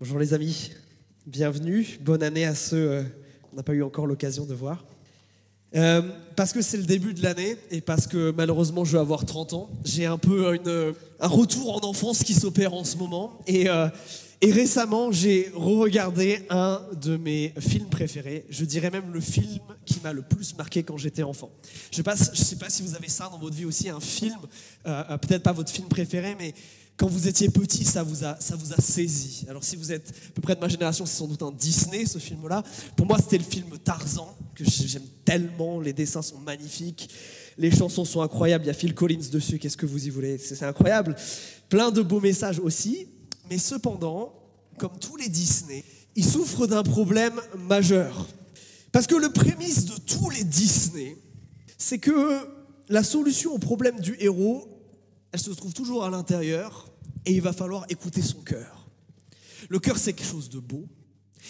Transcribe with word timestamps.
Bonjour 0.00 0.18
les 0.18 0.32
amis, 0.34 0.70
bienvenue, 1.26 1.98
bonne 2.02 2.22
année 2.22 2.44
à 2.44 2.54
ceux 2.54 2.90
euh, 2.90 3.02
qu'on 3.42 3.56
n'a 3.56 3.62
pas 3.62 3.72
eu 3.74 3.82
encore 3.82 4.06
l'occasion 4.06 4.44
de 4.46 4.54
voir. 4.54 4.84
Euh, 5.74 6.00
parce 6.36 6.52
que 6.52 6.62
c'est 6.62 6.76
le 6.78 6.84
début 6.84 7.12
de 7.14 7.22
l'année 7.22 7.56
et 7.70 7.80
parce 7.80 8.06
que 8.06 8.30
malheureusement 8.30 8.84
je 8.84 8.92
vais 8.92 9.00
avoir 9.00 9.26
30 9.26 9.52
ans, 9.54 9.70
j'ai 9.84 10.06
un 10.06 10.16
peu 10.16 10.54
une- 10.54 10.94
un 11.20 11.26
retour 11.26 11.76
en 11.76 11.86
enfance 11.86 12.22
qui 12.22 12.32
s'opère 12.32 12.72
en 12.74 12.84
ce 12.84 12.96
moment. 12.96 13.38
Et, 13.46 13.68
euh, 13.68 13.88
récemment 14.42 15.10
j'ai 15.10 15.50
re-regardé 15.54 16.46
un 16.48 16.80
de 17.02 17.16
mes 17.16 17.52
films 17.58 17.88
préférés, 17.88 18.46
je 18.48 18.64
dirais 18.64 18.90
même 18.90 19.12
le 19.12 19.20
film 19.20 19.58
qui 19.84 20.00
m'a 20.02 20.12
le 20.12 20.22
plus 20.22 20.56
marqué 20.56 20.84
quand 20.84 20.96
j'étais 20.96 21.24
enfant. 21.24 21.50
Je 21.90 22.00
ne 22.00 22.14
sais 22.34 22.56
pas 22.56 22.70
si 22.70 22.82
vous 22.82 22.94
avez 22.94 23.08
ça 23.08 23.28
dans 23.30 23.38
votre 23.38 23.56
vie 23.56 23.64
aussi, 23.64 23.88
un 23.90 24.00
film, 24.00 24.36
euh, 24.86 25.02
euh, 25.10 25.18
peut-être 25.18 25.42
pas 25.42 25.52
votre 25.52 25.72
film 25.72 25.88
préféré, 25.88 26.36
mais 26.38 26.54
quand 26.98 27.06
vous 27.06 27.28
étiez 27.28 27.48
petit, 27.48 27.84
ça 27.84 28.02
vous, 28.02 28.24
a, 28.24 28.36
ça 28.40 28.56
vous 28.56 28.72
a 28.72 28.80
saisi. 28.80 29.46
Alors 29.48 29.62
si 29.62 29.76
vous 29.76 29.92
êtes 29.92 30.10
à 30.10 30.32
peu 30.34 30.42
près 30.42 30.56
de 30.56 30.60
ma 30.60 30.66
génération, 30.66 31.06
c'est 31.06 31.16
sans 31.16 31.28
doute 31.28 31.42
un 31.42 31.52
Disney, 31.52 32.04
ce 32.04 32.18
film-là. 32.18 32.64
Pour 32.96 33.06
moi, 33.06 33.18
c'était 33.18 33.38
le 33.38 33.44
film 33.44 33.78
Tarzan, 33.78 34.36
que 34.56 34.64
j'aime 34.64 35.06
tellement, 35.24 35.80
les 35.80 35.92
dessins 35.92 36.22
sont 36.22 36.40
magnifiques, 36.40 37.08
les 37.56 37.70
chansons 37.70 38.04
sont 38.04 38.20
incroyables, 38.20 38.64
il 38.64 38.66
y 38.66 38.70
a 38.70 38.74
Phil 38.74 38.94
Collins 38.94 39.30
dessus, 39.30 39.60
qu'est-ce 39.60 39.76
que 39.76 39.86
vous 39.86 40.08
y 40.08 40.10
voulez? 40.10 40.38
C'est 40.38 40.60
incroyable. 40.64 41.14
Plein 41.68 41.92
de 41.92 42.02
beaux 42.02 42.20
messages 42.20 42.58
aussi, 42.58 43.06
mais 43.48 43.58
cependant, 43.58 44.32
comme 44.76 44.98
tous 44.98 45.16
les 45.16 45.28
Disney, 45.28 45.84
ils 46.16 46.24
souffrent 46.24 46.66
d'un 46.66 46.82
problème 46.82 47.40
majeur. 47.56 48.26
Parce 48.90 49.06
que 49.06 49.14
le 49.14 49.30
prémisse 49.30 49.84
de 49.84 49.96
tous 50.00 50.30
les 50.30 50.42
Disney, 50.42 51.16
c'est 51.76 51.98
que 51.98 52.40
la 52.88 53.04
solution 53.04 53.52
au 53.54 53.58
problème 53.58 54.00
du 54.00 54.16
héros, 54.18 54.66
elle 55.30 55.40
se 55.40 55.50
trouve 55.50 55.74
toujours 55.74 56.04
à 56.04 56.10
l'intérieur 56.10 56.87
et 57.24 57.32
il 57.32 57.42
va 57.42 57.52
falloir 57.52 57.84
écouter 57.88 58.22
son 58.22 58.40
cœur. 58.40 58.88
Le 59.68 59.78
cœur, 59.78 59.98
c'est 59.98 60.12
quelque 60.12 60.28
chose 60.28 60.48
de 60.48 60.60
beau, 60.60 60.86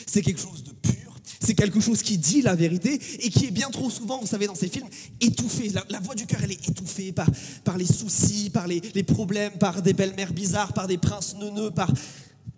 c'est 0.06 0.22
quelque 0.22 0.40
chose 0.40 0.64
de 0.64 0.72
pur, 0.72 1.18
c'est 1.40 1.54
quelque 1.54 1.80
chose 1.80 2.02
qui 2.02 2.18
dit 2.18 2.42
la 2.42 2.54
vérité 2.54 3.00
et 3.20 3.30
qui 3.30 3.46
est 3.46 3.50
bien 3.50 3.70
trop 3.70 3.90
souvent, 3.90 4.20
vous 4.20 4.26
savez, 4.26 4.46
dans 4.46 4.54
ces 4.54 4.68
films, 4.68 4.88
étouffé. 5.20 5.70
La, 5.88 6.00
voix 6.00 6.14
du 6.14 6.26
cœur, 6.26 6.40
elle 6.42 6.52
est 6.52 6.68
étouffée 6.68 7.12
par, 7.12 7.76
les 7.76 7.86
soucis, 7.86 8.50
par 8.50 8.66
les, 8.66 8.80
problèmes, 9.02 9.52
par 9.52 9.82
des 9.82 9.92
belles-mères 9.92 10.32
bizarres, 10.32 10.72
par 10.72 10.86
des 10.86 10.98
princes 10.98 11.36
neuneux, 11.36 11.70
par 11.70 11.92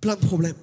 plein 0.00 0.16
de 0.16 0.20
problèmes. 0.20 0.56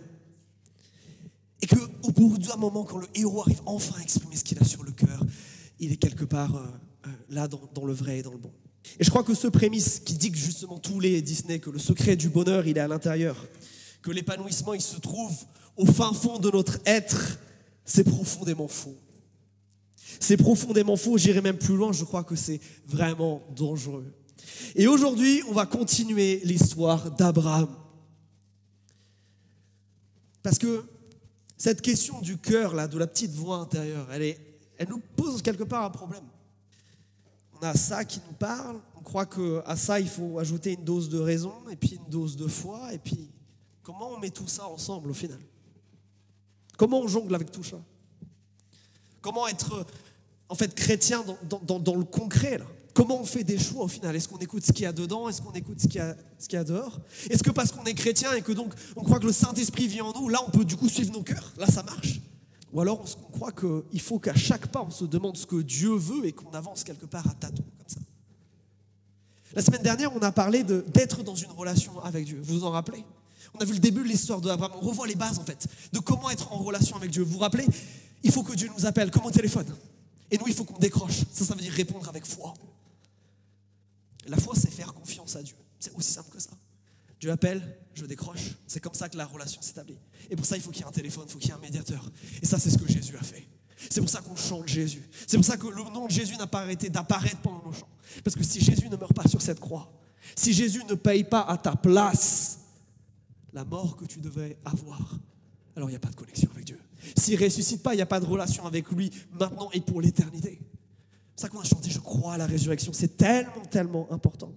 Et 1.61 1.67
qu'au 1.67 2.11
bout 2.11 2.37
d'un 2.37 2.55
moment, 2.55 2.83
quand 2.83 2.99
le 2.99 3.07
héros 3.15 3.41
arrive 3.41 3.61
enfin 3.65 3.99
à 3.99 4.01
exprimer 4.01 4.35
ce 4.35 4.43
qu'il 4.43 4.59
a 4.59 4.63
sur 4.63 4.83
le 4.83 4.91
cœur, 4.91 5.23
il 5.79 5.91
est 5.91 5.97
quelque 5.97 6.25
part 6.25 6.55
euh, 6.55 6.65
euh, 7.07 7.11
là 7.29 7.47
dans 7.47 7.85
le 7.85 7.93
vrai 7.93 8.19
et 8.19 8.23
dans 8.23 8.31
le 8.31 8.37
bon. 8.37 8.51
Et 8.99 9.03
je 9.03 9.09
crois 9.09 9.23
que 9.23 9.33
ce 9.33 9.47
prémisse 9.47 9.99
qui 9.99 10.15
dit 10.15 10.31
que 10.31 10.37
justement 10.37 10.79
tous 10.79 10.99
les 10.99 11.21
Disney, 11.21 11.59
que 11.59 11.69
le 11.69 11.79
secret 11.79 12.15
du 12.15 12.29
bonheur, 12.29 12.67
il 12.67 12.77
est 12.77 12.81
à 12.81 12.87
l'intérieur, 12.87 13.45
que 14.01 14.11
l'épanouissement, 14.11 14.73
il 14.73 14.81
se 14.81 14.97
trouve 14.97 15.35
au 15.75 15.85
fin 15.85 16.13
fond 16.13 16.39
de 16.39 16.49
notre 16.49 16.79
être, 16.85 17.39
c'est 17.85 18.03
profondément 18.03 18.67
faux. 18.67 18.97
C'est 20.19 20.37
profondément 20.37 20.95
faux, 20.95 21.17
j'irai 21.17 21.41
même 21.41 21.57
plus 21.57 21.75
loin, 21.75 21.91
je 21.91 22.03
crois 22.03 22.23
que 22.23 22.35
c'est 22.35 22.59
vraiment 22.87 23.43
dangereux. 23.55 24.11
Et 24.75 24.87
aujourd'hui, 24.87 25.43
on 25.49 25.53
va 25.53 25.65
continuer 25.65 26.41
l'histoire 26.43 27.11
d'Abraham. 27.11 27.69
Parce 30.41 30.57
que 30.57 30.85
cette 31.57 31.81
question 31.81 32.21
du 32.21 32.37
cœur, 32.37 32.73
là, 32.73 32.87
de 32.87 32.97
la 32.97 33.07
petite 33.07 33.31
voix 33.31 33.57
intérieure, 33.57 34.07
elle, 34.11 34.35
elle 34.77 34.89
nous 34.89 35.01
pose 35.15 35.41
quelque 35.41 35.63
part 35.63 35.83
un 35.83 35.89
problème. 35.89 36.23
On 37.59 37.65
a 37.65 37.73
ça 37.73 38.05
qui 38.05 38.19
nous 38.27 38.33
parle, 38.33 38.77
on 38.95 39.01
croit 39.01 39.25
qu'à 39.25 39.75
ça, 39.75 39.99
il 39.99 40.07
faut 40.09 40.37
ajouter 40.37 40.73
une 40.73 40.83
dose 40.83 41.09
de 41.09 41.17
raison, 41.17 41.53
et 41.71 41.75
puis 41.75 41.95
une 41.95 42.09
dose 42.09 42.35
de 42.37 42.47
foi, 42.47 42.93
et 42.93 42.99
puis 42.99 43.31
comment 43.81 44.11
on 44.11 44.19
met 44.19 44.29
tout 44.29 44.47
ça 44.47 44.67
ensemble 44.67 45.09
au 45.09 45.13
final? 45.13 45.39
Comment 46.77 46.99
on 46.99 47.07
jongle 47.07 47.33
avec 47.33 47.51
tout 47.51 47.63
ça? 47.63 47.77
Comment 49.21 49.47
être 49.47 49.85
en 50.49 50.55
fait 50.55 50.73
chrétien 50.75 51.23
dans 51.49 51.95
le 51.95 52.03
concret 52.03 52.59
là? 52.59 52.65
Comment 52.93 53.21
on 53.21 53.25
fait 53.25 53.43
des 53.43 53.59
choix 53.59 53.83
au 53.83 53.87
final? 53.87 54.15
Est-ce 54.15 54.27
qu'on 54.27 54.39
écoute 54.39 54.65
ce 54.65 54.71
qu'il 54.71 54.83
y 54.83 54.87
a 54.87 54.91
dedans? 54.91 55.29
Est-ce 55.29 55.39
qu'on 55.39 55.51
écoute 55.51 55.79
ce 55.79 55.87
qu'il 55.87 55.97
y 55.97 55.99
a, 55.99 56.15
ce 56.39 56.47
qu'il 56.47 56.57
y 56.57 56.59
a 56.59 56.63
dehors? 56.63 56.99
Est-ce 57.29 57.43
que 57.43 57.51
parce 57.51 57.71
qu'on 57.71 57.83
est 57.83 57.93
chrétien 57.93 58.33
et 58.33 58.41
que 58.41 58.51
donc 58.51 58.73
on 58.95 59.03
croit 59.03 59.19
que 59.19 59.27
le 59.27 59.33
Saint-Esprit 59.33 59.87
vit 59.87 60.01
en 60.01 60.13
nous, 60.13 60.29
là 60.29 60.39
on 60.47 60.49
peut 60.51 60.65
du 60.65 60.75
coup 60.75 60.89
suivre 60.89 61.11
nos 61.11 61.23
cœurs? 61.23 61.53
Là 61.57 61.67
ça 61.67 61.83
marche? 61.83 62.19
Ou 62.73 62.81
alors 62.81 63.01
on, 63.01 63.31
croit 63.31 63.51
qu'il 63.51 64.01
faut 64.01 64.19
qu'à 64.19 64.35
chaque 64.35 64.67
pas 64.67 64.83
on 64.85 64.91
se 64.91 65.05
demande 65.05 65.37
ce 65.37 65.45
que 65.45 65.61
Dieu 65.61 65.95
veut 65.95 66.25
et 66.25 66.33
qu'on 66.33 66.51
avance 66.51 66.83
quelque 66.83 67.05
part 67.05 67.27
à 67.27 67.33
tâtons 67.33 67.63
comme 67.77 67.87
ça 67.87 67.99
La 69.53 69.61
semaine 69.61 69.81
dernière 69.81 70.13
on 70.15 70.19
a 70.19 70.31
parlé 70.31 70.63
d'être 70.63 71.23
dans 71.23 71.35
une 71.35 71.51
relation 71.51 71.99
avec 72.03 72.25
Dieu. 72.25 72.39
Vous 72.43 72.59
vous 72.59 72.65
en 72.65 72.71
rappelez? 72.71 73.03
On 73.53 73.59
a 73.59 73.65
vu 73.65 73.73
le 73.73 73.79
début 73.79 74.03
de 74.03 74.07
l'histoire 74.07 74.41
d'Abraham. 74.41 74.77
On 74.81 74.85
revoit 74.85 75.07
les 75.07 75.15
bases 75.15 75.39
en 75.39 75.45
fait 75.45 75.67
de 75.93 75.99
comment 75.99 76.29
être 76.29 76.51
en 76.51 76.57
relation 76.57 76.95
avec 76.97 77.11
Dieu. 77.11 77.23
Vous 77.23 77.33
vous 77.33 77.39
rappelez? 77.39 77.65
Il 78.23 78.31
faut 78.31 78.43
que 78.43 78.53
Dieu 78.53 78.69
nous 78.77 78.85
appelle 78.85 79.11
comme 79.11 79.25
au 79.25 79.31
téléphone. 79.31 79.67
Et 80.29 80.37
nous 80.37 80.47
il 80.47 80.53
faut 80.53 80.65
qu'on 80.65 80.79
décroche. 80.79 81.23
Ça 81.31 81.45
ça 81.45 81.55
veut 81.55 81.61
dire 81.61 81.73
répondre 81.73 82.07
avec 82.09 82.25
foi. 82.25 82.53
La 84.27 84.37
foi, 84.37 84.53
c'est 84.55 84.71
faire 84.71 84.93
confiance 84.93 85.35
à 85.35 85.41
Dieu. 85.41 85.55
C'est 85.79 85.93
aussi 85.95 86.11
simple 86.11 86.29
que 86.31 86.39
ça. 86.39 86.51
Dieu 87.19 87.31
appelle, 87.31 87.61
je 87.97 88.05
décroche. 88.05 88.55
C'est 88.67 88.79
comme 88.79 88.93
ça 88.93 89.09
que 89.09 89.17
la 89.17 89.25
relation 89.25 89.61
s'établit. 89.61 89.97
Et 90.29 90.35
pour 90.35 90.45
ça, 90.45 90.55
il 90.55 90.61
faut 90.61 90.71
qu'il 90.71 90.81
y 90.81 90.83
ait 90.83 90.87
un 90.87 90.91
téléphone, 90.91 91.25
il 91.27 91.31
faut 91.31 91.39
qu'il 91.39 91.49
y 91.49 91.51
ait 91.51 91.55
un 91.55 91.59
médiateur. 91.59 92.09
Et 92.41 92.45
ça, 92.45 92.59
c'est 92.59 92.69
ce 92.69 92.77
que 92.77 92.87
Jésus 92.87 93.15
a 93.17 93.23
fait. 93.23 93.47
C'est 93.89 94.01
pour 94.01 94.09
ça 94.09 94.21
qu'on 94.21 94.35
chante 94.35 94.67
Jésus. 94.67 95.07
C'est 95.27 95.37
pour 95.37 95.45
ça 95.45 95.57
que 95.57 95.67
le 95.67 95.83
nom 95.93 96.07
de 96.07 96.11
Jésus 96.11 96.35
n'a 96.37 96.47
pas 96.47 96.61
arrêté 96.61 96.89
d'apparaître 96.89 97.37
pendant 97.41 97.63
nos 97.63 97.73
chants. 97.73 97.89
Parce 98.23 98.35
que 98.35 98.43
si 98.43 98.59
Jésus 98.59 98.89
ne 98.89 98.95
meurt 98.95 99.13
pas 99.13 99.27
sur 99.27 99.41
cette 99.41 99.59
croix, 99.59 99.91
si 100.35 100.53
Jésus 100.53 100.83
ne 100.89 100.95
paye 100.95 101.23
pas 101.23 101.41
à 101.41 101.57
ta 101.57 101.75
place 101.75 102.59
la 103.53 103.63
mort 103.63 103.95
que 103.95 104.05
tu 104.05 104.19
devrais 104.19 104.57
avoir, 104.65 105.19
alors 105.75 105.89
il 105.89 105.93
n'y 105.93 105.97
a 105.97 105.99
pas 105.99 106.09
de 106.09 106.15
connexion 106.15 106.49
avec 106.51 106.65
Dieu. 106.65 106.79
S'il 107.15 107.41
ressuscite 107.41 107.83
pas, 107.83 107.93
il 107.93 107.97
n'y 107.97 108.01
a 108.01 108.07
pas 108.07 108.19
de 108.19 108.25
relation 108.25 108.65
avec 108.65 108.89
lui 108.91 109.11
maintenant 109.31 109.69
et 109.71 109.81
pour 109.81 110.01
l'éternité. 110.01 110.59
C'est 111.35 111.43
ça 111.43 111.49
qu'on 111.49 111.59
a 111.59 111.63
chanté, 111.63 111.89
je 111.91 111.99
crois 111.99 112.33
à 112.33 112.37
la 112.37 112.47
résurrection. 112.47 112.93
C'est 112.93 113.15
tellement, 113.15 113.65
tellement 113.69 114.11
important. 114.11 114.51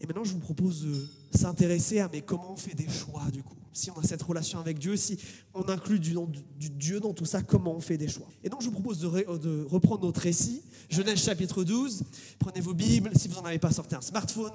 Et 0.00 0.06
maintenant, 0.06 0.24
je 0.24 0.32
vous 0.32 0.38
propose 0.38 0.82
de 0.82 1.06
s'intéresser 1.38 2.00
à 2.00 2.08
mais 2.12 2.22
comment 2.22 2.52
on 2.52 2.56
fait 2.56 2.74
des 2.74 2.88
choix 2.88 3.24
du 3.30 3.42
coup? 3.42 3.54
Si 3.72 3.90
on 3.90 3.98
a 4.00 4.02
cette 4.02 4.22
relation 4.22 4.58
avec 4.58 4.78
Dieu, 4.78 4.96
si 4.96 5.18
on 5.54 5.62
inclut 5.68 6.00
du, 6.00 6.14
du- 6.58 6.70
Dieu 6.70 6.98
dans 7.00 7.12
tout 7.12 7.24
ça, 7.26 7.42
comment 7.42 7.74
on 7.76 7.80
fait 7.80 7.96
des 7.98 8.08
choix? 8.08 8.26
Et 8.42 8.48
donc, 8.48 8.60
je 8.62 8.66
vous 8.66 8.72
propose 8.72 8.98
de, 8.98 9.06
ré- 9.06 9.26
de 9.40 9.64
reprendre 9.70 10.04
notre 10.06 10.20
récit. 10.22 10.62
Genèse 10.88 11.18
chapitre 11.22 11.62
12. 11.62 12.02
Prenez 12.38 12.60
vos 12.60 12.74
Bibles, 12.74 13.10
si 13.16 13.28
vous 13.28 13.34
n'en 13.34 13.44
avez 13.44 13.58
pas 13.60 13.70
sorti 13.70 13.94
un 13.94 14.00
smartphone. 14.00 14.52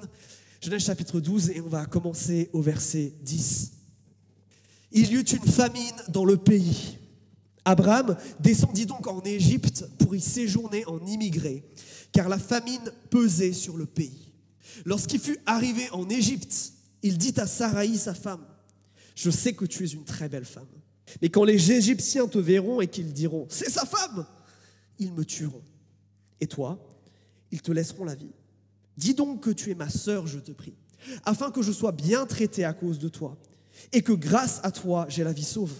Genèse 0.60 0.84
chapitre 0.84 1.20
12, 1.20 1.50
et 1.50 1.60
on 1.60 1.68
va 1.68 1.86
commencer 1.86 2.50
au 2.52 2.60
verset 2.60 3.14
10. 3.22 3.72
Il 4.92 5.10
y 5.10 5.14
eut 5.14 5.20
une 5.22 5.46
famine 5.46 5.94
dans 6.08 6.24
le 6.24 6.36
pays. 6.36 6.98
Abraham 7.64 8.16
descendit 8.40 8.86
donc 8.86 9.06
en 9.06 9.20
Égypte 9.22 9.84
pour 9.98 10.14
y 10.14 10.20
séjourner 10.20 10.84
en 10.86 11.04
immigré, 11.06 11.64
car 12.12 12.28
la 12.28 12.38
famine 12.38 12.92
pesait 13.10 13.52
sur 13.52 13.76
le 13.76 13.86
pays. 13.86 14.25
Lorsqu'il 14.84 15.20
fut 15.20 15.38
arrivé 15.46 15.88
en 15.90 16.08
Égypte, 16.08 16.72
il 17.02 17.18
dit 17.18 17.34
à 17.36 17.46
Saraï, 17.46 17.96
sa 17.96 18.14
femme, 18.14 18.44
Je 19.14 19.30
sais 19.30 19.54
que 19.54 19.64
tu 19.64 19.84
es 19.84 19.88
une 19.88 20.04
très 20.04 20.28
belle 20.28 20.44
femme, 20.44 20.68
mais 21.22 21.28
quand 21.28 21.44
les 21.44 21.72
Égyptiens 21.72 22.26
te 22.26 22.38
verront 22.38 22.80
et 22.80 22.88
qu'ils 22.88 23.12
diront, 23.12 23.46
C'est 23.48 23.70
sa 23.70 23.86
femme, 23.86 24.26
ils 24.98 25.12
me 25.12 25.24
tueront. 25.24 25.62
Et 26.40 26.46
toi, 26.46 26.78
ils 27.50 27.62
te 27.62 27.72
laisseront 27.72 28.04
la 28.04 28.14
vie. 28.14 28.32
Dis 28.96 29.14
donc 29.14 29.42
que 29.42 29.50
tu 29.50 29.70
es 29.70 29.74
ma 29.74 29.88
sœur, 29.88 30.26
je 30.26 30.38
te 30.38 30.52
prie, 30.52 30.74
afin 31.24 31.50
que 31.50 31.62
je 31.62 31.72
sois 31.72 31.92
bien 31.92 32.26
traité 32.26 32.64
à 32.64 32.72
cause 32.72 32.98
de 32.98 33.08
toi, 33.08 33.38
et 33.92 34.02
que 34.02 34.12
grâce 34.12 34.60
à 34.62 34.70
toi, 34.70 35.06
j'ai 35.08 35.24
la 35.24 35.32
vie 35.32 35.44
sauve. 35.44 35.72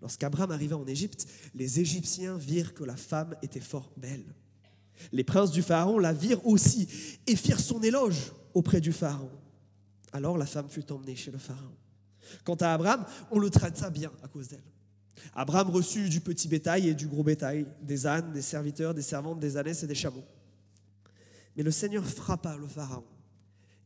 Lorsqu'Abraham 0.00 0.50
arriva 0.50 0.76
en 0.76 0.86
Égypte, 0.86 1.26
les 1.54 1.80
Égyptiens 1.80 2.36
virent 2.38 2.74
que 2.74 2.84
la 2.84 2.96
femme 2.96 3.36
était 3.42 3.60
fort 3.60 3.92
belle. 3.96 4.24
Les 5.12 5.24
princes 5.24 5.50
du 5.50 5.62
Pharaon 5.62 5.98
la 5.98 6.12
virent 6.12 6.46
aussi 6.46 6.88
et 7.26 7.36
firent 7.36 7.60
son 7.60 7.82
éloge 7.82 8.32
auprès 8.54 8.80
du 8.80 8.92
Pharaon. 8.92 9.30
Alors 10.12 10.36
la 10.36 10.46
femme 10.46 10.68
fut 10.68 10.90
emmenée 10.92 11.16
chez 11.16 11.30
le 11.30 11.38
Pharaon. 11.38 11.74
Quant 12.44 12.56
à 12.56 12.72
Abraham, 12.72 13.04
on 13.30 13.38
le 13.38 13.50
traita 13.50 13.90
bien 13.90 14.12
à 14.22 14.28
cause 14.28 14.48
d'elle. 14.48 14.62
Abraham 15.34 15.70
reçut 15.70 16.08
du 16.08 16.20
petit 16.20 16.48
bétail 16.48 16.88
et 16.88 16.94
du 16.94 17.06
gros 17.06 17.22
bétail, 17.22 17.66
des 17.82 18.06
ânes, 18.06 18.32
des 18.32 18.42
serviteurs, 18.42 18.94
des 18.94 19.02
servantes, 19.02 19.40
des 19.40 19.56
ânesses 19.56 19.82
et 19.82 19.86
des 19.86 19.94
chameaux. 19.94 20.24
Mais 21.56 21.62
le 21.62 21.70
Seigneur 21.70 22.04
frappa 22.04 22.56
le 22.56 22.66
Pharaon 22.66 23.04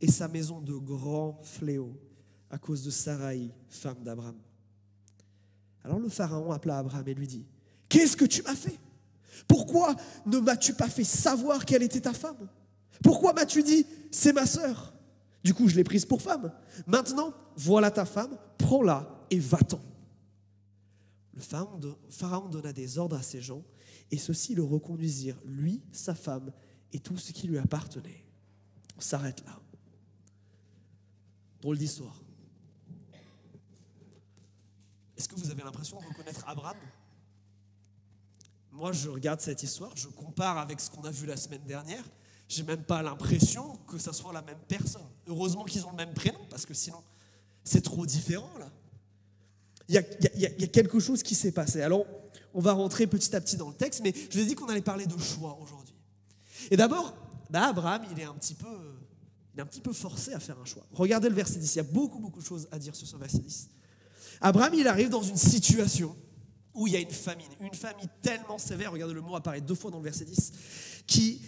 et 0.01 0.11
sa 0.11 0.29
maison 0.29 0.61
de 0.61 0.75
grands 0.75 1.41
fléaux 1.43 1.99
à 2.51 2.59
cause 2.59 2.85
de 2.85 2.91
Sarai, 2.91 3.51
femme 3.69 4.03
d'Abraham. 4.03 4.37
Alors 5.83 5.99
le 5.99 6.09
Pharaon 6.09 6.53
appela 6.53 6.79
Abraham 6.79 7.07
et 7.09 7.15
lui 7.15 7.27
dit, 7.27 7.47
Qu'est-ce 7.89 8.17
que 8.17 8.25
tu 8.25 8.43
m'as 8.43 8.55
fait? 8.55 8.79
Pourquoi 9.49 9.95
ne 10.27 10.39
m'as-tu 10.39 10.75
pas 10.75 10.89
fait 10.89 11.05
savoir 11.05 11.65
qu'elle 11.65 11.83
était 11.83 12.01
ta 12.01 12.13
femme? 12.13 12.49
Pourquoi 13.03 13.33
m'as-tu 13.33 13.63
dit, 13.63 13.87
c'est 14.11 14.33
ma 14.33 14.47
sœur? 14.47 14.95
Du 15.43 15.53
coup, 15.53 15.69
je 15.69 15.77
l'ai 15.77 15.85
prise 15.85 16.07
pour 16.07 16.23
femme. 16.23 16.53
Maintenant, 16.87 17.35
voilà 17.57 17.91
ta 17.91 18.05
femme, 18.05 18.39
prends-la 18.59 19.27
et 19.31 19.39
va-t'en. 19.39 19.81
Le 21.35 21.41
pharaon, 21.41 21.79
don- 21.79 21.99
pharaon 22.09 22.49
donna 22.49 22.73
des 22.73 22.97
ordres 22.99 23.17
à 23.17 23.23
ses 23.23 23.41
gens 23.43 23.63
et 24.11 24.17
ceux-ci 24.17 24.55
le 24.55 24.63
reconduisirent, 24.63 25.39
lui, 25.45 25.83
sa 25.93 26.15
femme 26.15 26.53
et 26.93 27.01
tout 27.01 27.19
ce 27.19 27.33
qui 27.33 27.49
lui 27.49 27.59
appartenait. 27.59 28.25
On 28.97 29.01
s'arrête 29.01 29.45
là. 29.45 29.59
Drôle 31.61 31.79
d'histoire. 31.79 32.23
Est-ce 35.17 35.29
que 35.29 35.35
vous 35.35 35.51
avez 35.51 35.63
l'impression 35.63 36.01
de 36.01 36.07
reconnaître 36.07 36.45
Abraham? 36.47 36.77
Moi, 38.75 38.91
je 38.91 39.09
regarde 39.09 39.41
cette 39.41 39.63
histoire, 39.63 39.93
je 39.95 40.09
compare 40.09 40.59
avec 40.59 40.81
ce 40.81 40.91
qu'on 40.91 41.05
a 41.05 41.11
vu 41.11 41.27
la 41.27 41.37
semaine 41.37 41.63
dernière. 41.65 42.03
J'ai 42.49 42.65
même 42.65 42.83
pas 42.83 43.03
l'impression 43.03 43.77
que 43.87 43.99
ça 43.99 44.13
soit 44.13 44.33
la 44.33 44.43
même 44.43 44.59
personne. 44.67 45.07
Heureusement 45.29 45.65
qu'ils 45.65 45.87
ont 45.87 45.91
le 45.91 45.97
même 45.97 46.13
prénom, 46.13 46.41
parce 46.51 46.67
que 46.67 46.75
sinon, 46.75 46.99
c'est 47.63 47.83
trop 47.83 48.05
différent 48.05 48.51
là. 48.59 48.71
Il 49.89 49.95
y, 49.95 50.47
a, 50.47 50.67
quelque 50.69 50.99
chose 50.99 51.23
qui 51.23 51.35
s'est 51.35 51.53
passé. 51.53 51.83
Alors, 51.83 52.07
on 52.55 52.61
va 52.61 52.73
rentrer 52.73 53.07
petit 53.07 53.37
à 53.37 53.41
petit 53.41 53.57
dans 53.59 53.69
le 53.69 53.75
texte, 53.75 54.01
mais 54.03 54.15
je 54.31 54.39
vous 54.39 54.43
ai 54.43 54.47
dit 54.47 54.55
qu'on 54.55 54.69
allait 54.69 54.81
parler 54.81 55.07
de 55.07 55.19
choix 55.19 55.59
aujourd'hui. 55.61 55.95
Et 56.71 56.77
d'abord, 56.77 57.15
bah, 57.51 57.69
Abraham, 57.69 58.03
il 58.11 58.19
est 58.19 58.25
un 58.25 58.33
petit 58.33 58.55
peu, 58.55 58.97
il 59.53 59.61
est 59.61 59.63
un 59.63 59.67
petit 59.67 59.83
peu 59.83 59.93
forcé 59.93 60.33
à 60.33 60.41
faire 60.41 60.59
un 60.59 60.65
choix. 60.65 60.87
Regardez 60.93 61.29
le 61.29 61.35
verset 61.35 61.59
10. 61.59 61.75
Il 61.75 61.77
y 61.77 61.81
a 61.81 61.85
beaucoup, 61.85 62.19
beaucoup 62.19 62.41
de 62.41 62.47
choses 62.47 62.67
à 62.73 62.79
dire 62.79 62.97
sur 62.97 63.07
ce 63.07 63.17
verset 63.17 63.39
10. 63.39 63.69
Abraham, 64.41 64.73
il 64.73 64.89
arrive 64.89 65.11
dans 65.11 65.23
une 65.23 65.37
situation 65.37 66.17
où 66.75 66.87
il 66.87 66.93
y 66.93 66.97
a 66.97 67.01
une 67.01 67.11
famine, 67.11 67.47
une 67.61 67.75
famine 67.75 68.09
tellement 68.21 68.59
sévère, 68.59 68.93
regardez 68.93 69.15
le 69.15 69.21
mot 69.21 69.37
apparaît 69.37 69.61
deux 69.61 69.75
fois 69.75 69.91
dans 69.91 69.99
le 69.99 70.05
verset 70.05 70.25
10, 70.25 70.53
qui, 71.07 71.41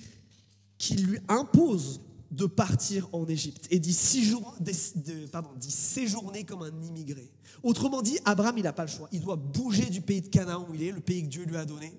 lui 0.96 1.18
impose 1.28 2.00
de 2.30 2.46
partir 2.46 3.08
en 3.12 3.26
Égypte 3.26 3.66
et 3.70 3.78
d'y 3.78 3.92
séjourner 3.92 4.54
comme 6.44 6.62
un 6.62 6.82
immigré. 6.82 7.30
Autrement 7.62 8.02
dit, 8.02 8.18
Abraham, 8.24 8.58
il 8.58 8.64
n'a 8.64 8.72
pas 8.72 8.84
le 8.84 8.90
choix. 8.90 9.08
Il 9.12 9.20
doit 9.20 9.36
bouger 9.36 9.86
du 9.86 10.00
pays 10.00 10.20
de 10.20 10.28
Canaan 10.28 10.66
où 10.68 10.74
il 10.74 10.82
est, 10.82 10.92
le 10.92 11.00
pays 11.00 11.22
que 11.22 11.28
Dieu 11.28 11.44
lui 11.44 11.56
a 11.56 11.64
donné, 11.64 11.92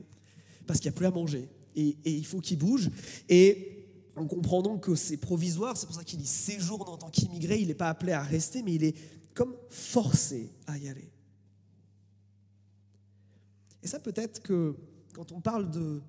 parce 0.65 0.79
qu'il 0.79 0.89
n'y 0.89 0.95
a 0.95 0.97
plus 0.97 1.05
à 1.05 1.11
manger. 1.11 1.49
Et, 1.75 1.97
il 2.05 2.25
faut 2.25 2.39
qu'il 2.39 2.57
bouge. 2.57 2.89
Et 3.29 3.85
en 4.15 4.25
comprenant 4.25 4.77
que 4.77 4.95
c'est 4.95 5.17
provisoire, 5.17 5.75
c'est 5.77 5.85
pour 5.85 5.95
ça 5.95 6.03
qu'il 6.03 6.21
y 6.21 6.25
séjourne 6.25 6.87
en 6.89 6.97
tant 6.97 7.09
qu'immigré, 7.09 7.59
il 7.59 7.67
n'est 7.67 7.75
pas 7.75 7.89
appelé 7.89 8.13
à 8.13 8.21
rester, 8.21 8.63
mais 8.63 8.73
il 8.73 8.83
est 8.83 8.95
comme 9.33 9.55
forcé 9.69 10.49
à 10.65 10.77
y 10.77 10.87
aller. 10.87 11.11
Et 13.83 13.87
ça 13.87 13.99
peut-être 13.99 14.41
que 14.41 14.75
quand 15.13 15.31
on 15.31 15.41
parle 15.41 15.69
de, 15.69 16.01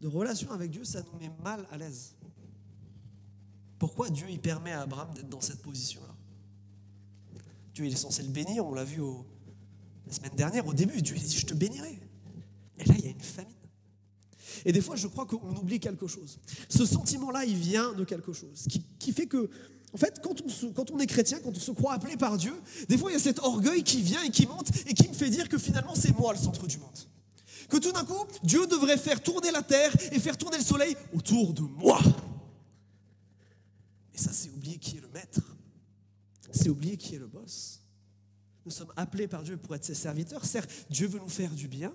de 0.00 0.08
relation 0.08 0.50
avec 0.52 0.70
Dieu, 0.70 0.84
ça 0.84 1.02
nous 1.02 1.18
met 1.18 1.30
mal 1.42 1.66
à 1.70 1.76
l'aise. 1.76 2.14
Pourquoi 3.78 4.10
Dieu 4.10 4.26
il 4.28 4.40
permet 4.40 4.72
à 4.72 4.82
Abraham 4.82 5.12
d'être 5.14 5.28
dans 5.28 5.40
cette 5.40 5.62
position-là? 5.62 6.14
Dieu 7.74 7.86
il 7.86 7.92
est 7.92 7.96
censé 7.96 8.22
le 8.22 8.30
bénir, 8.30 8.66
on 8.66 8.74
l'a 8.74 8.84
vu 8.84 9.00
la 10.06 10.12
semaine 10.12 10.34
dernière, 10.34 10.66
au 10.66 10.74
début, 10.74 11.00
Dieu 11.00 11.14
il 11.16 11.22
dit 11.22 11.36
je 11.36 11.46
te 11.46 11.54
bénirai. 11.54 11.98
Et 12.78 12.84
là, 12.84 12.94
il 12.98 13.04
y 13.04 13.08
a 13.08 13.10
une 13.10 13.20
famine. 13.20 13.54
Et 14.64 14.72
des 14.72 14.80
fois, 14.80 14.96
je 14.96 15.06
crois 15.06 15.26
qu'on 15.26 15.54
oublie 15.56 15.78
quelque 15.78 16.06
chose. 16.06 16.38
Ce 16.68 16.84
sentiment-là, 16.86 17.44
il 17.44 17.56
vient 17.56 17.92
de 17.92 18.04
quelque 18.04 18.32
chose 18.32 18.66
qui, 18.68 18.82
qui 18.98 19.12
fait 19.12 19.26
que, 19.26 19.50
en 19.94 19.96
fait, 19.96 20.20
quand 20.22 20.90
on, 20.90 20.98
est 20.98 21.06
chrétien, 21.06 21.38
quand 21.42 21.56
on 21.56 21.60
se 21.60 21.70
croit 21.70 21.94
appelé 21.94 22.16
par 22.16 22.36
Dieu, 22.36 22.52
des 22.88 22.98
fois, 22.98 23.10
il 23.10 23.14
y 23.14 23.16
a 23.16 23.20
cet 23.20 23.38
orgueil 23.38 23.82
qui 23.82 24.02
vient 24.02 24.22
et 24.22 24.30
qui 24.30 24.46
monte 24.46 24.68
et 24.86 24.92
qui 24.92 25.08
me 25.08 25.14
fait 25.14 25.30
dire 25.30 25.48
que 25.48 25.56
finalement, 25.56 25.94
c'est 25.94 26.16
moi 26.18 26.32
le 26.34 26.38
centre 26.38 26.66
du 26.66 26.76
monde. 26.78 26.98
Que 27.68 27.78
tout 27.78 27.92
d'un 27.92 28.04
coup, 28.04 28.26
Dieu 28.42 28.66
devrait 28.66 28.98
faire 28.98 29.22
tourner 29.22 29.50
la 29.50 29.62
terre 29.62 29.94
et 30.12 30.20
faire 30.20 30.36
tourner 30.36 30.58
le 30.58 30.64
soleil 30.64 30.94
autour 31.14 31.54
de 31.54 31.62
moi. 31.62 32.00
Et 34.14 34.18
ça, 34.18 34.30
c'est 34.32 34.50
oublier 34.50 34.78
qui 34.78 34.98
est 34.98 35.00
le 35.00 35.08
maître. 35.08 35.40
C'est 36.50 36.68
oublier 36.68 36.96
qui 36.96 37.14
est 37.14 37.18
le 37.18 37.26
boss. 37.26 37.80
Nous 38.66 38.72
sommes 38.72 38.92
appelés 38.96 39.28
par 39.28 39.42
Dieu 39.42 39.56
pour 39.56 39.74
être 39.74 39.84
ses 39.84 39.94
serviteurs. 39.94 40.44
Certes, 40.44 40.70
Dieu 40.90 41.08
veut 41.08 41.18
nous 41.18 41.28
faire 41.28 41.54
du 41.54 41.68
bien, 41.68 41.94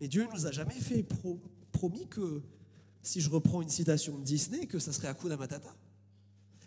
mais 0.00 0.08
Dieu 0.08 0.26
ne 0.26 0.32
nous 0.32 0.46
a 0.46 0.50
jamais 0.50 0.74
fait 0.74 1.04
pro, 1.04 1.40
promis 1.70 2.08
que, 2.08 2.42
si 3.02 3.20
je 3.20 3.30
reprends 3.30 3.62
une 3.62 3.68
citation 3.68 4.18
de 4.18 4.24
Disney, 4.24 4.66
que 4.66 4.80
ça 4.80 4.92
serait 4.92 5.08
Hakuna 5.08 5.36
Matata. 5.36 5.74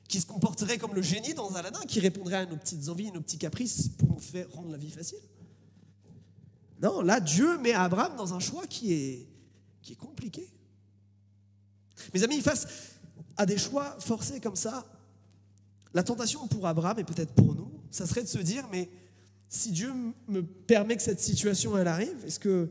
Qui 0.07 0.21
se 0.21 0.25
comporterait 0.25 0.77
comme 0.77 0.93
le 0.93 1.01
génie 1.01 1.33
dans 1.33 1.53
Aladdin, 1.55 1.81
qui 1.87 1.99
répondrait 1.99 2.37
à 2.37 2.45
nos 2.45 2.55
petites 2.55 2.87
envies, 2.87 3.11
nos 3.11 3.21
petits 3.21 3.37
caprices 3.37 3.89
pour 3.97 4.09
nous 4.09 4.19
faire 4.19 4.49
rendre 4.53 4.71
la 4.71 4.77
vie 4.77 4.89
facile. 4.89 5.19
Non, 6.81 7.01
là, 7.01 7.19
Dieu 7.19 7.57
met 7.57 7.73
Abraham 7.73 8.15
dans 8.15 8.33
un 8.33 8.39
choix 8.39 8.67
qui 8.67 8.93
est, 8.93 9.27
qui 9.81 9.93
est 9.93 9.97
compliqué. 9.97 10.47
Mes 12.13 12.23
amis, 12.23 12.41
face 12.41 12.67
à 13.35 13.45
des 13.45 13.57
choix 13.57 13.97
forcés 13.99 14.39
comme 14.39 14.55
ça, 14.55 14.85
la 15.93 16.03
tentation 16.03 16.47
pour 16.47 16.67
Abraham 16.67 16.99
et 16.99 17.03
peut-être 17.03 17.33
pour 17.33 17.55
nous, 17.55 17.71
ça 17.89 18.05
serait 18.05 18.23
de 18.23 18.27
se 18.27 18.37
dire, 18.37 18.67
mais 18.71 18.89
si 19.49 19.71
Dieu 19.71 19.91
me 20.27 20.41
permet 20.41 20.95
que 20.95 21.01
cette 21.01 21.19
situation 21.19 21.77
elle 21.77 21.87
arrive, 21.87 22.15
est-ce 22.25 22.39
que, 22.39 22.69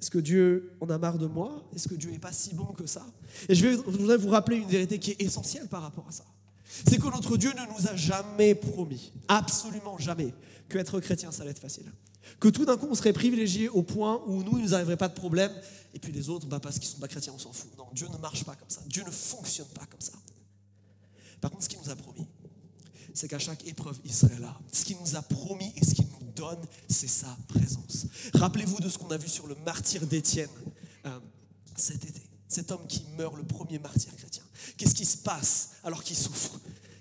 est 0.00 0.10
que 0.10 0.18
Dieu 0.18 0.72
en 0.80 0.88
a 0.90 0.98
marre 0.98 1.18
de 1.18 1.26
moi? 1.26 1.68
Est-ce 1.74 1.88
que 1.88 1.94
Dieu 1.94 2.10
n'est 2.10 2.18
pas 2.18 2.32
si 2.32 2.54
bon 2.54 2.66
que 2.66 2.86
ça? 2.86 3.06
Et 3.48 3.54
je, 3.54 3.66
vais, 3.66 3.72
je 3.72 3.98
voudrais 3.98 4.18
vous 4.18 4.28
rappeler 4.28 4.58
une 4.58 4.68
vérité 4.68 4.98
qui 4.98 5.12
est 5.12 5.22
essentielle 5.22 5.68
par 5.68 5.82
rapport 5.82 6.06
à 6.08 6.12
ça. 6.12 6.24
C'est 6.64 6.98
que 6.98 7.06
notre 7.06 7.36
Dieu 7.36 7.52
ne 7.52 7.72
nous 7.72 7.88
a 7.88 7.94
jamais 7.94 8.54
promis, 8.54 9.12
absolument 9.28 9.98
jamais, 9.98 10.34
que 10.68 10.78
être 10.78 11.00
chrétien, 11.00 11.30
ça 11.30 11.42
allait 11.42 11.52
être 11.52 11.60
facile. 11.60 11.92
Que 12.40 12.48
tout 12.48 12.64
d'un 12.64 12.76
coup, 12.76 12.88
on 12.90 12.94
serait 12.94 13.12
privilégié 13.12 13.68
au 13.68 13.82
point 13.82 14.22
où 14.26 14.42
nous, 14.42 14.52
il 14.52 14.62
ne 14.62 14.68
nous 14.68 14.74
arriverait 14.74 14.96
pas 14.96 15.08
de 15.08 15.14
problème, 15.14 15.52
et 15.92 15.98
puis 15.98 16.12
les 16.12 16.28
autres, 16.28 16.46
bah, 16.46 16.60
parce 16.60 16.78
qu'ils 16.78 16.88
ne 16.88 16.94
sont 16.94 17.00
pas 17.00 17.08
chrétiens, 17.08 17.32
on 17.34 17.38
s'en 17.38 17.52
fout. 17.52 17.70
Non, 17.78 17.86
Dieu 17.92 18.08
ne 18.12 18.18
marche 18.18 18.44
pas 18.44 18.56
comme 18.56 18.70
ça. 18.70 18.80
Dieu 18.86 19.04
ne 19.04 19.10
fonctionne 19.10 19.68
pas 19.68 19.86
comme 19.86 20.00
ça. 20.00 20.12
Par 21.40 21.50
contre, 21.50 21.64
ce 21.64 21.68
qu'il 21.68 21.78
nous 21.78 21.90
a 21.90 21.96
promis, 21.96 22.26
c'est 23.12 23.28
qu'à 23.28 23.38
chaque 23.38 23.66
épreuve, 23.66 23.98
il 24.04 24.12
serait 24.12 24.40
là. 24.40 24.58
Ce 24.72 24.84
qu'il 24.84 24.96
nous 24.98 25.14
a 25.14 25.22
promis 25.22 25.72
et 25.76 25.84
ce 25.84 25.94
qu'il 25.94 26.06
nous 26.06 26.32
donne, 26.34 26.60
c'est 26.88 27.08
sa 27.08 27.36
présence. 27.46 28.06
Rappelez-vous 28.34 28.80
de 28.80 28.88
ce 28.88 28.98
qu'on 28.98 29.10
a 29.10 29.16
vu 29.16 29.28
sur 29.28 29.46
le 29.46 29.54
martyr 29.64 30.04
d'Étienne 30.06 30.48
euh, 31.06 31.20
cet 31.76 32.04
été. 32.04 32.22
Cet 32.48 32.70
homme 32.70 32.86
qui 32.88 33.04
meurt, 33.16 33.36
le 33.36 33.44
premier 33.44 33.78
martyr 33.78 34.14
chrétien. 34.16 34.42
Qu'est-ce 34.76 34.94
qui 34.94 35.04
se 35.04 35.18
passe 35.18 35.70
alors 35.82 36.02
qu'il 36.02 36.16
souffre? 36.16 36.60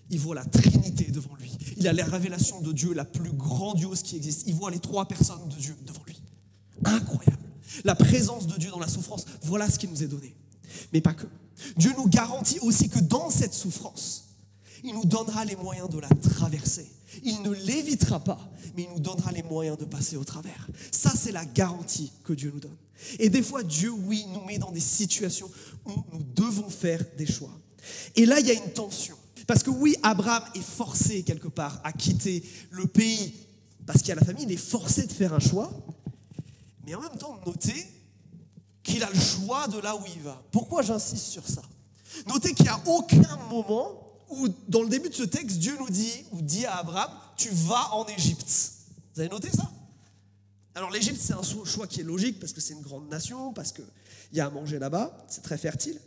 Il 0.09 0.19
voit 0.19 0.35
la 0.35 0.45
Trinité 0.45 1.05
devant 1.05 1.35
lui. 1.35 1.51
Il 1.77 1.87
a 1.87 1.93
la 1.93 2.05
révélation 2.05 2.61
de 2.61 2.71
Dieu 2.71 2.93
la 2.93 3.05
plus 3.05 3.31
grandiose 3.31 4.03
qui 4.03 4.15
existe. 4.15 4.43
Il 4.47 4.55
voit 4.55 4.71
les 4.71 4.79
trois 4.79 5.07
personnes 5.07 5.47
de 5.49 5.55
Dieu 5.55 5.75
devant 5.85 6.03
lui. 6.05 6.21
Incroyable. 6.85 7.43
La 7.83 7.95
présence 7.95 8.47
de 8.47 8.57
Dieu 8.57 8.69
dans 8.69 8.79
la 8.79 8.87
souffrance, 8.87 9.25
voilà 9.41 9.69
ce 9.69 9.79
qui 9.79 9.87
nous 9.87 10.03
est 10.03 10.07
donné. 10.07 10.35
Mais 10.91 11.01
pas 11.01 11.13
que. 11.13 11.27
Dieu 11.77 11.91
nous 11.97 12.07
garantit 12.07 12.59
aussi 12.59 12.89
que 12.89 12.99
dans 12.99 13.29
cette 13.29 13.53
souffrance, 13.53 14.22
il 14.83 14.93
nous 14.93 15.05
donnera 15.05 15.45
les 15.45 15.55
moyens 15.55 15.89
de 15.89 15.99
la 15.99 16.09
traverser. 16.09 16.89
Il 17.23 17.41
ne 17.41 17.51
l'évitera 17.51 18.19
pas, 18.19 18.39
mais 18.75 18.83
il 18.83 18.89
nous 18.89 18.99
donnera 18.99 19.31
les 19.31 19.43
moyens 19.43 19.77
de 19.77 19.85
passer 19.85 20.17
au 20.17 20.23
travers. 20.23 20.67
Ça, 20.91 21.11
c'est 21.15 21.31
la 21.31 21.45
garantie 21.45 22.11
que 22.23 22.33
Dieu 22.33 22.51
nous 22.53 22.59
donne. 22.59 22.75
Et 23.19 23.29
des 23.29 23.43
fois, 23.43 23.63
Dieu, 23.63 23.91
oui, 23.91 24.25
nous 24.33 24.43
met 24.45 24.57
dans 24.57 24.71
des 24.71 24.79
situations 24.79 25.49
où 25.85 25.91
nous 26.11 26.23
devons 26.35 26.69
faire 26.69 27.03
des 27.17 27.25
choix. 27.25 27.51
Et 28.15 28.25
là, 28.25 28.39
il 28.39 28.47
y 28.47 28.51
a 28.51 28.53
une 28.53 28.71
tension. 28.71 29.17
Parce 29.45 29.61
que 29.61 29.69
oui, 29.69 29.95
Abraham 30.03 30.43
est 30.55 30.61
forcé 30.61 31.23
quelque 31.23 31.49
part 31.49 31.81
à 31.83 31.91
quitter 31.91 32.43
le 32.71 32.87
pays 32.87 33.33
parce 33.85 33.99
qu'il 33.99 34.09
y 34.09 34.11
a 34.13 34.15
la 34.15 34.25
famille, 34.25 34.45
il 34.45 34.51
est 34.51 34.57
forcé 34.57 35.05
de 35.05 35.11
faire 35.11 35.33
un 35.33 35.39
choix. 35.39 35.71
Mais 36.85 36.95
en 36.95 37.01
même 37.01 37.17
temps, 37.17 37.39
notez 37.45 37.85
qu'il 38.81 39.03
a 39.03 39.09
le 39.09 39.19
choix 39.19 39.67
de 39.67 39.79
là 39.79 39.95
où 39.95 40.01
il 40.15 40.21
va. 40.21 40.41
Pourquoi 40.51 40.81
j'insiste 40.81 41.25
sur 41.25 41.47
ça? 41.47 41.61
Notez 42.27 42.53
qu'il 42.53 42.65
n'y 42.65 42.71
a 42.71 42.81
aucun 42.85 43.37
moment 43.49 44.02
où, 44.39 44.47
dans 44.67 44.81
le 44.81 44.89
début 44.89 45.09
de 45.09 45.15
ce 45.15 45.23
texte, 45.23 45.57
Dieu 45.57 45.75
nous 45.79 45.89
dit, 45.89 46.25
ou 46.31 46.41
dit 46.41 46.65
à 46.65 46.77
Abraham, 46.77 47.11
tu 47.37 47.49
vas 47.49 47.93
en 47.93 48.05
Égypte. 48.07 48.71
Vous 49.13 49.21
avez 49.21 49.29
noté 49.29 49.49
ça? 49.49 49.69
Alors 50.75 50.89
l'Égypte, 50.89 51.19
c'est 51.21 51.33
un 51.33 51.43
choix 51.65 51.87
qui 51.87 52.01
est 52.01 52.03
logique 52.03 52.39
parce 52.39 52.51
que 52.51 52.61
c'est 52.61 52.73
une 52.73 52.81
grande 52.81 53.09
nation, 53.09 53.53
parce 53.53 53.71
qu'il 53.71 53.85
y 54.33 54.39
a 54.39 54.47
à 54.47 54.49
manger 54.49 54.79
là-bas, 54.79 55.15
c'est 55.27 55.43
très 55.43 55.57
fertile. 55.57 55.99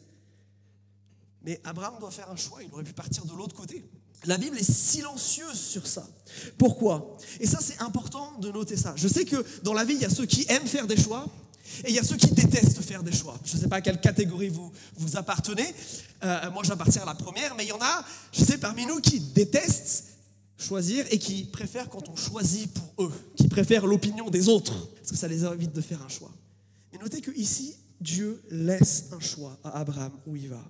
Mais 1.43 1.61
Abraham 1.63 2.01
doit 2.01 2.11
faire 2.11 2.31
un 2.31 2.37
choix, 2.37 2.63
il 2.63 2.73
aurait 2.73 2.83
pu 2.83 2.93
partir 2.93 3.25
de 3.25 3.33
l'autre 3.33 3.55
côté. 3.55 3.89
La 4.25 4.39
Bible 4.39 4.59
est 4.59 4.69
silencieuse 4.69 5.61
sur 5.61 5.87
ça. 5.87 6.05
Pourquoi? 6.59 7.17
Et 7.39 7.47
ça, 7.47 7.59
c'est 7.61 7.81
important 7.81 8.39
de 8.39 8.51
noter 8.51 8.77
ça. 8.77 8.95
Je 8.97 9.07
sais 9.07 9.25
que 9.25 9.45
dans 9.63 9.75
la 9.75 9.85
vie, 9.85 9.95
il 9.95 10.01
y 10.01 10.05
a 10.05 10.11
ceux 10.11 10.27
qui 10.27 10.47
aiment 10.49 10.67
faire 10.67 10.87
des 10.89 10.97
choix 10.97 11.27
et 11.85 11.89
il 11.91 11.95
y 11.95 11.99
a 11.99 12.03
ceux 12.03 12.17
qui 12.17 12.31
détestent 12.31 12.83
faire 12.83 13.03
des 13.03 13.13
choix. 13.13 13.39
Je 13.45 13.57
ne 13.57 13.61
sais 13.61 13.69
pas 13.69 13.77
à 13.77 13.81
quelle 13.81 14.01
catégorie 14.01 14.49
vous, 14.49 14.73
vous 14.97 15.17
appartenez. 15.17 15.67
Euh, 16.25 16.51
moi, 16.51 16.63
j'appartiens 16.65 17.03
à 17.03 17.07
la 17.07 17.15
première, 17.15 17.55
mais 17.55 17.65
il 17.65 17.69
y 17.69 17.73
en 17.73 17.81
a, 17.81 18.05
je 18.33 18.45
sais, 18.45 18.59
parmi 18.59 18.87
nous 18.87 19.01
qui 19.01 19.21
détestent 19.21 20.05
choisir 20.59 21.05
et 21.11 21.19
qui 21.19 21.45
préfèrent 21.45 21.89
quand 21.89 22.09
on 22.09 22.17
choisit 22.17 22.73
pour 22.73 23.07
eux, 23.07 23.13
qui 23.37 23.49
préfèrent 23.49 23.87
l'opinion 23.87 24.31
des 24.31 24.49
autres, 24.49 24.89
parce 24.97 25.11
que 25.11 25.17
ça 25.17 25.29
les 25.29 25.45
évite 25.45 25.73
de 25.73 25.81
faire 25.81 26.03
un 26.03 26.09
choix. 26.09 26.31
Et 26.93 26.99
notez 26.99 27.21
que 27.21 27.31
ici, 27.33 27.77
Dieu 28.01 28.43
laisse 28.51 29.07
un 29.13 29.21
choix 29.21 29.59
à 29.65 29.81
Abraham 29.81 30.13
où 30.27 30.37
il 30.37 30.49
va 30.49 30.65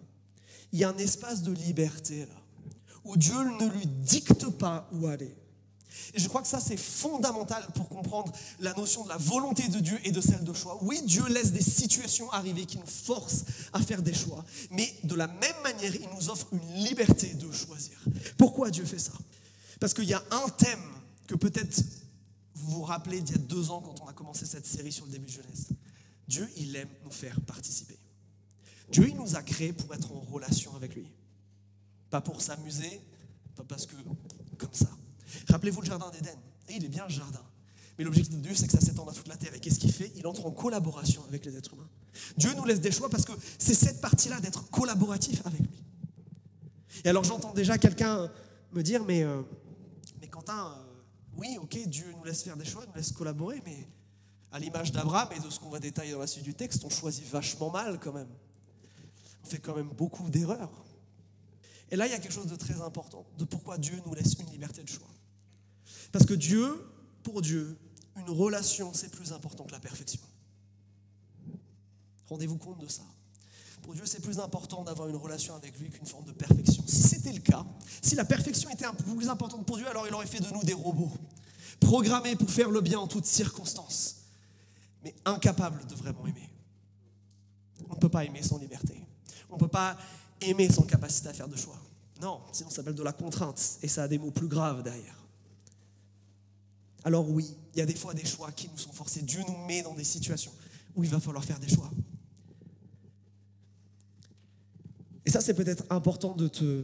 il 0.72 0.80
y 0.80 0.84
a 0.84 0.90
un 0.90 0.98
espace 0.98 1.42
de 1.42 1.52
liberté 1.52 2.20
là, 2.20 2.66
où 3.04 3.16
Dieu 3.16 3.34
ne 3.34 3.66
lui 3.70 3.86
dicte 3.86 4.46
pas 4.58 4.88
où 4.92 5.06
aller. 5.06 5.34
Et 6.14 6.20
je 6.20 6.28
crois 6.28 6.42
que 6.42 6.48
ça, 6.48 6.60
c'est 6.60 6.76
fondamental 6.76 7.66
pour 7.74 7.88
comprendre 7.88 8.32
la 8.60 8.72
notion 8.74 9.04
de 9.04 9.08
la 9.08 9.16
volonté 9.16 9.68
de 9.68 9.78
Dieu 9.78 9.98
et 10.04 10.12
de 10.12 10.20
celle 10.20 10.44
de 10.44 10.52
choix. 10.52 10.78
Oui, 10.82 11.02
Dieu 11.04 11.26
laisse 11.28 11.52
des 11.52 11.62
situations 11.62 12.30
arriver 12.32 12.66
qui 12.66 12.78
nous 12.78 12.86
forcent 12.86 13.44
à 13.72 13.80
faire 13.80 14.02
des 14.02 14.14
choix, 14.14 14.44
mais 14.70 14.94
de 15.04 15.14
la 15.14 15.26
même 15.26 15.62
manière, 15.62 15.94
il 15.94 16.08
nous 16.14 16.30
offre 16.30 16.48
une 16.52 16.84
liberté 16.84 17.34
de 17.34 17.50
choisir. 17.50 17.98
Pourquoi 18.36 18.70
Dieu 18.70 18.84
fait 18.84 18.98
ça? 18.98 19.12
Parce 19.80 19.94
qu'il 19.94 20.04
y 20.04 20.14
a 20.14 20.22
un 20.30 20.48
thème 20.50 20.84
que 21.26 21.34
peut-être 21.34 21.82
vous 22.54 22.76
vous 22.76 22.82
rappelez 22.82 23.20
d'il 23.20 23.36
y 23.36 23.38
a 23.38 23.42
deux 23.42 23.70
ans 23.70 23.80
quand 23.80 23.94
on 24.02 24.08
a 24.08 24.12
commencé 24.12 24.46
cette 24.46 24.66
série 24.66 24.92
sur 24.92 25.04
le 25.06 25.12
début 25.12 25.26
de 25.26 25.32
Genèse. 25.32 25.68
Dieu, 26.26 26.48
il 26.56 26.74
aime 26.76 26.88
nous 27.04 27.10
faire 27.10 27.40
participer. 27.42 27.98
Dieu, 28.90 29.08
il 29.08 29.16
nous 29.16 29.36
a 29.36 29.42
créés 29.42 29.72
pour 29.72 29.92
être 29.94 30.12
en 30.12 30.20
relation 30.20 30.74
avec 30.74 30.94
lui. 30.94 31.10
Pas 32.10 32.20
pour 32.20 32.40
s'amuser, 32.40 33.00
Pas 33.54 33.64
parce 33.64 33.86
que, 33.86 33.96
comme 34.58 34.72
ça. 34.72 34.88
Rappelez-vous 35.48 35.80
le 35.80 35.86
jardin 35.86 36.10
d'Éden. 36.10 36.36
Et 36.68 36.74
il 36.74 36.84
est 36.84 36.88
bien 36.88 37.04
le 37.04 37.12
jardin. 37.12 37.42
Mais 37.98 38.04
l'objectif 38.04 38.34
de 38.34 38.40
Dieu, 38.40 38.54
c'est 38.54 38.66
que 38.66 38.72
ça 38.72 38.80
s'étende 38.80 39.08
à 39.08 39.12
toute 39.12 39.28
la 39.28 39.36
terre. 39.36 39.54
Et 39.54 39.60
qu'est-ce 39.60 39.78
qu'il 39.78 39.92
fait? 39.92 40.12
Il 40.16 40.26
entre 40.26 40.44
en 40.46 40.50
collaboration 40.50 41.22
avec 41.28 41.44
les 41.46 41.56
êtres 41.56 41.74
humains. 41.74 41.88
Dieu 42.36 42.52
nous 42.54 42.64
laisse 42.64 42.80
des 42.80 42.92
choix 42.92 43.08
parce 43.08 43.24
que 43.24 43.32
c'est 43.58 43.74
cette 43.74 44.00
partie-là 44.00 44.40
d'être 44.40 44.68
collaboratif 44.70 45.44
avec 45.46 45.60
lui. 45.60 45.84
Et 47.04 47.08
alors 47.08 47.24
j'entends 47.24 47.52
déjà 47.52 47.78
quelqu'un 47.78 48.30
me 48.72 48.82
dire, 48.82 49.04
mais, 49.04 49.22
euh, 49.22 49.42
mais 50.20 50.28
Quentin, 50.28 50.74
euh, 50.76 50.84
oui, 51.36 51.58
ok, 51.60 51.78
Dieu 51.86 52.06
nous 52.16 52.24
laisse 52.24 52.42
faire 52.42 52.56
des 52.56 52.64
choix, 52.64 52.84
nous 52.86 52.94
laisse 52.94 53.12
collaborer, 53.12 53.62
mais 53.64 53.86
à 54.52 54.58
l'image 54.58 54.92
d'Abraham 54.92 55.28
et 55.36 55.40
de 55.40 55.50
ce 55.50 55.60
qu'on 55.60 55.68
va 55.68 55.80
détailler 55.80 56.12
dans 56.12 56.20
la 56.20 56.26
suite 56.26 56.44
du 56.44 56.54
texte, 56.54 56.84
on 56.84 56.90
choisit 56.90 57.26
vachement 57.28 57.70
mal 57.70 57.98
quand 58.00 58.12
même. 58.12 58.28
On 59.44 59.46
fait 59.46 59.58
quand 59.58 59.76
même 59.76 59.88
beaucoup 59.88 60.28
d'erreurs. 60.30 60.84
Et 61.90 61.96
là, 61.96 62.06
il 62.06 62.10
y 62.10 62.14
a 62.14 62.18
quelque 62.18 62.32
chose 62.32 62.46
de 62.46 62.56
très 62.56 62.80
important, 62.80 63.24
de 63.38 63.44
pourquoi 63.44 63.78
Dieu 63.78 64.00
nous 64.06 64.14
laisse 64.14 64.34
une 64.34 64.50
liberté 64.50 64.82
de 64.82 64.88
choix. 64.88 65.06
Parce 66.12 66.26
que 66.26 66.34
Dieu, 66.34 66.84
pour 67.22 67.42
Dieu, 67.42 67.76
une 68.16 68.30
relation, 68.30 68.92
c'est 68.94 69.10
plus 69.10 69.32
important 69.32 69.64
que 69.64 69.72
la 69.72 69.80
perfection. 69.80 70.20
Rendez-vous 72.28 72.56
compte 72.56 72.78
de 72.78 72.88
ça. 72.88 73.02
Pour 73.82 73.94
Dieu, 73.94 74.04
c'est 74.04 74.20
plus 74.20 74.40
important 74.40 74.82
d'avoir 74.82 75.08
une 75.08 75.16
relation 75.16 75.54
avec 75.54 75.78
lui 75.78 75.90
qu'une 75.90 76.06
forme 76.06 76.24
de 76.24 76.32
perfection. 76.32 76.82
Si 76.86 77.02
c'était 77.02 77.32
le 77.32 77.40
cas, 77.40 77.64
si 78.02 78.16
la 78.16 78.24
perfection 78.24 78.68
était 78.70 78.84
un 78.84 78.94
peu 78.94 79.04
plus 79.04 79.28
importante 79.28 79.64
pour 79.64 79.76
Dieu, 79.76 79.86
alors 79.86 80.08
il 80.08 80.14
aurait 80.14 80.26
fait 80.26 80.40
de 80.40 80.52
nous 80.52 80.64
des 80.64 80.72
robots, 80.72 81.12
programmés 81.78 82.34
pour 82.34 82.50
faire 82.50 82.70
le 82.70 82.80
bien 82.80 82.98
en 82.98 83.06
toutes 83.06 83.26
circonstances, 83.26 84.22
mais 85.04 85.14
incapables 85.24 85.86
de 85.86 85.94
vraiment 85.94 86.26
aimer. 86.26 86.50
On 87.88 87.94
ne 87.94 88.00
peut 88.00 88.08
pas 88.08 88.24
aimer 88.24 88.42
sans 88.42 88.58
liberté. 88.58 89.00
On 89.50 89.54
ne 89.54 89.60
peut 89.60 89.68
pas 89.68 89.96
aimer 90.40 90.68
sans 90.70 90.82
capacité 90.82 91.28
à 91.28 91.32
faire 91.32 91.48
de 91.48 91.56
choix. 91.56 91.78
Non, 92.20 92.40
sinon 92.50 92.70
ça 92.70 92.76
s'appelle 92.76 92.94
de 92.94 93.02
la 93.02 93.12
contrainte 93.12 93.78
et 93.82 93.88
ça 93.88 94.04
a 94.04 94.08
des 94.08 94.18
mots 94.18 94.30
plus 94.30 94.48
graves 94.48 94.82
derrière. 94.82 95.25
Alors 97.06 97.30
oui, 97.30 97.56
il 97.72 97.78
y 97.78 97.82
a 97.82 97.86
des 97.86 97.94
fois 97.94 98.14
des 98.14 98.24
choix 98.24 98.50
qui 98.50 98.68
nous 98.68 98.78
sont 98.78 98.90
forcés. 98.90 99.22
Dieu 99.22 99.40
nous 99.46 99.64
met 99.64 99.80
dans 99.80 99.94
des 99.94 100.02
situations 100.02 100.50
où 100.96 101.04
il 101.04 101.08
va 101.08 101.20
falloir 101.20 101.44
faire 101.44 101.60
des 101.60 101.68
choix. 101.68 101.88
Et 105.24 105.30
ça, 105.30 105.40
c'est 105.40 105.54
peut-être 105.54 105.84
important 105.88 106.34
de 106.34 106.48
te. 106.48 106.82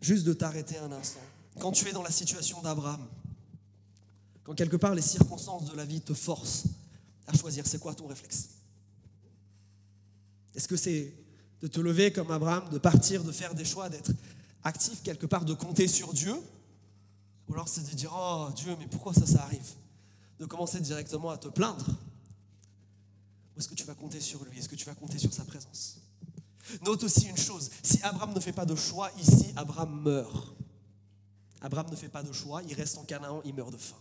juste 0.00 0.24
de 0.24 0.32
t'arrêter 0.32 0.78
un 0.78 0.92
instant. 0.92 1.18
Quand 1.58 1.72
tu 1.72 1.88
es 1.88 1.92
dans 1.92 2.04
la 2.04 2.12
situation 2.12 2.62
d'Abraham, 2.62 3.04
quand 4.44 4.54
quelque 4.54 4.76
part 4.76 4.94
les 4.94 5.02
circonstances 5.02 5.68
de 5.68 5.76
la 5.76 5.84
vie 5.84 6.00
te 6.00 6.14
forcent 6.14 6.66
à 7.26 7.36
choisir, 7.36 7.66
c'est 7.66 7.80
quoi 7.80 7.96
ton 7.96 8.06
réflexe? 8.06 8.50
Est-ce 10.54 10.68
que 10.68 10.76
c'est 10.76 11.12
de 11.60 11.66
te 11.66 11.80
lever 11.80 12.12
comme 12.12 12.30
Abraham, 12.30 12.68
de 12.70 12.78
partir, 12.78 13.24
de 13.24 13.32
faire 13.32 13.56
des 13.56 13.64
choix, 13.64 13.88
d'être 13.88 14.12
actif 14.62 15.02
quelque 15.02 15.26
part, 15.26 15.44
de 15.44 15.54
compter 15.54 15.88
sur 15.88 16.12
Dieu? 16.12 16.36
Ou 17.48 17.54
alors 17.54 17.68
c'est 17.68 17.88
de 17.88 17.94
dire 17.94 18.12
Oh 18.14 18.48
Dieu, 18.54 18.76
mais 18.78 18.86
pourquoi 18.86 19.14
ça, 19.14 19.26
ça 19.26 19.42
arrive 19.42 19.74
De 20.38 20.46
commencer 20.46 20.80
directement 20.80 21.30
à 21.30 21.38
te 21.38 21.48
plaindre 21.48 21.86
Ou 23.54 23.58
est-ce 23.58 23.68
que 23.68 23.74
tu 23.74 23.84
vas 23.84 23.94
compter 23.94 24.20
sur 24.20 24.44
lui? 24.44 24.58
Est-ce 24.58 24.68
que 24.68 24.76
tu 24.76 24.84
vas 24.84 24.94
compter 24.94 25.18
sur 25.18 25.32
sa 25.32 25.44
présence? 25.44 25.98
Note 26.84 27.02
aussi 27.02 27.26
une 27.26 27.36
chose, 27.36 27.70
si 27.82 28.00
Abraham 28.02 28.32
ne 28.34 28.40
fait 28.40 28.52
pas 28.52 28.64
de 28.64 28.76
choix 28.76 29.10
ici, 29.18 29.52
Abraham 29.56 30.00
meurt. 30.00 30.54
Abraham 31.60 31.90
ne 31.90 31.96
fait 31.96 32.08
pas 32.08 32.22
de 32.22 32.32
choix, 32.32 32.62
il 32.62 32.74
reste 32.74 32.98
en 32.98 33.04
Canaan, 33.04 33.40
il 33.44 33.54
meurt 33.54 33.72
de 33.72 33.76
faim. 33.76 33.96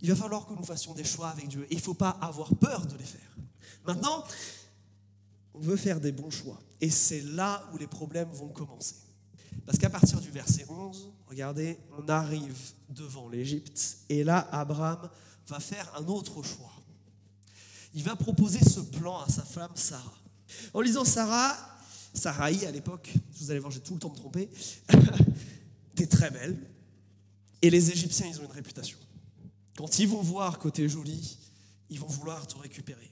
Il 0.00 0.10
va 0.10 0.16
falloir 0.16 0.46
que 0.46 0.52
nous 0.54 0.64
fassions 0.64 0.92
des 0.92 1.04
choix 1.04 1.30
avec 1.30 1.48
Dieu 1.48 1.66
il 1.70 1.76
ne 1.76 1.82
faut 1.82 1.94
pas 1.94 2.10
avoir 2.10 2.54
peur 2.56 2.86
de 2.86 2.96
les 2.96 3.04
faire. 3.04 3.36
Maintenant, 3.86 4.24
on 5.54 5.60
veut 5.60 5.76
faire 5.76 6.00
des 6.00 6.12
bons 6.12 6.30
choix 6.30 6.58
et 6.80 6.90
c'est 6.90 7.20
là 7.20 7.66
où 7.72 7.78
les 7.78 7.86
problèmes 7.86 8.28
vont 8.30 8.48
commencer. 8.48 8.96
Parce 9.66 9.78
qu'à 9.78 9.90
partir 9.90 10.20
du 10.20 10.30
verset 10.30 10.66
11, 10.68 11.10
regardez, 11.26 11.78
on 11.98 12.08
arrive 12.08 12.56
devant 12.90 13.28
l'Égypte 13.28 13.98
et 14.08 14.24
là, 14.24 14.48
Abraham 14.52 15.08
va 15.46 15.60
faire 15.60 15.90
un 15.96 16.06
autre 16.06 16.42
choix 16.42 16.74
il 17.94 18.02
va 18.02 18.16
proposer 18.16 18.58
ce 18.58 18.80
plan 18.80 19.20
à 19.20 19.28
sa 19.28 19.42
femme 19.42 19.70
Sarah. 19.76 20.18
En 20.74 20.80
lisant 20.80 21.04
Sarah, 21.04 21.56
Sarai 22.12 22.66
à 22.66 22.70
l'époque, 22.70 23.12
vous 23.38 23.50
allez 23.50 23.60
voir, 23.60 23.70
j'ai 23.70 23.80
tout 23.80 23.94
le 23.94 24.00
temps 24.00 24.10
me 24.10 24.16
tromper, 24.16 24.48
t'es 25.94 26.06
très 26.06 26.30
belle. 26.30 26.58
Et 27.62 27.70
les 27.70 27.90
Égyptiens, 27.90 28.26
ils 28.26 28.40
ont 28.40 28.44
une 28.44 28.50
réputation. 28.50 28.98
Quand 29.76 29.98
ils 29.98 30.08
vont 30.08 30.22
voir 30.22 30.58
que 30.58 30.68
t'es 30.68 30.88
jolie, 30.88 31.38
ils 31.88 31.98
vont 31.98 32.06
vouloir 32.06 32.46
te 32.46 32.58
récupérer. 32.58 33.10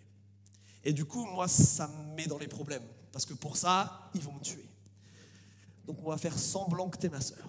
Et 0.85 0.93
du 0.93 1.05
coup, 1.05 1.25
moi, 1.27 1.49
ça 1.49 1.89
me 1.89 2.17
met 2.17 2.27
dans 2.27 2.39
les 2.39 2.49
problèmes. 2.49 2.83
Parce 3.13 3.25
que 3.25 3.35
pour 3.35 3.57
ça, 3.57 4.11
ils 4.15 4.21
vont 4.21 4.33
me 4.33 4.41
tuer. 4.41 4.69
Donc 5.93 6.07
on 6.07 6.11
va 6.11 6.17
faire 6.17 6.39
semblant 6.39 6.89
que 6.89 6.97
t'es 6.97 7.11
ma 7.11 7.21
sœur. 7.21 7.47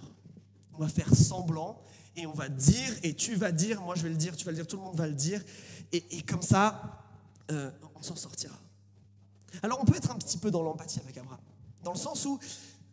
On 0.74 0.80
va 0.80 0.90
faire 0.90 1.16
semblant 1.16 1.82
et 2.18 2.28
on 2.28 2.34
va 2.34 2.50
dire, 2.50 2.94
et 3.02 3.16
tu 3.16 3.36
vas 3.36 3.54
dire, 3.54 3.82
moi 3.82 3.96
je 3.96 4.04
vais 4.04 4.10
le 4.10 4.18
dire, 4.18 4.36
tu 4.36 4.44
vas 4.44 4.52
le 4.52 4.58
dire, 4.58 4.68
tout 4.68 4.76
le 4.76 4.84
monde 4.84 4.98
va 4.98 5.08
le 5.08 5.14
dire. 5.14 5.42
Et, 5.94 6.24
comme 6.24 6.42
ça, 6.42 7.06
euh, 7.52 7.72
on 7.96 8.02
s'en 8.02 8.18
sortira. 8.18 8.60
Alors 9.62 9.80
on 9.82 9.86
peut 9.86 9.96
être 9.96 10.12
un 10.12 10.18
petit 10.18 10.38
peu 10.38 10.52
dans 10.52 10.62
l'empathie 10.62 11.00
avec 11.00 11.18
Abraham, 11.18 11.40
dans 11.84 11.94
le 11.94 11.98
sens 11.98 12.26
où 12.26 12.38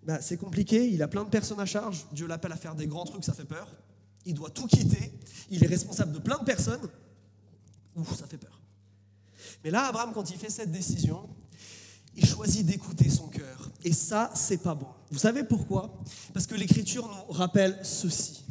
bah, 0.05 0.21
c'est 0.21 0.37
compliqué, 0.37 0.89
il 0.89 1.03
a 1.03 1.09
plein 1.09 1.25
de 1.25 1.31
personnes 1.31 1.59
à 1.59 1.67
charge, 1.67 2.07
Dieu 2.13 2.29
l'appelle 2.29 2.53
à 2.53 2.57
faire 2.57 2.77
des 2.77 2.87
grands 2.87 3.05
trucs, 3.05 3.25
ça 3.25 3.33
fait 3.33 3.45
peur, 3.45 3.67
il 4.27 4.35
doit 4.35 4.51
tout 4.51 4.69
quitter, 4.69 5.13
il 5.51 5.65
est 5.65 5.69
responsable 5.69 6.13
de 6.13 6.21
plein 6.21 6.39
de 6.39 6.45
personnes, 6.45 6.89
ouf, 7.97 8.17
ça 8.17 8.29
fait 8.29 8.39
peur. 8.39 8.61
Mais 9.65 9.71
là, 9.71 9.89
Abraham, 9.89 10.13
quand 10.13 10.31
il 10.31 10.37
fait 10.37 10.51
cette 10.51 10.71
décision, 10.71 11.29
il 12.15 12.27
choisit 12.27 12.65
d'écouter. 12.67 13.09
Et 13.85 13.93
ça, 13.93 14.31
c'est 14.35 14.63
pas 14.63 14.75
bon. 14.75 14.89
Vous 15.11 15.19
savez 15.19 15.45
pourquoi? 15.45 16.03
Parce 16.33 16.47
que 16.47 16.55
l'Écriture 16.55 17.09
nous 17.09 17.33
rappelle 17.33 17.79
ceci 17.83 18.45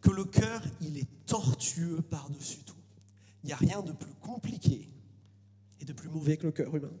que 0.00 0.10
le 0.10 0.24
cœur, 0.24 0.62
il 0.80 0.98
est 0.98 1.08
tortueux 1.26 2.00
par-dessus 2.02 2.62
tout. 2.64 2.76
Il 3.42 3.48
n'y 3.48 3.52
a 3.52 3.56
rien 3.56 3.82
de 3.82 3.92
plus 3.92 4.14
compliqué 4.14 4.88
et 5.80 5.84
de 5.84 5.92
plus 5.92 6.08
mauvais 6.08 6.36
que 6.36 6.46
le 6.46 6.52
cœur 6.52 6.74
humain. 6.74 6.92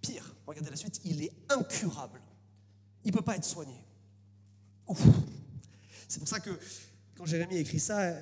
Pire, 0.00 0.34
regardez 0.46 0.70
la 0.70 0.76
suite, 0.76 1.00
il 1.04 1.22
est 1.22 1.32
incurable. 1.48 2.20
Il 3.04 3.12
ne 3.12 3.16
peut 3.16 3.24
pas 3.24 3.36
être 3.36 3.44
soigné. 3.44 3.74
C'est 6.08 6.18
pour 6.18 6.28
ça 6.28 6.40
que 6.40 6.50
quand 7.16 7.26
Jérémie 7.26 7.56
écrit 7.56 7.80
ça, 7.80 8.12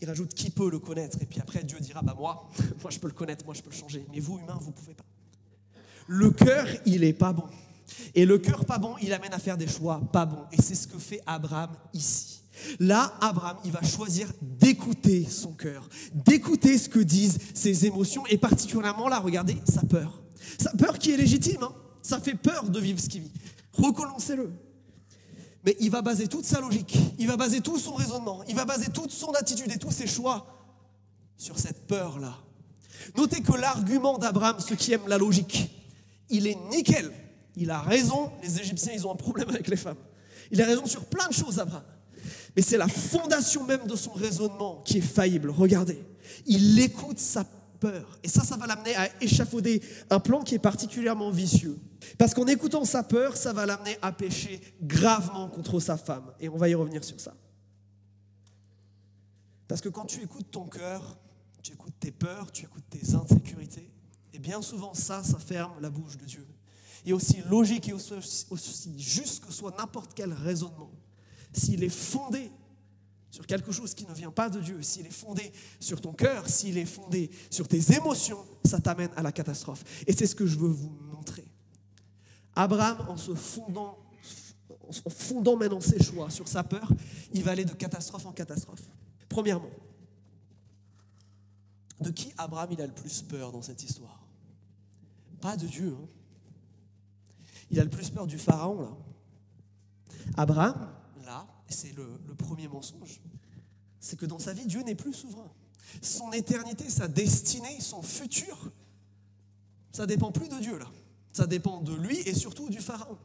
il 0.00 0.08
rajoute 0.08 0.34
qui 0.34 0.50
peut 0.50 0.70
le 0.70 0.78
connaître. 0.78 1.18
Et 1.20 1.26
puis 1.26 1.40
après, 1.40 1.64
Dieu 1.64 1.78
dira, 1.80 2.02
bah 2.02 2.14
moi, 2.16 2.48
moi 2.82 2.90
je 2.90 2.98
peux 2.98 3.08
le 3.08 3.14
connaître, 3.14 3.44
moi 3.44 3.54
je 3.54 3.62
peux 3.62 3.70
le 3.70 3.76
changer. 3.76 4.06
Mais 4.12 4.20
vous, 4.20 4.38
humains, 4.38 4.58
vous 4.60 4.68
ne 4.68 4.74
pouvez 4.74 4.94
pas. 4.94 5.04
Le 6.06 6.30
cœur, 6.30 6.66
il 6.86 7.00
n'est 7.00 7.12
pas 7.12 7.32
bon. 7.32 7.44
Et 8.14 8.24
le 8.24 8.38
cœur 8.38 8.64
pas 8.64 8.78
bon, 8.78 8.94
il 9.02 9.12
amène 9.12 9.32
à 9.32 9.38
faire 9.38 9.56
des 9.56 9.66
choix 9.66 10.00
pas 10.12 10.26
bons. 10.26 10.44
Et 10.52 10.60
c'est 10.60 10.74
ce 10.74 10.86
que 10.86 10.98
fait 10.98 11.22
Abraham 11.26 11.70
ici. 11.92 12.40
Là, 12.78 13.12
Abraham, 13.20 13.56
il 13.64 13.72
va 13.72 13.82
choisir 13.82 14.28
d'écouter 14.40 15.26
son 15.28 15.52
cœur, 15.52 15.88
d'écouter 16.14 16.78
ce 16.78 16.88
que 16.88 17.00
disent 17.00 17.38
ses 17.52 17.86
émotions, 17.86 18.24
et 18.26 18.38
particulièrement 18.38 19.08
là, 19.08 19.18
regardez, 19.18 19.56
sa 19.68 19.82
peur. 19.82 20.22
Sa 20.58 20.70
peur 20.70 20.98
qui 20.98 21.10
est 21.10 21.16
légitime, 21.16 21.62
hein. 21.62 21.72
ça 22.02 22.20
fait 22.20 22.34
peur 22.34 22.68
de 22.68 22.78
vivre 22.78 23.00
ce 23.00 23.08
qu'il 23.08 23.22
vit. 23.22 23.32
Recommencez-le. 23.72 24.52
Mais 25.64 25.76
il 25.80 25.90
va 25.90 26.02
baser 26.02 26.28
toute 26.28 26.44
sa 26.44 26.60
logique, 26.60 26.96
il 27.18 27.26
va 27.26 27.36
baser 27.36 27.60
tout 27.60 27.78
son 27.78 27.94
raisonnement, 27.94 28.42
il 28.46 28.54
va 28.54 28.66
baser 28.66 28.90
toute 28.92 29.10
son 29.10 29.32
attitude 29.32 29.72
et 29.72 29.78
tous 29.78 29.90
ses 29.90 30.06
choix 30.06 30.46
sur 31.38 31.58
cette 31.58 31.86
peur-là. 31.86 32.36
Notez 33.16 33.40
que 33.40 33.52
l'argument 33.52 34.18
d'Abraham, 34.18 34.56
ceux 34.60 34.76
qui 34.76 34.92
aiment 34.92 35.08
la 35.08 35.18
logique, 35.18 35.70
il 36.30 36.46
est 36.46 36.56
nickel. 36.70 37.10
Il 37.56 37.70
a 37.70 37.80
raison, 37.80 38.32
les 38.42 38.60
Égyptiens, 38.60 38.92
ils 38.94 39.06
ont 39.06 39.12
un 39.12 39.16
problème 39.16 39.48
avec 39.48 39.68
les 39.68 39.76
femmes. 39.76 39.98
Il 40.50 40.60
a 40.60 40.66
raison 40.66 40.86
sur 40.86 41.04
plein 41.04 41.28
de 41.28 41.32
choses, 41.32 41.58
Abraham. 41.58 41.84
Mais 42.56 42.62
c'est 42.62 42.78
la 42.78 42.88
fondation 42.88 43.64
même 43.64 43.86
de 43.86 43.96
son 43.96 44.12
raisonnement 44.12 44.82
qui 44.84 44.98
est 44.98 45.02
faillible. 45.02 45.50
Regardez, 45.50 46.02
il 46.46 46.78
écoute 46.80 47.18
sa 47.18 47.44
peur. 47.80 48.18
Et 48.22 48.28
ça, 48.28 48.42
ça 48.44 48.56
va 48.56 48.66
l'amener 48.66 48.94
à 48.94 49.08
échafauder 49.22 49.82
un 50.10 50.20
plan 50.20 50.42
qui 50.42 50.54
est 50.54 50.60
particulièrement 50.60 51.30
vicieux. 51.30 51.78
Parce 52.18 52.34
qu'en 52.34 52.46
écoutant 52.46 52.84
sa 52.84 53.02
peur, 53.02 53.36
ça 53.36 53.52
va 53.52 53.66
l'amener 53.66 53.98
à 54.02 54.12
pécher 54.12 54.60
gravement 54.82 55.48
contre 55.48 55.80
sa 55.80 55.96
femme. 55.96 56.32
Et 56.40 56.48
on 56.48 56.56
va 56.56 56.68
y 56.68 56.74
revenir 56.74 57.04
sur 57.04 57.20
ça. 57.20 57.34
Parce 59.68 59.80
que 59.80 59.88
quand 59.88 60.04
tu 60.04 60.22
écoutes 60.22 60.50
ton 60.50 60.66
cœur, 60.66 61.18
tu 61.62 61.72
écoutes 61.72 61.98
tes 61.98 62.10
peurs, 62.10 62.52
tu 62.52 62.64
écoutes 62.64 62.88
tes 62.90 63.14
insécurités, 63.14 63.90
et 64.34 64.38
bien 64.38 64.60
souvent 64.60 64.94
ça, 64.94 65.22
ça 65.22 65.38
ferme 65.38 65.80
la 65.80 65.90
bouche 65.90 66.16
de 66.16 66.24
Dieu. 66.24 66.46
Et 67.06 67.12
aussi 67.12 67.42
logique 67.48 67.88
et 67.88 67.92
aussi, 67.92 68.98
juste 68.98 69.44
que 69.44 69.52
soit 69.52 69.74
n'importe 69.78 70.12
quel 70.14 70.32
raisonnement, 70.32 70.90
s'il 71.52 71.84
est 71.84 71.88
fondé 71.88 72.50
sur 73.30 73.46
quelque 73.46 73.72
chose 73.72 73.94
qui 73.94 74.06
ne 74.06 74.14
vient 74.14 74.30
pas 74.30 74.48
de 74.48 74.60
Dieu, 74.60 74.82
s'il 74.82 75.06
est 75.06 75.12
fondé 75.12 75.52
sur 75.78 76.00
ton 76.00 76.12
cœur, 76.12 76.48
s'il 76.48 76.78
est 76.78 76.86
fondé 76.86 77.30
sur 77.50 77.68
tes 77.68 77.94
émotions, 77.94 78.44
ça 78.64 78.80
t'amène 78.80 79.10
à 79.16 79.22
la 79.22 79.32
catastrophe. 79.32 79.84
Et 80.06 80.12
c'est 80.12 80.26
ce 80.26 80.34
que 80.34 80.46
je 80.46 80.58
veux 80.58 80.68
vous 80.68 80.90
montrer. 81.12 81.44
Abraham, 82.56 83.08
en 83.08 83.16
se 83.16 83.34
fondant, 83.34 83.98
en 85.04 85.10
fondant 85.10 85.56
maintenant 85.56 85.80
ses 85.80 86.02
choix 86.02 86.30
sur 86.30 86.48
sa 86.48 86.64
peur, 86.64 86.90
il 87.32 87.42
va 87.42 87.52
aller 87.52 87.64
de 87.64 87.74
catastrophe 87.74 88.26
en 88.26 88.32
catastrophe. 88.32 88.82
Premièrement, 89.28 89.70
de 92.00 92.10
qui 92.10 92.32
Abraham 92.36 92.70
il 92.72 92.80
a 92.80 92.86
le 92.86 92.92
plus 92.94 93.22
peur 93.22 93.52
dans 93.52 93.62
cette 93.62 93.82
histoire? 93.82 94.23
Pas 95.44 95.58
de 95.58 95.66
Dieu. 95.66 95.94
Hein. 96.00 96.08
Il 97.70 97.78
a 97.78 97.84
le 97.84 97.90
plus 97.90 98.08
peur 98.08 98.26
du 98.26 98.38
pharaon 98.38 98.80
là. 98.80 98.96
Abraham, 100.38 100.88
là, 101.26 101.46
c'est 101.68 101.94
le, 101.94 102.34
premier 102.34 102.66
mensonge, 102.66 103.20
c'est 104.00 104.16
que 104.18 104.24
dans 104.24 104.38
sa 104.38 104.54
vie, 104.54 104.64
Dieu 104.64 104.80
n'est 104.80 104.94
plus 104.94 105.12
souverain. 105.12 105.52
Son 106.00 106.32
éternité, 106.32 106.88
sa 106.88 107.08
destinée, 107.08 107.78
son 107.80 108.00
futur, 108.00 108.72
ça 109.92 110.06
dépend 110.06 110.32
plus 110.32 110.48
de 110.48 110.58
Dieu 110.60 110.78
là. 110.78 110.86
Ça 111.34 111.46
dépend 111.46 111.82
de 111.82 111.92
lui 111.92 112.16
et 112.20 112.32
surtout 112.32 112.70
du 112.70 112.80
pharaon. 112.80 113.18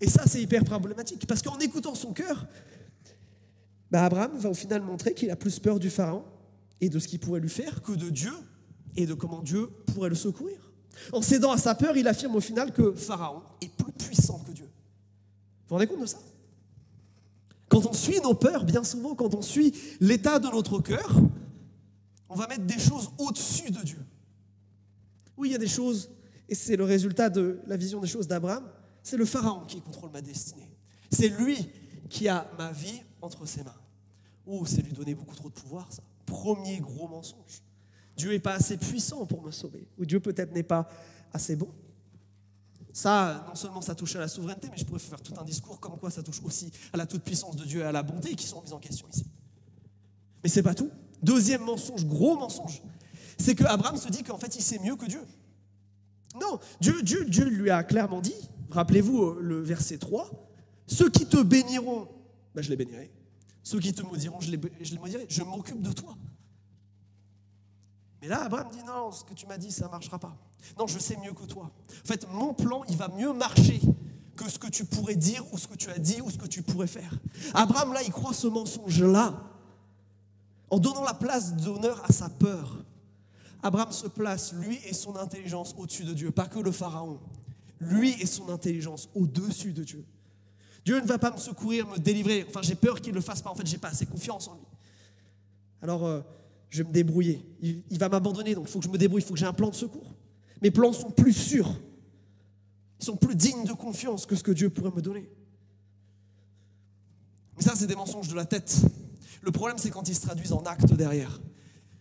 Et 0.00 0.08
ça, 0.08 0.22
c'est 0.26 0.40
hyper 0.40 0.64
problématique 0.64 1.26
parce 1.26 1.42
qu'en 1.42 1.58
écoutant 1.58 1.94
son 1.94 2.14
cœur, 2.14 2.46
bah, 3.90 4.06
Abraham 4.06 4.38
va 4.38 4.48
au 4.48 4.54
final 4.54 4.80
montrer 4.80 5.12
qu'il 5.12 5.30
a 5.30 5.36
plus 5.36 5.58
peur 5.58 5.78
du 5.78 5.90
pharaon 5.90 6.24
et 6.80 6.88
de 6.88 6.98
ce 6.98 7.08
qu'il 7.08 7.20
pourrait 7.20 7.40
lui 7.40 7.50
faire 7.50 7.82
que 7.82 7.92
de 7.92 8.08
Dieu 8.08 8.32
et 8.96 9.04
de 9.04 9.12
comment 9.14 9.42
Dieu 9.42 9.68
pourrait 9.86 10.08
le 10.08 10.14
secourir. 10.14 10.61
En 11.12 11.22
cédant 11.22 11.52
à 11.52 11.58
sa 11.58 11.74
peur, 11.74 11.96
il 11.96 12.06
affirme 12.08 12.36
au 12.36 12.40
final 12.40 12.72
que 12.72 12.92
Pharaon 12.92 13.42
est 13.60 13.68
plus 13.68 13.92
puissant 13.92 14.38
que 14.46 14.52
Dieu. 14.52 14.64
Vous 14.64 15.68
vous 15.68 15.74
rendez 15.74 15.86
compte 15.86 16.00
de 16.00 16.06
ça? 16.06 16.18
Quand 17.68 17.86
on 17.86 17.92
suit 17.92 18.20
nos 18.20 18.34
peurs, 18.34 18.64
bien 18.64 18.84
souvent, 18.84 19.14
quand 19.14 19.34
on 19.34 19.42
suit 19.42 19.74
l'état 20.00 20.38
de 20.38 20.48
notre 20.48 20.80
cœur, 20.80 21.16
on 22.28 22.34
va 22.34 22.46
mettre 22.46 22.64
des 22.64 22.78
choses 22.78 23.10
au-dessus 23.18 23.70
de 23.70 23.82
Dieu. 23.82 24.04
Oui, 25.36 25.48
il 25.48 25.52
y 25.52 25.54
a 25.54 25.58
des 25.58 25.66
choses, 25.66 26.10
et 26.48 26.54
c'est 26.54 26.76
le 26.76 26.84
résultat 26.84 27.30
de 27.30 27.60
la 27.66 27.76
vision 27.76 28.00
des 28.00 28.08
choses 28.08 28.28
d'Abraham, 28.28 28.68
c'est 29.02 29.16
le 29.16 29.24
Pharaon 29.24 29.64
qui 29.66 29.80
contrôle 29.80 30.10
ma 30.10 30.20
destinée. 30.20 30.68
C'est 31.10 31.28
lui 31.28 31.70
qui 32.08 32.28
a 32.28 32.46
ma 32.58 32.70
vie 32.72 33.02
entre 33.20 33.46
ses 33.46 33.64
mains. 33.64 33.74
Oh, 34.46 34.64
c'est 34.66 34.82
lui 34.82 34.92
donner 34.92 35.14
beaucoup 35.14 35.34
trop 35.34 35.48
de 35.48 35.54
pouvoir, 35.54 35.90
ça. 35.90 36.02
Premier 36.26 36.78
gros 36.78 37.08
mensonge. 37.08 37.62
Dieu 38.16 38.30
n'est 38.30 38.38
pas 38.38 38.54
assez 38.54 38.76
puissant 38.76 39.26
pour 39.26 39.42
me 39.42 39.50
sauver, 39.50 39.86
ou 39.98 40.04
Dieu 40.04 40.20
peut-être 40.20 40.52
n'est 40.52 40.62
pas 40.62 40.88
assez 41.32 41.56
bon. 41.56 41.68
Ça, 42.92 43.46
non 43.48 43.54
seulement 43.54 43.80
ça 43.80 43.94
touche 43.94 44.16
à 44.16 44.20
la 44.20 44.28
souveraineté, 44.28 44.68
mais 44.70 44.76
je 44.76 44.84
pourrais 44.84 44.98
faire 44.98 45.20
tout 45.20 45.32
un 45.40 45.44
discours 45.44 45.80
comme 45.80 45.98
quoi 45.98 46.10
ça 46.10 46.22
touche 46.22 46.42
aussi 46.44 46.70
à 46.92 46.98
la 46.98 47.06
toute-puissance 47.06 47.56
de 47.56 47.64
Dieu 47.64 47.80
et 47.80 47.84
à 47.84 47.92
la 47.92 48.02
bonté 48.02 48.34
qui 48.34 48.46
sont 48.46 48.60
mises 48.60 48.74
en 48.74 48.78
question 48.78 49.06
ici. 49.12 49.24
Mais 50.42 50.50
c'est 50.50 50.62
pas 50.62 50.74
tout. 50.74 50.90
Deuxième 51.22 51.62
mensonge, 51.62 52.04
gros 52.04 52.36
mensonge, 52.36 52.82
c'est 53.38 53.54
que 53.54 53.64
Abraham 53.64 53.96
se 53.96 54.08
dit 54.08 54.22
qu'en 54.22 54.36
fait 54.36 54.54
il 54.56 54.62
sait 54.62 54.78
mieux 54.78 54.96
que 54.96 55.06
Dieu. 55.06 55.22
Non, 56.40 56.58
Dieu, 56.80 57.02
Dieu, 57.02 57.24
Dieu 57.24 57.46
lui 57.46 57.70
a 57.70 57.82
clairement 57.82 58.20
dit, 58.20 58.34
rappelez-vous 58.70 59.22
euh, 59.22 59.38
le 59.40 59.60
verset 59.60 59.98
3, 59.98 60.30
ceux 60.86 61.08
qui 61.08 61.26
te 61.26 61.42
béniront, 61.42 62.08
ben 62.54 62.62
je 62.62 62.70
les 62.70 62.76
bénirai. 62.76 63.10
Ceux 63.62 63.80
qui 63.80 63.92
te 63.94 64.02
maudiront, 64.02 64.40
je 64.40 64.50
les, 64.50 64.60
je 64.80 64.92
les 64.92 64.98
maudirai. 64.98 65.26
Je 65.28 65.42
m'occupe 65.42 65.80
de 65.80 65.92
toi. 65.92 66.16
Mais 68.22 68.28
là, 68.28 68.44
Abraham 68.44 68.68
dit 68.70 68.82
non, 68.86 69.10
ce 69.10 69.24
que 69.24 69.34
tu 69.34 69.46
m'as 69.46 69.58
dit, 69.58 69.72
ça 69.72 69.86
ne 69.86 69.90
marchera 69.90 70.16
pas. 70.16 70.36
Non, 70.78 70.86
je 70.86 71.00
sais 71.00 71.16
mieux 71.16 71.32
que 71.32 71.44
toi. 71.44 71.64
En 71.64 72.06
fait, 72.06 72.26
mon 72.30 72.54
plan, 72.54 72.84
il 72.88 72.96
va 72.96 73.08
mieux 73.08 73.32
marcher 73.32 73.80
que 74.36 74.48
ce 74.48 74.60
que 74.60 74.68
tu 74.68 74.84
pourrais 74.84 75.16
dire 75.16 75.44
ou 75.52 75.58
ce 75.58 75.66
que 75.66 75.74
tu 75.74 75.90
as 75.90 75.98
dit 75.98 76.20
ou 76.20 76.30
ce 76.30 76.38
que 76.38 76.46
tu 76.46 76.62
pourrais 76.62 76.86
faire. 76.86 77.18
Abraham, 77.52 77.92
là, 77.92 78.02
il 78.04 78.12
croit 78.12 78.32
ce 78.32 78.46
mensonge-là 78.46 79.34
en 80.70 80.78
donnant 80.78 81.02
la 81.02 81.14
place 81.14 81.54
d'honneur 81.56 82.00
à 82.08 82.12
sa 82.12 82.28
peur. 82.28 82.84
Abraham 83.60 83.90
se 83.90 84.06
place, 84.06 84.52
lui 84.52 84.78
et 84.86 84.94
son 84.94 85.16
intelligence, 85.16 85.74
au-dessus 85.76 86.04
de 86.04 86.14
Dieu, 86.14 86.30
pas 86.30 86.46
que 86.46 86.60
le 86.60 86.70
Pharaon. 86.70 87.18
Lui 87.80 88.12
et 88.22 88.26
son 88.26 88.48
intelligence 88.50 89.08
au-dessus 89.16 89.72
de 89.72 89.82
Dieu. 89.82 90.04
Dieu 90.84 91.00
ne 91.00 91.06
va 91.06 91.18
pas 91.18 91.32
me 91.32 91.38
secourir, 91.38 91.88
me 91.88 91.98
délivrer. 91.98 92.46
Enfin, 92.48 92.62
j'ai 92.62 92.76
peur 92.76 93.00
qu'il 93.00 93.10
ne 93.10 93.16
le 93.16 93.20
fasse 93.20 93.42
pas. 93.42 93.50
En 93.50 93.56
fait, 93.56 93.66
j'ai 93.66 93.78
pas 93.78 93.88
assez 93.88 94.06
confiance 94.06 94.46
en 94.46 94.54
lui. 94.54 94.66
Alors, 95.80 96.06
euh, 96.06 96.20
je 96.72 96.82
vais 96.82 96.88
me 96.88 96.92
débrouiller. 96.92 97.44
Il, 97.60 97.98
va 97.98 98.08
m'abandonner, 98.08 98.54
donc 98.54 98.64
il 98.66 98.72
faut 98.72 98.78
que 98.78 98.86
je 98.86 98.90
me 98.90 98.96
débrouille, 98.96 99.20
il 99.20 99.26
faut 99.26 99.34
que 99.34 99.38
j'ai 99.38 99.46
un 99.46 99.52
plan 99.52 99.68
de 99.68 99.74
secours. 99.74 100.14
Mes 100.62 100.70
plans 100.70 100.94
sont 100.94 101.10
plus 101.10 101.34
sûrs. 101.34 101.78
Ils 102.98 103.04
sont 103.04 103.16
plus 103.16 103.36
dignes 103.36 103.66
de 103.66 103.74
confiance 103.74 104.24
que 104.24 104.34
ce 104.34 104.42
que 104.42 104.52
Dieu 104.52 104.70
pourrait 104.70 104.90
me 104.90 105.02
donner. 105.02 105.30
Mais 107.58 107.62
ça, 107.62 107.74
c'est 107.76 107.86
des 107.86 107.94
mensonges 107.94 108.28
de 108.28 108.34
la 108.34 108.46
tête. 108.46 108.80
Le 109.42 109.52
problème, 109.52 109.76
c'est 109.76 109.90
quand 109.90 110.08
ils 110.08 110.14
se 110.14 110.22
traduisent 110.22 110.54
en 110.54 110.62
actes 110.62 110.94
derrière. 110.94 111.42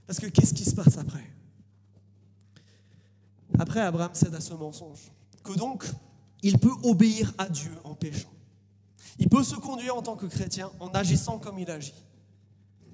Parce 0.07 0.19
que 0.19 0.27
qu'est-ce 0.27 0.53
qui 0.53 0.63
se 0.63 0.73
passe 0.73 0.97
après? 0.97 1.29
Après, 3.59 3.81
Abraham 3.81 4.11
cède 4.13 4.33
à 4.33 4.39
ce 4.39 4.53
mensonge. 4.53 5.11
Que 5.43 5.51
donc, 5.57 5.83
il 6.43 6.57
peut 6.59 6.71
obéir 6.83 7.33
à 7.37 7.49
Dieu 7.49 7.71
en 7.83 7.93
péchant. 7.93 8.31
Il 9.19 9.27
peut 9.27 9.43
se 9.43 9.55
conduire 9.55 9.97
en 9.97 10.01
tant 10.01 10.15
que 10.15 10.27
chrétien 10.27 10.71
en 10.79 10.87
agissant 10.91 11.39
comme 11.39 11.59
il 11.59 11.69
agit. 11.69 11.93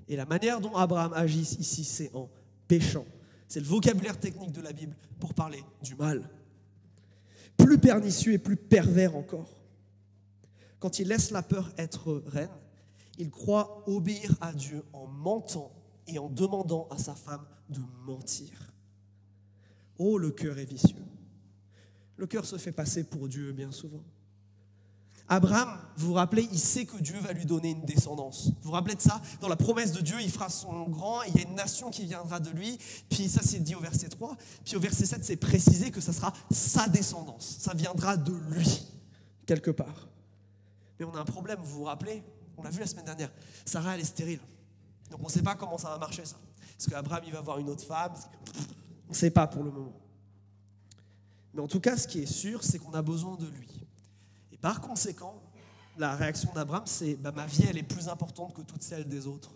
Et 0.08 0.16
la 0.16 0.26
manière 0.26 0.62
dont 0.62 0.76
Abraham 0.76 1.14
agit 1.14 1.58
ici, 1.60 1.84
c'est 1.84 2.14
en 2.14 2.30
péchant. 2.68 3.06
C'est 3.48 3.60
le 3.60 3.66
vocabulaire 3.66 4.20
technique 4.20 4.52
de 4.52 4.62
la 4.62 4.74
Bible 4.74 4.96
pour 5.20 5.34
parler 5.34 5.64
du 5.82 5.96
mal. 5.96 6.30
Plus 7.58 7.78
pernicieux 7.78 8.34
et 8.34 8.38
plus 8.38 8.56
pervers 8.56 9.16
encore. 9.16 9.58
Quand 10.80 11.00
il 11.00 11.08
laisse 11.08 11.32
la 11.32 11.42
peur 11.42 11.72
être 11.78 12.24
reine, 12.28 12.50
il 13.18 13.32
croit 13.32 13.84
obéir 13.88 14.36
à 14.42 14.54
Dieu 14.54 14.84
en 14.94 15.08
mentant 15.08 15.72
et 16.08 16.20
en 16.20 16.30
demandant 16.30 16.88
à 16.92 16.98
sa 16.98 17.16
femme 17.16 17.46
de 17.70 17.82
mentir. 18.06 18.52
Oh, 19.98 20.18
le 20.18 20.32
cœur 20.32 20.60
est 20.60 20.66
vicieux. 20.66 21.04
Le 22.16 22.28
cœur 22.28 22.46
se 22.46 22.58
fait 22.58 22.72
passer 22.72 23.04
pour 23.04 23.28
Dieu 23.28 23.52
bien 23.52 23.72
souvent. 23.72 24.04
Abraham, 25.30 25.78
vous 25.98 26.08
vous 26.08 26.14
rappelez, 26.14 26.48
il 26.52 26.60
sait 26.60 26.86
que 26.86 26.96
Dieu 26.98 27.20
va 27.20 27.34
lui 27.34 27.46
donner 27.46 27.72
une 27.72 27.84
descendance. 27.84 28.48
Vous 28.48 28.70
vous 28.70 28.72
rappelez 28.72 28.96
de 28.96 29.02
ça? 29.02 29.22
Dans 29.42 29.50
la 29.50 29.58
promesse 29.58 29.92
de 29.92 30.00
Dieu, 30.00 30.16
il 30.22 30.32
fera 30.32 30.50
son 30.50 30.88
grand, 30.88 31.22
il 31.24 31.36
y 31.36 31.40
a 31.40 31.48
une 31.48 31.56
nation 31.56 31.90
qui 31.90 32.06
viendra 32.06 32.40
de 32.40 32.50
lui. 32.52 32.78
Puis 33.10 33.28
ça, 33.28 33.42
c'est 33.44 33.60
dit 33.60 33.76
au 33.76 33.82
verset 33.82 34.08
3. 34.08 34.38
Puis 34.64 34.78
au 34.78 34.80
verset 34.80 35.06
7, 35.06 35.26
c'est 35.26 35.36
précisé 35.36 35.92
que 35.92 36.00
ça 36.00 36.14
sera 36.14 36.32
sa 36.50 36.88
descendance. 36.88 37.58
Ça 37.60 37.74
viendra 37.74 38.16
de 38.16 38.34
lui, 38.52 38.88
quelque 39.46 39.72
part. 39.72 40.08
Mais 40.98 41.06
on 41.06 41.14
a 41.14 41.20
un 41.20 41.26
problème, 41.26 41.60
vous 41.62 41.80
vous 41.80 41.84
rappelez? 41.84 42.24
On 42.56 42.64
l'a 42.64 42.70
vu 42.70 42.80
la 42.80 42.88
semaine 42.88 43.06
dernière. 43.06 43.32
Sarah, 43.66 43.96
elle 43.96 44.02
est 44.02 44.06
stérile. 44.06 44.40
Donc 45.12 45.20
on 45.22 45.28
ne 45.28 45.32
sait 45.32 45.44
pas 45.44 45.56
comment 45.56 45.78
ça 45.78 45.90
va 45.90 45.98
marcher, 45.98 46.26
ça. 46.26 46.38
Est-ce 46.80 46.90
qu'Abraham, 46.90 47.24
il 47.26 47.34
va 47.34 47.40
avoir 47.40 47.60
une 47.60 47.70
autre 47.70 47.84
femme 47.84 48.14
On 49.08 49.12
ne 49.12 49.16
sait 49.16 49.32
pas 49.32 49.48
pour 49.48 49.64
le 49.64 49.72
moment. 49.72 50.00
Mais 51.54 51.62
en 51.62 51.68
tout 51.68 51.80
cas, 51.80 51.98
ce 51.98 52.08
qui 52.08 52.20
est 52.20 52.32
sûr, 52.32 52.64
c'est 52.64 52.80
qu'on 52.80 52.94
a 52.94 53.02
besoin 53.02 53.36
de 53.36 53.46
lui. 53.46 53.87
Par 54.62 54.82
conséquent, 54.82 55.42
la 55.98 56.16
réaction 56.16 56.52
d'Abraham, 56.54 56.86
c'est 56.86 57.16
bah, 57.16 57.32
ma 57.32 57.46
vie, 57.46 57.66
elle 57.70 57.78
est 57.78 57.84
plus 57.84 58.08
importante 58.08 58.54
que 58.54 58.62
toute 58.62 58.84
celle 58.84 59.08
des 59.08 59.28
autres. 59.28 59.52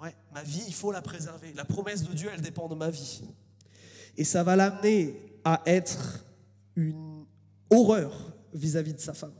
Ouais, 0.00 0.14
ma 0.32 0.42
vie, 0.42 0.62
il 0.66 0.74
faut 0.74 0.92
la 0.92 1.02
préserver. 1.02 1.52
La 1.54 1.64
promesse 1.64 2.02
de 2.02 2.12
Dieu, 2.12 2.30
elle 2.32 2.40
dépend 2.40 2.68
de 2.68 2.74
ma 2.74 2.90
vie. 2.90 3.22
Et 4.16 4.24
ça 4.24 4.42
va 4.42 4.56
l'amener 4.56 5.40
à 5.44 5.62
être 5.66 6.24
une 6.74 7.24
horreur 7.70 8.12
vis-à-vis 8.52 8.94
de 8.94 9.00
sa 9.00 9.14
femme. 9.14 9.34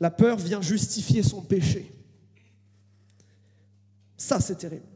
La 0.00 0.10
peur 0.10 0.36
vient 0.36 0.60
justifier 0.60 1.22
son 1.22 1.42
péché. 1.42 1.90
Ça, 4.16 4.40
c'est 4.40 4.56
terrible. 4.56 4.86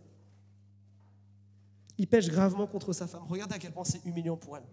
Il 1.99 2.07
pêche 2.07 2.29
gravement 2.29 2.67
contre 2.67 2.93
sa 2.93 3.07
femme. 3.07 3.23
Regardez 3.29 3.55
à 3.55 3.59
quel 3.59 3.73
point 3.73 3.85
c'est 3.85 4.05
humiliant 4.05 4.37
pour 4.37 4.57
elle. 4.57 4.65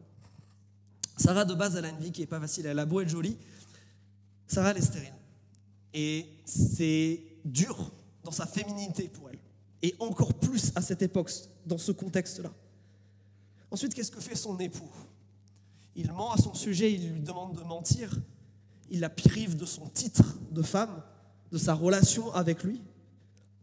Sarah, 1.20 1.44
de 1.44 1.54
base, 1.54 1.76
elle 1.76 1.86
a 1.86 1.90
une 1.90 2.00
vie 2.00 2.12
qui 2.12 2.22
n'est 2.22 2.28
pas 2.28 2.40
facile. 2.40 2.66
Elle 2.66 2.80
a 2.80 2.86
beau 2.86 3.02
être 3.02 3.10
jolie. 3.10 3.38
Sarah, 4.48 4.72
elle 4.72 4.78
est 4.78 4.82
stérile. 4.82 5.14
Et 5.94 6.26
c'est 6.46 7.22
dur 7.44 7.92
dans 8.24 8.32
sa 8.32 8.46
féminité 8.46 9.10
pour 9.10 9.30
elle. 9.30 9.40
Et 9.82 9.96
encore 10.00 10.34
plus 10.34 10.72
à 10.76 10.82
cette 10.82 11.02
époque, 11.02 11.32
dans 11.66 11.78
ce 11.78 11.92
contexte-là. 11.92 12.52
Ensuite, 13.70 13.94
qu'est-ce 13.94 14.12
que 14.12 14.22
fait 14.22 14.36
son 14.36 14.58
époux? 14.60 14.90
Il 15.96 16.12
ment 16.12 16.32
à 16.32 16.38
son 16.38 16.54
sujet, 16.54 16.94
il 16.94 17.12
lui 17.12 17.20
demande 17.20 17.58
de 17.58 17.64
mentir. 17.64 18.18
Il 18.90 19.02
la 19.02 19.10
prive 19.10 19.58
de 19.58 19.66
son 19.66 19.88
titre 19.88 20.38
de 20.52 20.62
femme, 20.62 21.04
de 21.52 21.58
sa 21.58 21.74
relation 21.74 22.34
avec 22.34 22.64
lui. 22.64 22.82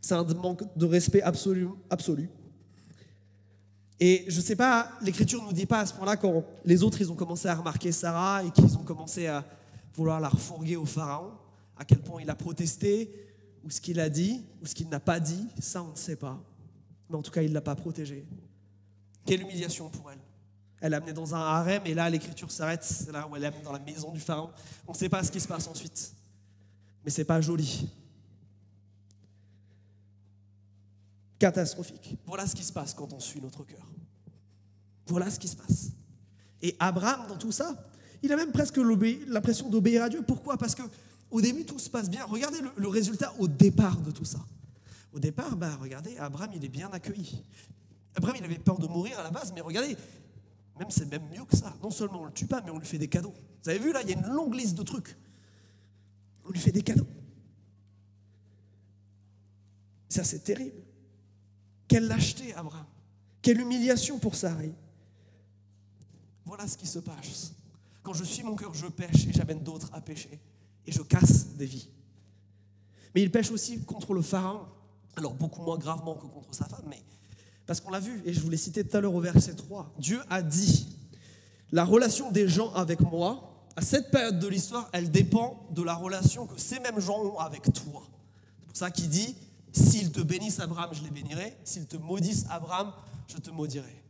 C'est 0.00 0.14
un 0.14 0.24
manque 0.24 0.62
de 0.76 0.84
respect 0.84 1.22
absolu. 1.22 1.68
absolu. 1.90 2.28
Et 3.98 4.24
je 4.28 4.36
ne 4.36 4.42
sais 4.42 4.56
pas, 4.56 4.90
l'Écriture 5.00 5.42
ne 5.42 5.46
nous 5.46 5.52
dit 5.52 5.66
pas 5.66 5.80
à 5.80 5.86
ce 5.86 5.94
point-là 5.94 6.16
quand 6.16 6.44
les 6.64 6.82
autres 6.82 7.00
ils 7.00 7.10
ont 7.10 7.14
commencé 7.14 7.48
à 7.48 7.54
remarquer 7.54 7.92
Sarah 7.92 8.44
et 8.44 8.50
qu'ils 8.50 8.76
ont 8.76 8.84
commencé 8.84 9.26
à 9.26 9.44
vouloir 9.94 10.20
la 10.20 10.28
refourguer 10.28 10.76
au 10.76 10.84
Pharaon, 10.84 11.32
à 11.76 11.84
quel 11.84 12.00
point 12.00 12.20
il 12.20 12.28
a 12.28 12.34
protesté, 12.34 13.10
ou 13.64 13.70
ce 13.70 13.80
qu'il 13.80 13.98
a 13.98 14.10
dit, 14.10 14.44
ou 14.62 14.66
ce 14.66 14.74
qu'il 14.74 14.88
n'a 14.88 15.00
pas 15.00 15.18
dit, 15.18 15.46
ça 15.58 15.82
on 15.82 15.92
ne 15.92 15.96
sait 15.96 16.16
pas. 16.16 16.38
Mais 17.08 17.16
en 17.16 17.22
tout 17.22 17.30
cas, 17.30 17.42
il 17.42 17.48
ne 17.48 17.54
l'a 17.54 17.62
pas 17.62 17.74
protégée. 17.74 18.26
Quelle 19.24 19.40
humiliation 19.40 19.88
pour 19.88 20.10
elle. 20.10 20.18
Elle 20.80 20.90
l'a 20.90 20.98
amenée 20.98 21.14
dans 21.14 21.34
un 21.34 21.40
harem 21.40 21.82
et 21.86 21.94
là 21.94 22.10
l'Écriture 22.10 22.50
s'arrête, 22.50 22.84
c'est 22.84 23.10
là 23.10 23.26
où 23.26 23.34
elle 23.34 23.44
est 23.44 23.46
amenée 23.46 23.62
dans 23.62 23.72
la 23.72 23.78
maison 23.78 24.12
du 24.12 24.20
Pharaon. 24.20 24.50
On 24.86 24.92
ne 24.92 24.96
sait 24.96 25.08
pas 25.08 25.24
ce 25.24 25.32
qui 25.32 25.40
se 25.40 25.48
passe 25.48 25.66
ensuite. 25.66 26.12
Mais 27.02 27.10
c'est 27.10 27.24
pas 27.24 27.40
joli. 27.40 27.88
Catastrophique. 31.38 32.16
Voilà 32.26 32.46
ce 32.46 32.54
qui 32.54 32.64
se 32.64 32.72
passe 32.72 32.94
quand 32.94 33.12
on 33.12 33.20
suit 33.20 33.40
notre 33.40 33.64
cœur. 33.64 33.86
Voilà 35.06 35.30
ce 35.30 35.38
qui 35.38 35.48
se 35.48 35.56
passe. 35.56 35.90
Et 36.62 36.74
Abraham, 36.78 37.26
dans 37.28 37.36
tout 37.36 37.52
ça, 37.52 37.76
il 38.22 38.32
a 38.32 38.36
même 38.36 38.52
presque 38.52 38.78
l'impression 39.28 39.68
d'obéir 39.68 40.02
à 40.02 40.08
Dieu. 40.08 40.22
Pourquoi? 40.26 40.56
Parce 40.56 40.74
que 40.74 40.82
au 41.30 41.40
début, 41.40 41.64
tout 41.64 41.78
se 41.78 41.90
passe 41.90 42.08
bien. 42.08 42.24
Regardez 42.24 42.58
le, 42.76 42.88
résultat 42.88 43.34
au 43.38 43.48
départ 43.48 44.00
de 44.00 44.10
tout 44.10 44.24
ça. 44.24 44.38
Au 45.12 45.18
départ, 45.18 45.56
bah, 45.56 45.76
regardez, 45.80 46.16
Abraham, 46.18 46.50
il 46.54 46.64
est 46.64 46.68
bien 46.68 46.90
accueilli. 46.92 47.42
Abraham, 48.14 48.36
il 48.38 48.44
avait 48.44 48.58
peur 48.58 48.78
de 48.78 48.86
mourir 48.86 49.18
à 49.18 49.22
la 49.22 49.30
base, 49.30 49.52
mais 49.54 49.60
regardez, 49.60 49.96
même 50.78 50.90
c'est 50.90 51.06
même 51.06 51.28
mieux 51.30 51.44
que 51.44 51.56
ça. 51.56 51.74
Non 51.82 51.90
seulement 51.90 52.20
on 52.20 52.22
ne 52.22 52.28
le 52.28 52.32
tue 52.32 52.46
pas, 52.46 52.62
mais 52.64 52.70
on 52.70 52.78
lui 52.78 52.86
fait 52.86 52.98
des 52.98 53.08
cadeaux. 53.08 53.34
Vous 53.62 53.70
avez 53.70 53.78
vu 53.78 53.92
là, 53.92 54.02
il 54.02 54.10
y 54.10 54.14
a 54.14 54.16
une 54.16 54.26
longue 54.32 54.54
liste 54.54 54.76
de 54.76 54.82
trucs. 54.82 55.16
On 56.44 56.50
lui 56.50 56.60
fait 56.60 56.72
des 56.72 56.82
cadeaux. 56.82 57.06
Ça, 60.08 60.22
c'est 60.22 60.40
terrible. 60.40 60.85
Quelle 61.88 62.06
lâcheté, 62.06 62.54
Abraham. 62.54 62.86
Quelle 63.42 63.60
humiliation 63.60 64.18
pour 64.18 64.34
Sarai. 64.34 64.74
Voilà 66.44 66.66
ce 66.66 66.76
qui 66.76 66.86
se 66.86 66.98
passe. 66.98 67.52
Quand 68.02 68.12
je 68.12 68.24
suis 68.24 68.42
mon 68.42 68.56
cœur, 68.56 68.74
je 68.74 68.86
pêche 68.86 69.26
et 69.26 69.32
j'amène 69.32 69.62
d'autres 69.62 69.90
à 69.92 70.00
pêcher. 70.00 70.38
Et 70.86 70.92
je 70.92 71.02
casse 71.02 71.48
des 71.56 71.66
vies. 71.66 71.88
Mais 73.14 73.22
il 73.22 73.30
pêche 73.30 73.50
aussi 73.50 73.80
contre 73.82 74.14
le 74.14 74.22
Pharaon. 74.22 74.66
Alors 75.16 75.34
beaucoup 75.34 75.62
moins 75.62 75.78
gravement 75.78 76.14
que 76.14 76.26
contre 76.26 76.54
sa 76.54 76.66
femme, 76.66 76.84
mais 76.88 77.02
parce 77.66 77.80
qu'on 77.80 77.90
l'a 77.90 78.00
vu, 78.00 78.22
et 78.24 78.32
je 78.32 78.40
vous 78.40 78.50
l'ai 78.50 78.56
cité 78.56 78.86
tout 78.86 78.96
à 78.96 79.00
l'heure 79.00 79.14
au 79.14 79.20
verset 79.20 79.54
3, 79.54 79.94
Dieu 79.98 80.20
a 80.30 80.42
dit, 80.42 80.96
la 81.72 81.84
relation 81.84 82.30
des 82.30 82.48
gens 82.48 82.72
avec 82.74 83.00
moi, 83.00 83.64
à 83.74 83.82
cette 83.82 84.10
période 84.10 84.38
de 84.38 84.46
l'histoire, 84.46 84.88
elle 84.92 85.10
dépend 85.10 85.66
de 85.70 85.82
la 85.82 85.94
relation 85.94 86.46
que 86.46 86.60
ces 86.60 86.78
mêmes 86.80 87.00
gens 87.00 87.18
ont 87.18 87.38
avec 87.38 87.62
toi. 87.72 88.02
C'est 88.60 88.66
pour 88.66 88.76
ça 88.76 88.90
qu'il 88.90 89.08
dit, 89.08 89.34
s'ils 89.72 90.12
te 90.12 90.20
bénissent 90.20 90.60
Abraham, 90.60 90.90
je 90.92 91.02
les 91.02 91.10
bénirai, 91.10 91.56
s'ils 91.64 91.86
te 91.86 91.96
maudissent 91.96 92.46
Abraham, 92.50 92.92
je 93.28 93.36
te 93.38 93.50
maudirai. 93.50 94.02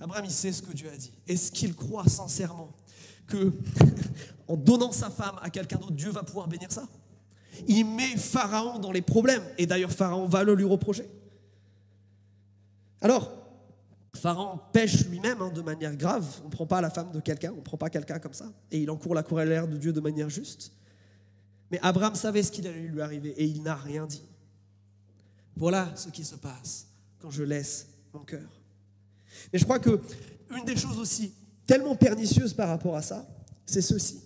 Abraham, 0.00 0.24
il 0.24 0.30
sait 0.30 0.52
ce 0.52 0.62
que 0.62 0.72
Dieu 0.72 0.90
a 0.92 0.96
dit. 0.96 1.12
Est-ce 1.26 1.50
qu'il 1.50 1.74
croit 1.74 2.08
sincèrement 2.08 2.70
que 3.26 3.52
en 4.48 4.56
donnant 4.56 4.92
sa 4.92 5.10
femme 5.10 5.36
à 5.42 5.50
quelqu'un 5.50 5.76
d'autre, 5.76 5.92
Dieu 5.92 6.10
va 6.10 6.22
pouvoir 6.22 6.48
bénir 6.48 6.70
ça? 6.70 6.86
Il 7.66 7.84
met 7.84 8.16
Pharaon 8.16 8.78
dans 8.78 8.92
les 8.92 9.02
problèmes, 9.02 9.42
et 9.58 9.66
d'ailleurs 9.66 9.90
Pharaon 9.90 10.26
va 10.26 10.44
le 10.44 10.54
lui 10.54 10.64
reprocher. 10.64 11.08
Alors, 13.00 13.32
Pharaon 14.14 14.60
pêche 14.72 15.06
lui-même 15.06 15.40
hein, 15.42 15.50
de 15.50 15.60
manière 15.62 15.94
grave. 15.96 16.24
On 16.42 16.46
ne 16.46 16.50
prend 16.50 16.66
pas 16.66 16.80
la 16.80 16.90
femme 16.90 17.12
de 17.12 17.20
quelqu'un, 17.20 17.52
on 17.52 17.56
ne 17.56 17.62
prend 17.62 17.76
pas 17.76 17.90
quelqu'un 17.90 18.18
comme 18.18 18.32
ça. 18.32 18.52
Et 18.70 18.80
il 18.80 18.90
encourt 18.90 19.14
la 19.14 19.22
colère 19.22 19.68
de 19.68 19.76
Dieu 19.76 19.92
de 19.92 20.00
manière 20.00 20.28
juste. 20.28 20.72
Mais 21.70 21.78
Abraham 21.82 22.14
savait 22.14 22.42
ce 22.42 22.50
qu'il 22.50 22.66
allait 22.66 22.80
lui 22.80 23.02
arriver 23.02 23.30
et 23.30 23.44
il 23.44 23.62
n'a 23.62 23.74
rien 23.74 24.06
dit. 24.06 24.22
Voilà 25.58 25.92
ce 25.96 26.08
qui 26.08 26.24
se 26.24 26.36
passe 26.36 26.86
quand 27.20 27.30
je 27.30 27.42
laisse 27.42 27.88
mon 28.14 28.20
cœur. 28.20 28.48
Mais 29.52 29.58
je 29.58 29.64
crois 29.64 29.80
que 29.80 30.00
une 30.56 30.64
des 30.64 30.76
choses 30.76 30.98
aussi 30.98 31.32
tellement 31.66 31.96
pernicieuses 31.96 32.54
par 32.54 32.68
rapport 32.68 32.94
à 32.94 33.02
ça, 33.02 33.28
c'est 33.66 33.82
ceci. 33.82 34.20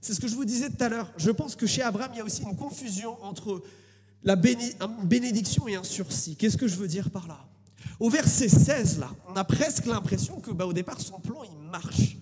C'est 0.00 0.12
ce 0.12 0.20
que 0.20 0.26
je 0.26 0.34
vous 0.34 0.44
disais 0.44 0.68
tout 0.68 0.82
à 0.82 0.88
l'heure. 0.88 1.12
Je 1.16 1.30
pense 1.30 1.54
que 1.54 1.66
chez 1.66 1.82
Abraham, 1.82 2.10
il 2.14 2.18
y 2.18 2.20
a 2.20 2.24
aussi 2.24 2.42
une 2.42 2.56
confusion 2.56 3.16
entre 3.22 3.62
la 4.24 4.34
bénédiction 4.34 5.68
et 5.68 5.76
un 5.76 5.84
sursis. 5.84 6.34
Qu'est-ce 6.34 6.56
que 6.56 6.66
je 6.66 6.74
veux 6.74 6.88
dire 6.88 7.10
par 7.10 7.28
là? 7.28 7.38
Au 8.00 8.10
verset 8.10 8.48
16, 8.48 8.98
là, 8.98 9.10
on 9.28 9.34
a 9.34 9.44
presque 9.44 9.86
l'impression 9.86 10.40
que 10.40 10.50
bah, 10.50 10.66
au 10.66 10.72
départ, 10.72 11.00
son 11.00 11.20
plan, 11.20 11.44
il 11.44 11.70
marche. 11.70 12.16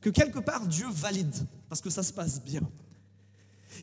Que 0.00 0.08
quelque 0.08 0.38
part, 0.38 0.66
Dieu 0.66 0.86
valide, 0.90 1.34
parce 1.68 1.82
que 1.82 1.90
ça 1.90 2.02
se 2.02 2.12
passe 2.12 2.42
bien. 2.42 2.62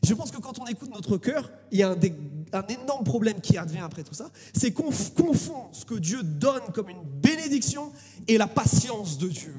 Je 0.02 0.14
pense 0.14 0.30
que 0.30 0.38
quand 0.38 0.58
on 0.58 0.66
écoute 0.66 0.90
notre 0.90 1.16
cœur, 1.18 1.50
il 1.70 1.78
y 1.78 1.82
a 1.82 1.90
un, 1.90 2.66
énorme 2.66 3.04
problème 3.04 3.40
qui 3.40 3.56
advient 3.56 3.80
après 3.80 4.02
tout 4.02 4.14
ça, 4.14 4.30
c'est 4.54 4.72
qu'on 4.72 4.90
confond 5.16 5.68
ce 5.72 5.84
que 5.84 5.94
Dieu 5.94 6.22
donne 6.22 6.62
comme 6.72 6.88
une 6.88 7.02
bénédiction 7.02 7.92
et 8.26 8.38
la 8.38 8.46
patience 8.46 9.18
de 9.18 9.28
Dieu. 9.28 9.54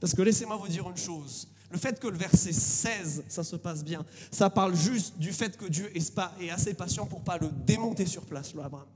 Parce 0.00 0.14
que 0.14 0.22
laissez-moi 0.22 0.56
vous 0.56 0.68
dire 0.68 0.88
une 0.88 0.96
chose, 0.96 1.48
le 1.70 1.78
fait 1.78 1.98
que 1.98 2.06
le 2.06 2.16
verset 2.16 2.52
16, 2.52 3.24
ça 3.28 3.42
se 3.42 3.56
passe 3.56 3.82
bien, 3.84 4.04
ça 4.30 4.50
parle 4.50 4.76
juste 4.76 5.18
du 5.18 5.32
fait 5.32 5.56
que 5.56 5.66
Dieu 5.66 5.90
est 5.96 6.50
assez 6.50 6.74
patient 6.74 7.06
pour 7.06 7.22
pas 7.22 7.38
le 7.38 7.48
démonter 7.48 8.06
sur 8.06 8.24
place, 8.24 8.54
le 8.54 8.62
Abraham. 8.62 8.86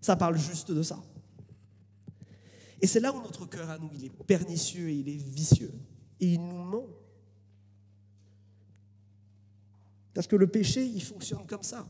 Ça 0.00 0.16
parle 0.16 0.38
juste 0.38 0.70
de 0.70 0.82
ça. 0.82 0.98
Et 2.80 2.86
c'est 2.86 3.00
là 3.00 3.12
où 3.12 3.20
notre 3.20 3.46
cœur 3.46 3.68
à 3.70 3.78
nous, 3.78 3.90
il 3.94 4.06
est 4.06 4.24
pernicieux 4.24 4.88
et 4.88 4.94
il 4.94 5.08
est 5.08 5.22
vicieux. 5.22 5.72
Et 6.20 6.34
il 6.34 6.40
nous 6.40 6.64
ment. 6.64 6.86
Parce 10.14 10.26
que 10.26 10.36
le 10.36 10.46
péché, 10.46 10.84
il 10.84 11.02
fonctionne 11.02 11.46
comme 11.46 11.62
ça. 11.62 11.86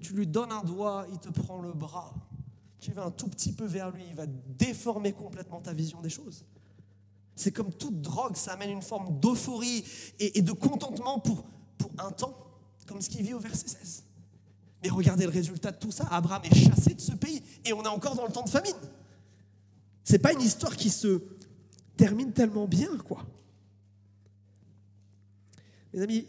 Tu 0.00 0.12
lui 0.14 0.26
donnes 0.26 0.52
un 0.52 0.62
doigt, 0.62 1.06
il 1.12 1.18
te 1.18 1.28
prend 1.28 1.60
le 1.60 1.72
bras. 1.72 2.14
Tu 2.78 2.92
vas 2.92 3.04
un 3.04 3.10
tout 3.10 3.28
petit 3.28 3.52
peu 3.52 3.66
vers 3.66 3.90
lui, 3.90 4.02
il 4.08 4.14
va 4.14 4.26
déformer 4.26 5.12
complètement 5.12 5.60
ta 5.60 5.72
vision 5.72 6.00
des 6.00 6.08
choses. 6.08 6.44
C'est 7.36 7.52
comme 7.52 7.72
toute 7.72 8.00
drogue, 8.00 8.36
ça 8.36 8.52
amène 8.52 8.70
une 8.70 8.82
forme 8.82 9.18
d'euphorie 9.20 9.84
et, 10.18 10.42
de 10.42 10.52
contentement 10.52 11.18
pour, 11.18 11.44
pour 11.78 11.90
un 11.98 12.10
temps, 12.10 12.36
comme 12.86 13.00
ce 13.00 13.10
qu'il 13.10 13.22
vit 13.22 13.34
au 13.34 13.38
verset 13.38 13.68
16. 13.68 14.04
Mais 14.82 14.88
regardez 14.88 15.24
le 15.24 15.30
résultat 15.30 15.72
de 15.72 15.78
tout 15.78 15.90
ça. 15.90 16.06
Abraham 16.10 16.42
est 16.44 16.54
chassé 16.54 16.94
de 16.94 17.00
ce 17.00 17.12
pays 17.12 17.42
et 17.64 17.72
on 17.72 17.82
est 17.82 17.88
encore 17.88 18.14
dans 18.14 18.26
le 18.26 18.32
temps 18.32 18.44
de 18.44 18.48
famine. 18.48 18.76
C'est 20.04 20.18
pas 20.18 20.32
une 20.32 20.40
histoire 20.40 20.76
qui 20.76 20.90
se 20.90 21.22
termine 21.96 22.32
tellement 22.32 22.66
bien, 22.66 22.96
quoi. 22.98 23.24
Mes 25.92 26.02
amis, 26.02 26.26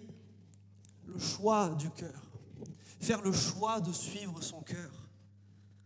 le 1.11 1.19
choix 1.19 1.75
du 1.77 1.89
cœur, 1.89 2.31
faire 2.99 3.21
le 3.21 3.31
choix 3.31 3.81
de 3.81 3.91
suivre 3.91 4.41
son 4.41 4.61
cœur, 4.61 5.09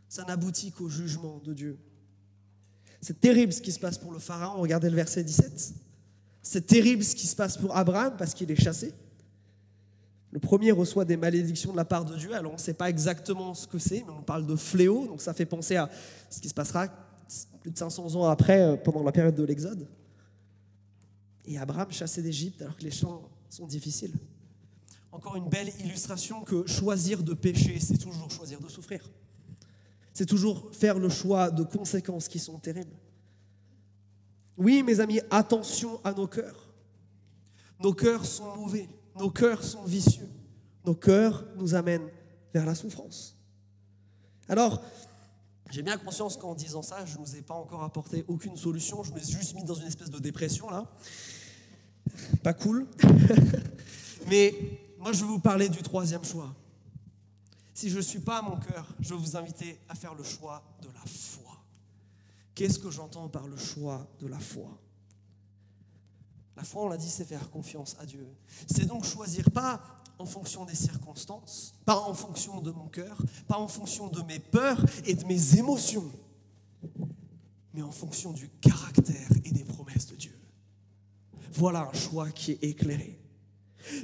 ça 0.07 0.23
n'aboutit 0.23 0.71
qu'au 0.71 0.89
jugement 0.89 1.39
de 1.39 1.53
Dieu. 1.53 1.79
C'est 3.01 3.19
terrible 3.19 3.53
ce 3.53 3.61
qui 3.61 3.71
se 3.71 3.79
passe 3.79 3.97
pour 3.97 4.11
le 4.11 4.19
Pharaon, 4.19 4.61
regardez 4.61 4.89
le 4.89 4.95
verset 4.95 5.23
17. 5.23 5.73
C'est 6.41 6.67
terrible 6.67 7.03
ce 7.03 7.15
qui 7.15 7.27
se 7.27 7.35
passe 7.35 7.57
pour 7.57 7.75
Abraham 7.75 8.15
parce 8.17 8.33
qu'il 8.33 8.49
est 8.51 8.61
chassé. 8.61 8.93
Le 10.31 10.39
premier 10.39 10.71
reçoit 10.71 11.05
des 11.05 11.17
malédictions 11.17 11.71
de 11.71 11.77
la 11.77 11.85
part 11.85 12.05
de 12.05 12.15
Dieu, 12.15 12.33
alors 12.35 12.51
on 12.51 12.55
ne 12.55 12.59
sait 12.59 12.73
pas 12.73 12.89
exactement 12.89 13.53
ce 13.53 13.67
que 13.67 13.79
c'est, 13.79 14.03
mais 14.05 14.11
on 14.11 14.21
parle 14.21 14.45
de 14.45 14.55
fléau, 14.55 15.07
donc 15.07 15.21
ça 15.21 15.33
fait 15.33 15.45
penser 15.45 15.75
à 15.75 15.89
ce 16.29 16.39
qui 16.41 16.49
se 16.49 16.53
passera 16.53 16.87
plus 17.61 17.71
de 17.71 17.77
500 17.77 18.15
ans 18.15 18.25
après, 18.25 18.61
euh, 18.61 18.75
pendant 18.75 19.03
la 19.03 19.11
période 19.11 19.35
de 19.35 19.43
l'Exode. 19.43 19.87
Et 21.45 21.57
Abraham 21.57 21.91
chassé 21.91 22.21
d'Égypte 22.21 22.61
alors 22.61 22.75
que 22.75 22.83
les 22.83 22.91
champs 22.91 23.29
sont 23.49 23.65
difficiles. 23.65 24.13
Encore 25.15 25.37
une 25.37 25.47
belle 25.47 25.71
illustration 25.79 26.43
que 26.43 26.67
choisir 26.67 27.23
de 27.23 27.33
pécher, 27.33 27.79
c'est 27.79 27.97
toujours 27.97 28.29
choisir 28.29 28.59
de 28.59 28.67
souffrir. 28.67 29.09
C'est 30.13 30.25
toujours 30.25 30.69
faire 30.73 30.99
le 30.99 31.07
choix 31.07 31.49
de 31.51 31.63
conséquences 31.63 32.27
qui 32.27 32.37
sont 32.37 32.59
terribles. 32.59 32.97
Oui, 34.57 34.83
mes 34.83 34.99
amis, 34.99 35.21
attention 35.31 36.01
à 36.03 36.11
nos 36.11 36.27
cœurs. 36.27 36.69
Nos 37.79 37.93
cœurs 37.93 38.25
sont 38.25 38.57
mauvais, 38.57 38.89
nos 39.17 39.29
cœurs 39.29 39.63
sont 39.63 39.85
vicieux, 39.85 40.27
nos 40.85 40.95
cœurs 40.95 41.45
nous 41.55 41.75
amènent 41.75 42.09
vers 42.53 42.65
la 42.65 42.75
souffrance. 42.75 43.37
Alors, 44.49 44.83
j'ai 45.71 45.81
bien 45.81 45.97
conscience 45.97 46.35
qu'en 46.35 46.55
disant 46.55 46.81
ça, 46.81 47.05
je 47.05 47.17
ne 47.17 47.25
vous 47.25 47.37
ai 47.37 47.41
pas 47.41 47.55
encore 47.55 47.83
apporté 47.83 48.25
aucune 48.27 48.57
solution, 48.57 49.01
je 49.01 49.13
me 49.13 49.19
suis 49.19 49.37
juste 49.37 49.55
mis 49.55 49.63
dans 49.63 49.75
une 49.75 49.87
espèce 49.87 50.09
de 50.09 50.19
dépression 50.19 50.69
là. 50.69 50.91
Pas 52.43 52.53
cool. 52.53 52.85
Mais 54.27 54.84
moi, 55.05 55.13
je 55.13 55.19
vais 55.19 55.27
vous 55.27 55.39
parler 55.39 55.69
du 55.69 55.83
troisième 55.83 56.25
choix. 56.25 56.51
Si 57.75 57.91
je 57.91 57.97
ne 57.97 58.01
suis 58.01 58.21
pas 58.21 58.39
à 58.39 58.41
mon 58.41 58.57
cœur, 58.57 58.87
je 58.99 59.13
vais 59.13 59.19
vous 59.19 59.37
inviter 59.37 59.79
à 59.87 59.93
faire 59.93 60.15
le 60.15 60.23
choix 60.23 60.63
de 60.81 60.87
la 60.87 61.05
foi. 61.05 61.63
Qu'est-ce 62.55 62.79
que 62.79 62.89
j'entends 62.89 63.29
par 63.29 63.47
le 63.47 63.55
choix 63.55 64.07
de 64.19 64.25
la 64.25 64.39
foi? 64.39 64.81
La 66.57 66.63
foi, 66.63 66.85
on 66.85 66.87
l'a 66.87 66.97
dit, 66.97 67.07
c'est 67.07 67.23
faire 67.23 67.51
confiance 67.51 67.95
à 67.99 68.07
Dieu. 68.07 68.27
C'est 68.65 68.87
donc 68.87 69.05
choisir 69.05 69.51
pas 69.51 69.79
en 70.17 70.25
fonction 70.25 70.65
des 70.65 70.73
circonstances, 70.73 71.75
pas 71.85 71.99
en 71.99 72.15
fonction 72.15 72.59
de 72.61 72.71
mon 72.71 72.87
cœur, 72.87 73.21
pas 73.47 73.59
en 73.59 73.67
fonction 73.67 74.07
de 74.07 74.23
mes 74.23 74.39
peurs 74.39 74.83
et 75.05 75.13
de 75.13 75.23
mes 75.25 75.59
émotions, 75.59 76.11
mais 77.75 77.83
en 77.83 77.91
fonction 77.91 78.31
du 78.31 78.49
caractère 78.59 79.29
et 79.43 79.51
des 79.51 79.65
promesses 79.65 80.07
de 80.07 80.15
Dieu. 80.15 80.35
Voilà 81.53 81.91
un 81.93 81.93
choix 81.93 82.31
qui 82.31 82.53
est 82.53 82.63
éclairé. 82.63 83.21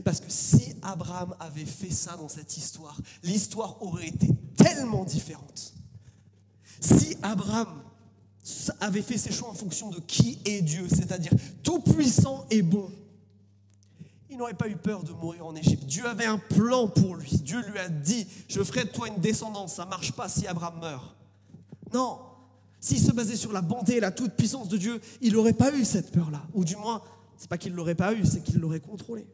Parce 0.04 0.20
que 0.20 0.30
si 0.30 0.74
Abraham 0.82 1.36
avait 1.39 1.65
fait 1.65 1.91
ça 1.91 2.17
dans 2.17 2.30
cette 2.30 2.58
histoire, 2.58 3.00
l'histoire 3.24 3.82
aurait 3.82 4.08
été 4.08 4.30
tellement 4.56 5.06
différente. 5.06 5.74
Si 6.80 7.17
Abraham 7.22 7.67
avait 8.80 9.02
fait 9.02 9.17
ses 9.17 9.32
choix 9.32 9.50
en 9.50 9.54
fonction 9.54 9.89
de 9.89 10.00
qui 10.00 10.39
est 10.46 10.62
Dieu, 10.62 10.88
c'est-à-dire 10.89 11.34
tout 11.63 11.80
puissant 11.80 12.46
et 12.50 12.62
bon, 12.62 12.89
il 14.30 14.38
n'aurait 14.38 14.54
pas 14.54 14.70
eu 14.70 14.78
peur 14.78 15.04
de 15.04 15.12
mourir 15.12 15.46
en 15.46 15.56
Égypte. 15.56 15.86
Dieu 15.86 16.06
avait 16.06 16.26
un 16.26 16.38
plan 16.38 16.88
pour 16.88 17.15
lui. 17.15 17.38
Dieu 17.38 17.62
lui 17.70 17.78
a 17.78 17.89
dit, 17.89 18.26
je 18.48 18.63
ferai 18.63 18.86
de 18.86 18.89
toi 18.89 19.10
une 19.10 19.22
descendance. 19.22 19.74
Ça 19.74 19.86
ne 19.86 19.89
marche 19.89 20.13
pas 20.13 20.30
si 20.30 20.48
Abraham 20.48 20.80
meurt. 20.80 21.15
Non. 21.94 22.17
S'il 22.80 23.00
se 23.00 23.12
basait 23.12 23.36
sur 23.36 23.52
la 23.52 23.62
bonté 23.62 23.98
et 23.98 24.00
la 24.00 24.12
toute-puissance 24.12 24.70
de 24.70 24.78
Dieu, 24.78 25.02
il 25.22 25.34
n'aurait 25.34 25.54
pas 25.54 25.76
eu 25.76 25.84
cette 25.84 26.12
peur-là. 26.12 26.41
Ou 26.54 26.63
du 26.63 26.78
moins, 26.78 27.04
c'est 27.38 27.50
pas 27.50 27.58
qu'il 27.58 27.74
ne 27.74 27.78
l'aurait 27.78 27.94
pas 27.94 28.13
eu, 28.13 28.26
c'est 28.26 28.41
qu'il 28.41 28.60
l'aurait 28.60 28.80
contrôlé. 28.80 29.28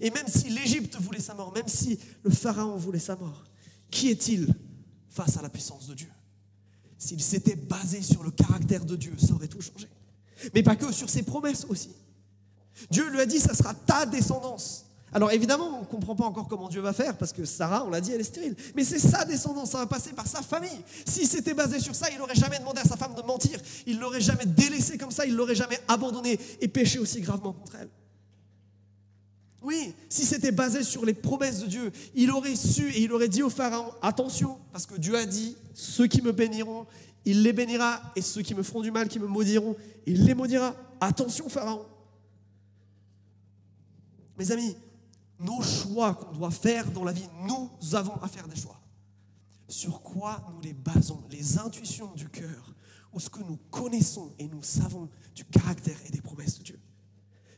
Et 0.00 0.10
même 0.10 0.26
si 0.28 0.50
l'Égypte 0.50 0.96
voulait 1.00 1.20
sa 1.20 1.34
mort, 1.34 1.52
même 1.52 1.68
si 1.68 1.98
le 2.22 2.30
Pharaon 2.30 2.76
voulait 2.76 2.98
sa 2.98 3.16
mort, 3.16 3.44
qui 3.90 4.10
est-il 4.10 4.54
face 5.08 5.36
à 5.36 5.42
la 5.42 5.48
puissance 5.48 5.86
de 5.86 5.94
Dieu? 5.94 6.10
S'il 6.98 7.22
s'était 7.22 7.56
basé 7.56 8.02
sur 8.02 8.22
le 8.22 8.30
caractère 8.30 8.84
de 8.84 8.96
Dieu, 8.96 9.14
ça 9.18 9.32
aurait 9.34 9.48
tout 9.48 9.60
changé. 9.60 9.88
Mais 10.54 10.62
pas 10.62 10.76
que, 10.76 10.92
sur 10.92 11.08
ses 11.08 11.22
promesses 11.22 11.64
aussi. 11.68 11.90
Dieu 12.90 13.08
lui 13.10 13.20
a 13.20 13.26
dit, 13.26 13.38
ça 13.38 13.54
sera 13.54 13.74
ta 13.74 14.06
descendance. 14.06 14.84
Alors 15.12 15.32
évidemment, 15.32 15.78
on 15.78 15.80
ne 15.80 15.86
comprend 15.86 16.14
pas 16.14 16.24
encore 16.24 16.48
comment 16.48 16.68
Dieu 16.68 16.80
va 16.80 16.92
faire, 16.92 17.16
parce 17.16 17.32
que 17.32 17.44
Sarah, 17.44 17.84
on 17.86 17.90
l'a 17.90 18.00
dit, 18.00 18.12
elle 18.12 18.20
est 18.20 18.24
stérile. 18.24 18.54
Mais 18.74 18.84
c'est 18.84 18.98
sa 18.98 19.24
descendance, 19.24 19.70
ça 19.70 19.78
va 19.78 19.86
passer 19.86 20.12
par 20.12 20.26
sa 20.26 20.42
famille. 20.42 20.84
S'il 21.06 21.26
s'était 21.26 21.54
basé 21.54 21.80
sur 21.80 21.94
ça, 21.94 22.10
il 22.10 22.18
n'aurait 22.18 22.34
jamais 22.34 22.58
demandé 22.58 22.80
à 22.80 22.84
sa 22.84 22.96
femme 22.96 23.14
de 23.14 23.22
mentir, 23.22 23.58
il 23.86 23.98
l'aurait 23.98 24.20
jamais 24.20 24.44
délaissé 24.44 24.98
comme 24.98 25.10
ça, 25.10 25.24
il 25.24 25.34
l'aurait 25.34 25.54
jamais 25.54 25.80
abandonné 25.88 26.38
et 26.60 26.68
péché 26.68 26.98
aussi 26.98 27.20
gravement 27.20 27.52
contre 27.52 27.76
elle. 27.76 27.88
Oui, 29.60 29.94
si 30.08 30.24
c'était 30.24 30.52
basé 30.52 30.84
sur 30.84 31.04
les 31.04 31.14
promesses 31.14 31.60
de 31.60 31.66
Dieu, 31.66 31.92
il 32.14 32.30
aurait 32.30 32.54
su 32.54 32.90
et 32.90 33.02
il 33.02 33.12
aurait 33.12 33.28
dit 33.28 33.42
au 33.42 33.50
Pharaon, 33.50 33.92
attention, 34.02 34.58
parce 34.72 34.86
que 34.86 34.94
Dieu 34.94 35.16
a 35.16 35.26
dit, 35.26 35.56
ceux 35.74 36.06
qui 36.06 36.22
me 36.22 36.30
béniront, 36.30 36.86
il 37.24 37.42
les 37.42 37.52
bénira, 37.52 38.00
et 38.14 38.22
ceux 38.22 38.42
qui 38.42 38.54
me 38.54 38.62
feront 38.62 38.82
du 38.82 38.90
mal, 38.90 39.08
qui 39.08 39.18
me 39.18 39.26
maudiront, 39.26 39.76
il 40.06 40.24
les 40.24 40.34
maudira. 40.34 40.74
Attention 41.00 41.48
Pharaon. 41.48 41.84
Mes 44.38 44.50
amis, 44.52 44.76
nos 45.40 45.60
choix 45.62 46.14
qu'on 46.14 46.32
doit 46.32 46.50
faire 46.50 46.90
dans 46.92 47.04
la 47.04 47.12
vie, 47.12 47.28
nous 47.46 47.94
avons 47.94 48.14
à 48.22 48.28
faire 48.28 48.46
des 48.46 48.56
choix. 48.56 48.80
Sur 49.68 50.00
quoi 50.02 50.44
nous 50.52 50.60
les 50.60 50.72
basons? 50.72 51.22
Les 51.30 51.58
intuitions 51.58 52.12
du 52.14 52.28
cœur 52.28 52.74
ou 53.12 53.20
ce 53.20 53.28
que 53.28 53.40
nous 53.40 53.58
connaissons 53.70 54.32
et 54.38 54.46
nous 54.46 54.62
savons 54.62 55.08
du 55.34 55.44
caractère 55.44 55.98
et 56.06 56.10
des 56.10 56.20
promesses 56.20 56.58
de 56.58 56.64
Dieu. 56.64 56.77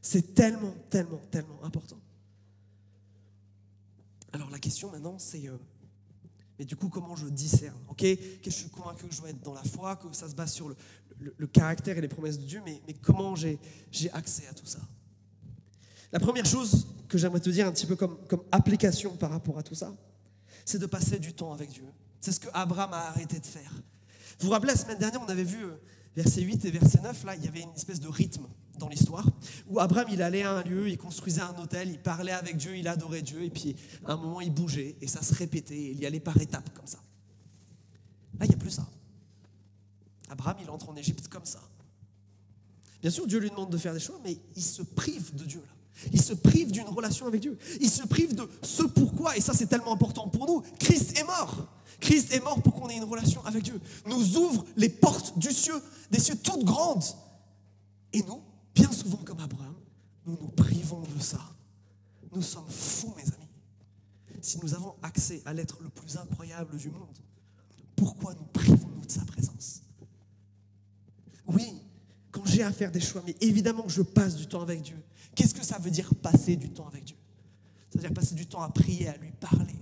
C'est 0.02 0.34
tellement, 0.34 0.74
tellement, 0.88 1.20
tellement 1.30 1.62
important. 1.62 2.00
Alors 4.32 4.50
la 4.50 4.58
question 4.58 4.90
maintenant, 4.90 5.18
c'est, 5.18 5.48
euh, 5.48 5.56
mais 6.58 6.64
du 6.64 6.76
coup, 6.76 6.88
comment 6.88 7.16
je 7.16 7.26
discerne 7.26 7.78
Ok, 7.88 7.98
que 7.98 8.44
je 8.44 8.50
suis 8.50 8.70
convaincu 8.70 9.06
que 9.06 9.14
je 9.14 9.20
dois 9.20 9.30
être 9.30 9.42
dans 9.42 9.54
la 9.54 9.64
foi, 9.64 9.96
que 9.96 10.14
ça 10.14 10.28
se 10.28 10.34
base 10.34 10.52
sur 10.52 10.68
le, 10.68 11.46
caractère 11.46 11.98
et 11.98 12.00
les 12.00 12.08
promesses 12.08 12.38
de 12.38 12.44
Dieu, 12.44 12.62
mais, 12.64 12.80
mais 12.86 12.94
comment 12.94 13.34
j'ai, 13.34 13.58
accès 14.12 14.46
à 14.46 14.54
tout 14.54 14.66
ça? 14.66 14.80
La 16.12 16.20
première 16.20 16.46
chose 16.46 16.86
que 17.08 17.18
j'aimerais 17.18 17.40
te 17.40 17.50
dire 17.50 17.66
un 17.66 17.72
petit 17.72 17.86
peu 17.86 17.96
comme, 17.96 18.16
comme 18.26 18.42
application 18.52 19.16
par 19.16 19.30
rapport 19.30 19.58
à 19.58 19.62
tout 19.62 19.74
ça, 19.74 19.94
c'est 20.64 20.78
de 20.78 20.86
passer 20.86 21.18
du 21.18 21.32
temps 21.32 21.52
avec 21.52 21.70
Dieu. 21.70 21.84
C'est 22.20 22.32
ce 22.32 22.40
que 22.40 22.48
Abraham 22.52 22.92
a 22.92 23.08
arrêté 23.08 23.40
de 23.40 23.46
faire. 23.46 23.72
Vous 24.38 24.46
vous 24.46 24.52
rappelez, 24.52 24.72
la 24.72 24.78
semaine 24.78 24.98
dernière, 24.98 25.20
on 25.22 25.28
avait 25.28 25.44
vu 25.44 25.64
euh, 26.18 26.22
verset 26.22 26.42
8 26.42 26.64
et 26.64 26.70
verset 26.70 27.00
9, 27.00 27.24
là, 27.24 27.36
il 27.36 27.44
y 27.44 27.48
avait 27.48 27.62
une 27.62 27.74
espèce 27.74 28.00
de 28.00 28.08
rythme 28.08 28.46
dans 28.78 28.88
l'histoire, 28.88 29.26
où 29.68 29.78
Abraham, 29.78 30.08
il 30.10 30.22
allait 30.22 30.42
à 30.42 30.52
un 30.52 30.62
lieu, 30.62 30.88
il 30.88 30.96
construisait 30.96 31.42
un 31.42 31.54
hôtel, 31.58 31.90
il 31.90 31.98
parlait 31.98 32.32
avec 32.32 32.56
Dieu, 32.56 32.76
il 32.76 32.88
adorait 32.88 33.22
Dieu, 33.22 33.42
et 33.44 33.50
puis 33.50 33.76
à 34.06 34.12
un 34.12 34.16
moment, 34.16 34.40
il 34.40 34.52
bougeait, 34.52 34.96
et 35.00 35.06
ça 35.06 35.22
se 35.22 35.34
répétait, 35.34 35.76
et 35.76 35.90
il 35.90 36.00
y 36.00 36.06
allait 36.06 36.20
par 36.20 36.36
étapes, 36.40 36.70
comme 36.74 36.86
ça. 36.86 36.98
Là, 38.38 38.46
il 38.46 38.48
n'y 38.48 38.54
a 38.54 38.58
plus 38.58 38.70
ça. 38.70 38.88
Abraham, 40.30 40.56
il 40.62 40.70
entre 40.70 40.88
en 40.88 40.96
Égypte 40.96 41.28
comme 41.28 41.44
ça. 41.44 41.60
Bien 43.02 43.10
sûr, 43.10 43.26
Dieu 43.26 43.38
lui 43.38 43.50
demande 43.50 43.70
de 43.70 43.78
faire 43.78 43.92
des 43.92 44.00
choix, 44.00 44.18
mais 44.24 44.38
il 44.56 44.62
se 44.62 44.82
prive 44.82 45.34
de 45.34 45.44
Dieu, 45.44 45.60
là. 45.60 45.74
Il 46.12 46.20
se 46.20 46.32
prive 46.32 46.70
d'une 46.70 46.88
relation 46.88 47.26
avec 47.26 47.40
Dieu. 47.40 47.58
Il 47.80 47.90
se 47.90 48.06
prive 48.06 48.34
de 48.34 48.48
ce 48.62 48.84
pourquoi, 48.84 49.36
et 49.36 49.40
ça 49.40 49.52
c'est 49.52 49.66
tellement 49.66 49.92
important 49.92 50.28
pour 50.28 50.46
nous, 50.46 50.62
Christ 50.78 51.18
est 51.18 51.24
mort. 51.24 51.68
Christ 52.00 52.32
est 52.32 52.42
mort 52.42 52.62
pour 52.62 52.74
qu'on 52.74 52.88
ait 52.88 52.96
une 52.96 53.04
relation 53.04 53.44
avec 53.44 53.62
Dieu. 53.62 53.80
Nous 54.06 54.36
ouvre 54.36 54.64
les 54.76 54.88
portes 54.88 55.38
du 55.38 55.52
ciel, 55.52 55.76
des 56.10 56.18
cieux 56.18 56.36
toutes 56.36 56.64
grandes. 56.64 57.04
Et 58.12 58.22
nous, 58.22 58.40
bien 58.74 58.90
souvent 58.90 59.18
comme 59.18 59.40
Abraham, 59.40 59.74
nous 60.26 60.36
nous 60.40 60.48
privons 60.48 61.02
de 61.16 61.22
ça. 61.22 61.40
Nous 62.32 62.42
sommes 62.42 62.68
fous, 62.68 63.12
mes 63.16 63.22
amis. 63.22 63.48
Si 64.40 64.58
nous 64.62 64.74
avons 64.74 64.94
accès 65.02 65.42
à 65.44 65.52
l'être 65.52 65.78
le 65.82 65.90
plus 65.90 66.16
incroyable 66.16 66.76
du 66.76 66.90
monde, 66.90 67.18
pourquoi 67.94 68.34
nous 68.34 68.46
privons-nous 68.52 69.04
de 69.04 69.10
sa 69.10 69.24
présence? 69.24 69.82
Oui, 71.46 71.82
quand 72.30 72.46
j'ai 72.46 72.62
à 72.62 72.72
faire 72.72 72.90
des 72.90 73.00
choix, 73.00 73.22
mais 73.26 73.36
évidemment 73.40 73.82
que 73.82 73.90
je 73.90 74.02
passe 74.02 74.36
du 74.36 74.46
temps 74.46 74.62
avec 74.62 74.80
Dieu. 74.82 74.96
Qu'est-ce 75.34 75.54
que 75.54 75.64
ça 75.64 75.78
veut 75.78 75.90
dire 75.90 76.14
passer 76.14 76.56
du 76.56 76.70
temps 76.70 76.86
avec 76.86 77.04
Dieu? 77.04 77.16
Ça 77.90 77.98
veut 77.98 78.02
dire 78.02 78.14
passer 78.14 78.34
du 78.34 78.46
temps 78.46 78.62
à 78.62 78.70
prier, 78.70 79.08
à 79.08 79.16
lui 79.16 79.32
parler. 79.32 79.74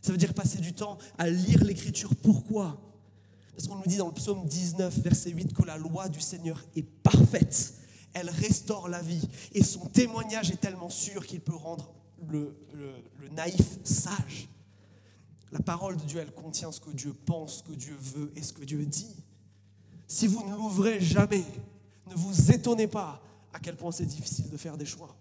Ça 0.00 0.12
veut 0.12 0.18
dire 0.18 0.34
passer 0.34 0.58
du 0.58 0.72
temps 0.72 0.98
à 1.18 1.28
lire 1.28 1.62
l'Écriture. 1.64 2.14
Pourquoi? 2.22 2.80
Parce 3.54 3.68
qu'on 3.68 3.76
nous 3.76 3.86
dit 3.86 3.98
dans 3.98 4.08
le 4.08 4.14
psaume 4.14 4.46
19, 4.46 5.00
verset 5.00 5.30
8, 5.30 5.52
que 5.52 5.62
la 5.62 5.76
loi 5.76 6.08
du 6.08 6.20
Seigneur 6.20 6.64
est 6.76 6.82
parfaite. 6.82 7.74
Elle 8.14 8.30
restaure 8.30 8.88
la 8.88 9.02
vie. 9.02 9.28
Et 9.52 9.62
son 9.62 9.86
témoignage 9.86 10.50
est 10.50 10.60
tellement 10.60 10.88
sûr 10.88 11.26
qu'il 11.26 11.40
peut 11.40 11.54
rendre 11.54 11.92
le, 12.28 12.56
naïf 13.32 13.78
sage. 13.84 14.48
La 15.52 15.60
parole 15.60 15.96
de 15.96 16.04
Dieu, 16.04 16.20
elle 16.20 16.32
contient 16.32 16.72
ce 16.72 16.80
que 16.80 16.90
Dieu 16.90 17.12
pense, 17.12 17.58
ce 17.58 17.62
que 17.62 17.72
Dieu 17.72 17.96
veut 18.00 18.32
et 18.36 18.42
ce 18.42 18.52
que 18.52 18.64
Dieu 18.64 18.84
dit. 18.86 19.14
Si 20.06 20.26
vous 20.26 20.42
ne 20.48 20.54
l'ouvrez 20.54 21.00
jamais, 21.00 21.44
ne 22.08 22.14
vous 22.14 22.50
étonnez 22.50 22.86
pas 22.86 23.22
à 23.52 23.58
quel 23.58 23.76
point 23.76 23.92
c'est 23.92 24.06
difficile 24.06 24.48
de 24.48 24.56
faire 24.56 24.76
des 24.76 24.86
choix. 24.86 25.16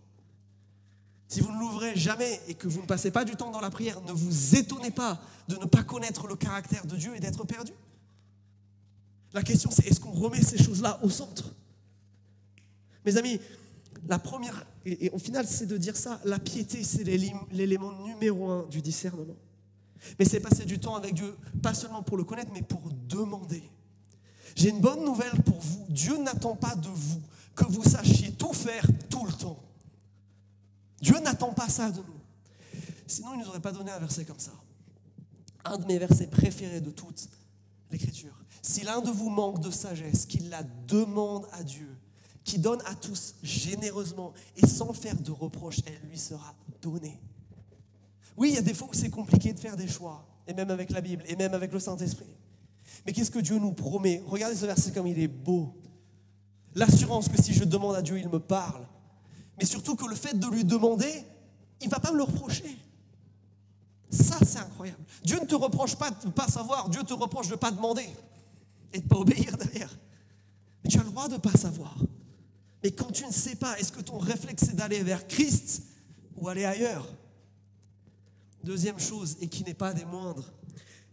Si 1.29 1.41
vous 1.41 1.51
ne 1.51 1.59
l'ouvrez 1.59 1.95
jamais 1.95 2.41
et 2.47 2.55
que 2.55 2.67
vous 2.67 2.81
ne 2.81 2.87
passez 2.87 3.11
pas 3.11 3.23
du 3.23 3.35
temps 3.35 3.51
dans 3.51 3.61
la 3.61 3.69
prière, 3.69 4.01
ne 4.01 4.11
vous 4.11 4.55
étonnez 4.55 4.89
pas 4.89 5.21
de 5.47 5.55
ne 5.57 5.65
pas 5.65 5.83
connaître 5.83 6.25
le 6.25 6.35
caractère 6.35 6.85
de 6.87 6.95
Dieu 6.95 7.15
et 7.15 7.19
d'être 7.19 7.45
perdu. 7.45 7.71
La 9.33 9.43
question 9.43 9.69
c'est 9.69 9.85
est-ce 9.85 9.99
qu'on 9.99 10.11
remet 10.11 10.41
ces 10.41 10.57
choses-là 10.57 10.99
au 11.03 11.09
centre? 11.09 11.53
Mes 13.05 13.15
amis, 13.15 13.39
la 14.07 14.17
première, 14.17 14.65
et, 14.85 15.11
au 15.11 15.19
final 15.19 15.45
c'est 15.47 15.67
de 15.67 15.77
dire 15.77 15.95
ça, 15.95 16.19
la 16.25 16.39
piété 16.39 16.83
c'est 16.83 17.03
l'élément 17.03 17.91
numéro 18.03 18.49
un 18.49 18.65
du 18.65 18.81
discernement. 18.81 19.37
Mais 20.17 20.25
c'est 20.25 20.39
passer 20.39 20.65
du 20.65 20.79
temps 20.79 20.95
avec 20.95 21.13
Dieu, 21.13 21.35
pas 21.61 21.75
seulement 21.75 22.01
pour 22.01 22.17
le 22.17 22.23
connaître, 22.23 22.51
mais 22.53 22.63
pour 22.63 22.81
demander. 23.07 23.61
J'ai 24.55 24.69
une 24.69 24.81
bonne 24.81 25.05
nouvelle 25.05 25.43
pour 25.45 25.59
vous. 25.59 25.85
Dieu 25.89 26.17
n'attend 26.17 26.55
pas 26.55 26.73
de 26.75 26.87
vous 26.87 27.21
que 27.53 27.65
vous 27.65 27.83
sachiez 27.83 28.31
tout 28.31 28.53
faire 28.53 28.87
tout 29.11 29.25
le 29.27 29.33
temps. 29.33 29.61
Dieu 31.01 31.19
n'attend 31.19 31.53
pas 31.53 31.69
ça 31.69 31.91
de 31.91 31.99
nous. 31.99 32.81
Sinon, 33.07 33.33
il 33.33 33.39
ne 33.39 33.43
nous 33.43 33.49
aurait 33.49 33.59
pas 33.59 33.71
donné 33.71 33.91
un 33.91 33.99
verset 33.99 34.25
comme 34.25 34.39
ça. 34.39 34.51
Un 35.65 35.77
de 35.77 35.85
mes 35.85 35.97
versets 35.97 36.27
préférés 36.27 36.81
de 36.81 36.91
toute 36.91 37.29
l'Écriture. 37.91 38.33
Si 38.61 38.83
l'un 38.83 39.01
de 39.01 39.09
vous 39.09 39.29
manque 39.29 39.61
de 39.61 39.71
sagesse, 39.71 40.25
qu'il 40.25 40.49
la 40.49 40.63
demande 40.63 41.47
à 41.53 41.63
Dieu, 41.63 41.97
qui 42.43 42.59
donne 42.59 42.81
à 42.85 42.95
tous 42.95 43.35
généreusement 43.43 44.33
et 44.57 44.67
sans 44.67 44.93
faire 44.93 45.15
de 45.15 45.31
reproches, 45.31 45.79
elle 45.85 46.09
lui 46.09 46.17
sera 46.17 46.55
donnée. 46.81 47.19
Oui, 48.37 48.49
il 48.49 48.55
y 48.55 48.57
a 48.57 48.61
des 48.61 48.73
fois 48.73 48.87
où 48.89 48.93
c'est 48.93 49.09
compliqué 49.09 49.53
de 49.53 49.59
faire 49.59 49.75
des 49.75 49.87
choix, 49.87 50.25
et 50.47 50.53
même 50.53 50.71
avec 50.71 50.91
la 50.91 51.01
Bible, 51.01 51.23
et 51.27 51.35
même 51.35 51.53
avec 51.53 51.71
le 51.73 51.79
Saint-Esprit. 51.79 52.35
Mais 53.05 53.13
qu'est-ce 53.13 53.31
que 53.31 53.39
Dieu 53.39 53.59
nous 53.59 53.73
promet? 53.73 54.23
Regardez 54.25 54.55
ce 54.55 54.65
verset 54.65 54.91
comme 54.91 55.07
il 55.07 55.19
est 55.19 55.27
beau. 55.27 55.75
L'assurance 56.75 57.27
que 57.27 57.41
si 57.41 57.53
je 57.53 57.63
demande 57.63 57.95
à 57.95 58.01
Dieu, 58.01 58.17
il 58.17 58.29
me 58.29 58.39
parle 58.39 58.85
mais 59.59 59.65
surtout 59.65 59.95
que 59.95 60.05
le 60.05 60.15
fait 60.15 60.39
de 60.39 60.47
lui 60.47 60.63
demander, 60.63 61.25
il 61.81 61.87
ne 61.87 61.91
va 61.91 61.99
pas 61.99 62.11
me 62.11 62.17
le 62.17 62.23
reprocher. 62.23 62.77
Ça, 64.09 64.37
c'est 64.43 64.57
incroyable. 64.57 65.03
Dieu 65.23 65.37
ne 65.39 65.45
te 65.45 65.53
reproche 65.53 65.95
pas 65.95 66.09
de 66.09 66.27
ne 66.27 66.31
pas 66.31 66.47
savoir, 66.47 66.89
Dieu 66.89 67.03
te 67.03 67.13
reproche 67.13 67.47
de 67.47 67.51
ne 67.51 67.57
pas 67.57 67.71
demander 67.71 68.09
et 68.93 68.99
de 68.99 69.03
ne 69.03 69.09
pas 69.09 69.17
obéir 69.17 69.57
derrière. 69.57 69.95
Mais 70.83 70.89
tu 70.89 70.97
as 70.97 71.03
le 71.03 71.09
droit 71.09 71.27
de 71.27 71.33
ne 71.33 71.39
pas 71.39 71.51
savoir. 71.51 71.95
Mais 72.81 72.91
quand 72.91 73.11
tu 73.11 73.25
ne 73.25 73.31
sais 73.31 73.55
pas, 73.55 73.77
est-ce 73.77 73.91
que 73.91 74.01
ton 74.01 74.17
réflexe 74.17 74.63
c'est 74.65 74.75
d'aller 74.75 75.03
vers 75.03 75.27
Christ 75.27 75.83
ou 76.37 76.47
aller 76.47 76.63
ailleurs? 76.63 77.07
Deuxième 78.63 78.99
chose, 78.99 79.37
et 79.41 79.47
qui 79.47 79.63
n'est 79.63 79.73
pas 79.73 79.93
des 79.93 80.05
moindres, 80.05 80.51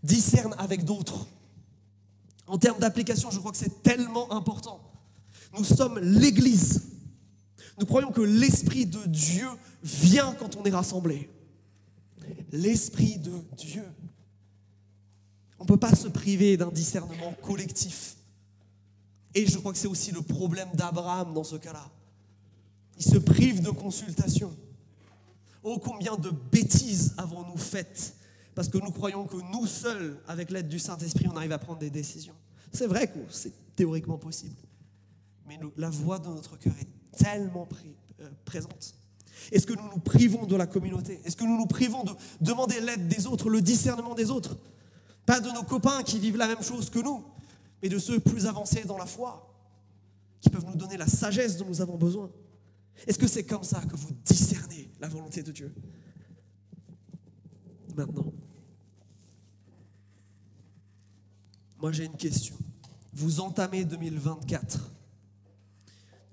discerne 0.03 0.55
avec 0.59 0.85
d'autres. 0.85 1.27
En 2.47 2.59
termes 2.59 2.79
d'application, 2.79 3.31
je 3.31 3.41
crois 3.41 3.51
que 3.51 3.59
c'est 3.59 3.83
tellement 3.83 4.33
important. 4.33 4.81
Nous 5.59 5.65
sommes 5.65 5.99
l'Église. 5.99 6.96
Nous 7.79 7.87
croyons 7.87 8.11
que 8.11 8.23
l'Esprit 8.23 8.87
de 8.87 9.05
Dieu 9.07 9.47
vient 9.83 10.35
quand 10.39 10.57
on 10.57 10.65
est 10.65 10.71
rassemblé. 10.71 11.31
L'Esprit 12.53 13.19
de 13.19 13.33
Dieu. 13.57 13.85
On 15.59 15.65
ne 15.65 15.69
peut 15.69 15.77
pas 15.77 15.95
se 15.95 16.09
priver 16.09 16.57
d'un 16.57 16.71
discernement 16.71 17.33
collectif. 17.43 18.17
Et 19.35 19.47
je 19.47 19.59
crois 19.59 19.73
que 19.73 19.79
c'est 19.79 19.89
aussi 19.89 20.13
le 20.13 20.23
problème 20.23 20.71
d'Abraham 20.75 21.35
dans 21.35 21.45
ce 21.45 21.57
cas-là. 21.57 21.91
Il 22.99 23.05
se 23.05 23.19
prive 23.19 23.63
de 23.63 23.71
consultation. 23.71 24.57
Oh, 25.63 25.79
combien 25.79 26.17
de 26.17 26.31
bêtises 26.31 27.15
avons-nous 27.19 27.59
faites 27.59 28.17
parce 28.57 28.69
que 28.69 28.79
nous 28.79 28.91
croyons 28.91 29.27
que 29.27 29.37
nous 29.53 29.67
seuls, 29.67 30.19
avec 30.27 30.51
l'aide 30.51 30.67
du 30.67 30.79
Saint-Esprit, 30.79 31.27
on 31.31 31.37
arrive 31.37 31.53
à 31.53 31.59
prendre 31.59 31.79
des 31.79 31.91
décisions. 31.91 32.35
C'est 32.73 32.87
vrai 32.87 33.07
que 33.07 33.19
c'est 33.29 33.53
théoriquement 33.77 34.17
possible. 34.17 34.57
Mais 35.47 35.61
la 35.77 35.91
voix 35.91 36.19
de 36.19 36.29
notre 36.29 36.59
cœur 36.59 36.73
est 36.81 36.89
tellement 37.17 37.69
euh, 38.21 38.29
présente. 38.45 38.95
Est-ce 39.53 39.67
que 39.67 39.75
nous 39.75 39.89
nous 39.91 40.01
privons 40.01 40.47
de 40.47 40.57
la 40.57 40.67
communauté? 40.67 41.21
Est-ce 41.25 41.37
que 41.37 41.45
nous 41.45 41.57
nous 41.57 41.67
privons 41.67 42.05
de 42.05 42.13
demander 42.41 42.81
l'aide 42.81 43.09
des 43.09 43.27
autres, 43.27 43.51
le 43.51 43.61
discernement 43.61 44.15
des 44.15 44.31
autres? 44.31 44.57
Pas 45.25 45.41
de 45.41 45.51
nos 45.51 45.63
copains 45.63 46.03
qui 46.03 46.19
vivent 46.19 46.37
la 46.37 46.47
même 46.47 46.63
chose 46.63 46.91
que 46.91 46.99
nous, 46.99 47.25
mais 47.83 47.89
de 47.89 47.99
ceux 47.99 48.21
plus 48.21 48.47
avancés 48.47 48.85
dans 48.85 48.99
la 48.99 49.07
foi, 49.07 49.53
qui 50.41 50.51
peuvent 50.51 50.67
nous 50.67 50.77
donner 50.77 50.97
la 50.97 51.07
sagesse 51.07 51.57
dont 51.57 51.67
nous 51.67 51.81
avons 51.81 51.97
besoin. 51.97 52.31
Est-ce 53.07 53.19
que 53.19 53.27
c'est 53.27 53.45
comme 53.45 53.65
ça 53.65 53.81
que 53.81 53.97
vous 53.97 54.13
discernez 54.25 54.91
la 55.01 55.09
volonté 55.09 55.43
de 55.43 55.53
Dieu? 55.53 55.75
Maintenant, 57.95 58.33
moi 61.79 61.93
j'ai 61.93 62.05
une 62.05 62.17
question. 62.17 62.57
Vous 63.13 63.41
entamez 63.41 63.85
2024 63.85 64.96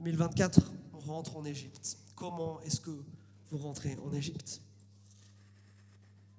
2024, 0.03 0.73
on 0.93 0.99
rentre 0.99 1.37
en 1.37 1.45
Égypte. 1.45 1.97
Comment 2.15 2.59
est-ce 2.61 2.81
que 2.81 2.91
vous 3.49 3.57
rentrez 3.57 3.97
en 4.03 4.11
Égypte? 4.11 4.61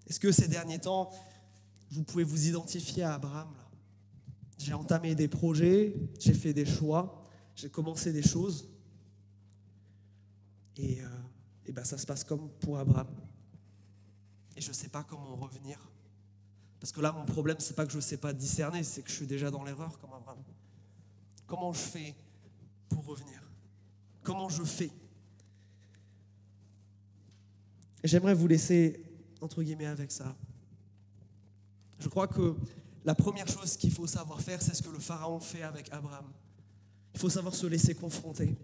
Est-ce 0.07 0.21
que 0.21 0.31
ces 0.33 0.49
derniers 0.49 0.79
temps, 0.79 1.11
vous 1.91 2.03
pouvez 2.03 2.25
vous 2.25 2.47
identifier 2.47 3.05
à 3.05 3.15
Abraham 3.15 3.55
J'ai 4.59 4.75
entamé 4.75 5.15
des 5.15 5.29
projets, 5.29 5.97
j'ai 6.21 6.35
fait 6.35 6.53
des 6.53 6.67
choix, 6.67 7.27
j'ai 7.57 7.71
commencé 7.71 8.13
des 8.13 8.23
choses. 8.23 8.69
Et 10.77 11.01
euh, 11.01 11.73
ben 11.73 11.85
ça 11.85 11.97
se 11.97 12.05
passe 12.05 12.23
comme 12.23 12.51
pour 12.61 12.79
Abraham. 12.79 13.09
Et 14.57 14.61
je 14.61 14.69
ne 14.69 14.75
sais 14.75 14.89
pas 14.89 15.05
comment 15.05 15.37
revenir. 15.37 15.79
Parce 16.81 16.93
que 16.93 17.01
là, 17.01 17.13
mon 17.13 17.25
problème, 17.25 17.57
c'est 17.61 17.75
pas 17.75 17.87
que 17.87 17.93
je 17.93 17.97
ne 17.97 18.03
sais 18.03 18.19
pas 18.19 18.35
discerner, 18.35 18.83
c'est 18.85 19.03
que 19.03 19.09
je 19.09 19.15
suis 19.15 19.27
déjà 19.27 19.51
dans 19.51 19.65
l'erreur 19.65 19.99
comme 19.99 20.13
Abraham. 20.13 20.43
Comment 21.47 21.73
je 21.73 21.79
fais 21.79 22.15
pour 22.91 23.07
revenir? 23.07 23.44
Comment 24.25 24.49
je 24.49 24.65
fais 24.65 24.91
J'aimerais 28.03 28.35
vous 28.35 28.49
laisser, 28.49 29.05
entre 29.41 29.63
guillemets, 29.63 29.87
avec 29.87 30.11
ça. 30.11 30.35
Je 31.99 32.09
crois 32.09 32.27
que 32.27 32.57
la 33.05 33.15
première 33.15 33.47
chose 33.47 33.77
qu'il 33.77 33.93
faut 33.93 34.07
savoir 34.07 34.41
faire, 34.41 34.61
c'est 34.63 34.75
ce 34.75 34.83
que 34.83 34.89
le 34.89 34.99
Pharaon 34.99 35.41
fait 35.41 35.63
avec 35.63 35.93
Abraham. 35.93 36.25
Il 37.15 37.21
faut 37.21 37.31
savoir 37.31 37.55
se 37.55 37.67
laisser 37.67 37.95
confronter. 37.95 38.57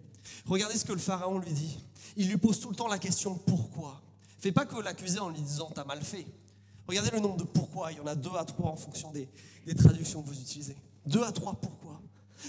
Regardez 0.46 0.77
ce 0.77 0.85
que 0.85 0.92
le 0.92 0.99
Pharaon 0.99 1.38
lui 1.38 1.53
dit. 1.53 1.79
Il 2.16 2.29
lui 2.29 2.38
pose 2.38 2.59
tout 2.59 2.70
le 2.70 2.77
temps 2.77 2.88
la 2.88 2.99
question 2.99 3.35
pourquoi? 3.35 4.03
Fait 4.38 4.53
pas 4.53 4.64
que 4.66 4.81
l'accuser 4.81 5.18
en 5.18 5.29
lui 5.29 5.40
disant 5.40 5.70
t'as 5.75 5.85
mal 5.85 6.03
fait. 6.03 6.27
Regardez 6.87 7.11
le 7.11 7.20
nombre 7.20 7.37
de 7.37 7.44
pourquoi. 7.44 7.92
Il 7.92 7.99
y 7.99 8.01
en 8.01 8.07
a 8.07 8.14
deux 8.14 8.35
à 8.37 8.44
trois 8.44 8.70
en 8.70 8.77
fonction 8.77 9.11
des, 9.12 9.29
des 9.66 9.75
traductions 9.75 10.23
que 10.23 10.29
vous 10.29 10.40
utilisez. 10.40 10.77
Deux 11.07 11.23
à 11.23 11.33
trois 11.33 11.55
pourquoi. 11.55 11.80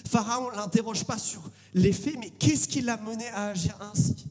Pharaon 0.10 0.50
l'interroge 0.52 1.04
pas 1.04 1.18
sur 1.18 1.42
les 1.74 1.94
faits, 1.94 2.18
mais 2.20 2.30
qu'est-ce 2.30 2.68
qui 2.68 2.82
l'a 2.82 2.98
mené 2.98 3.28
à 3.30 3.48
agir 3.48 3.78
ainsi? 3.82 4.28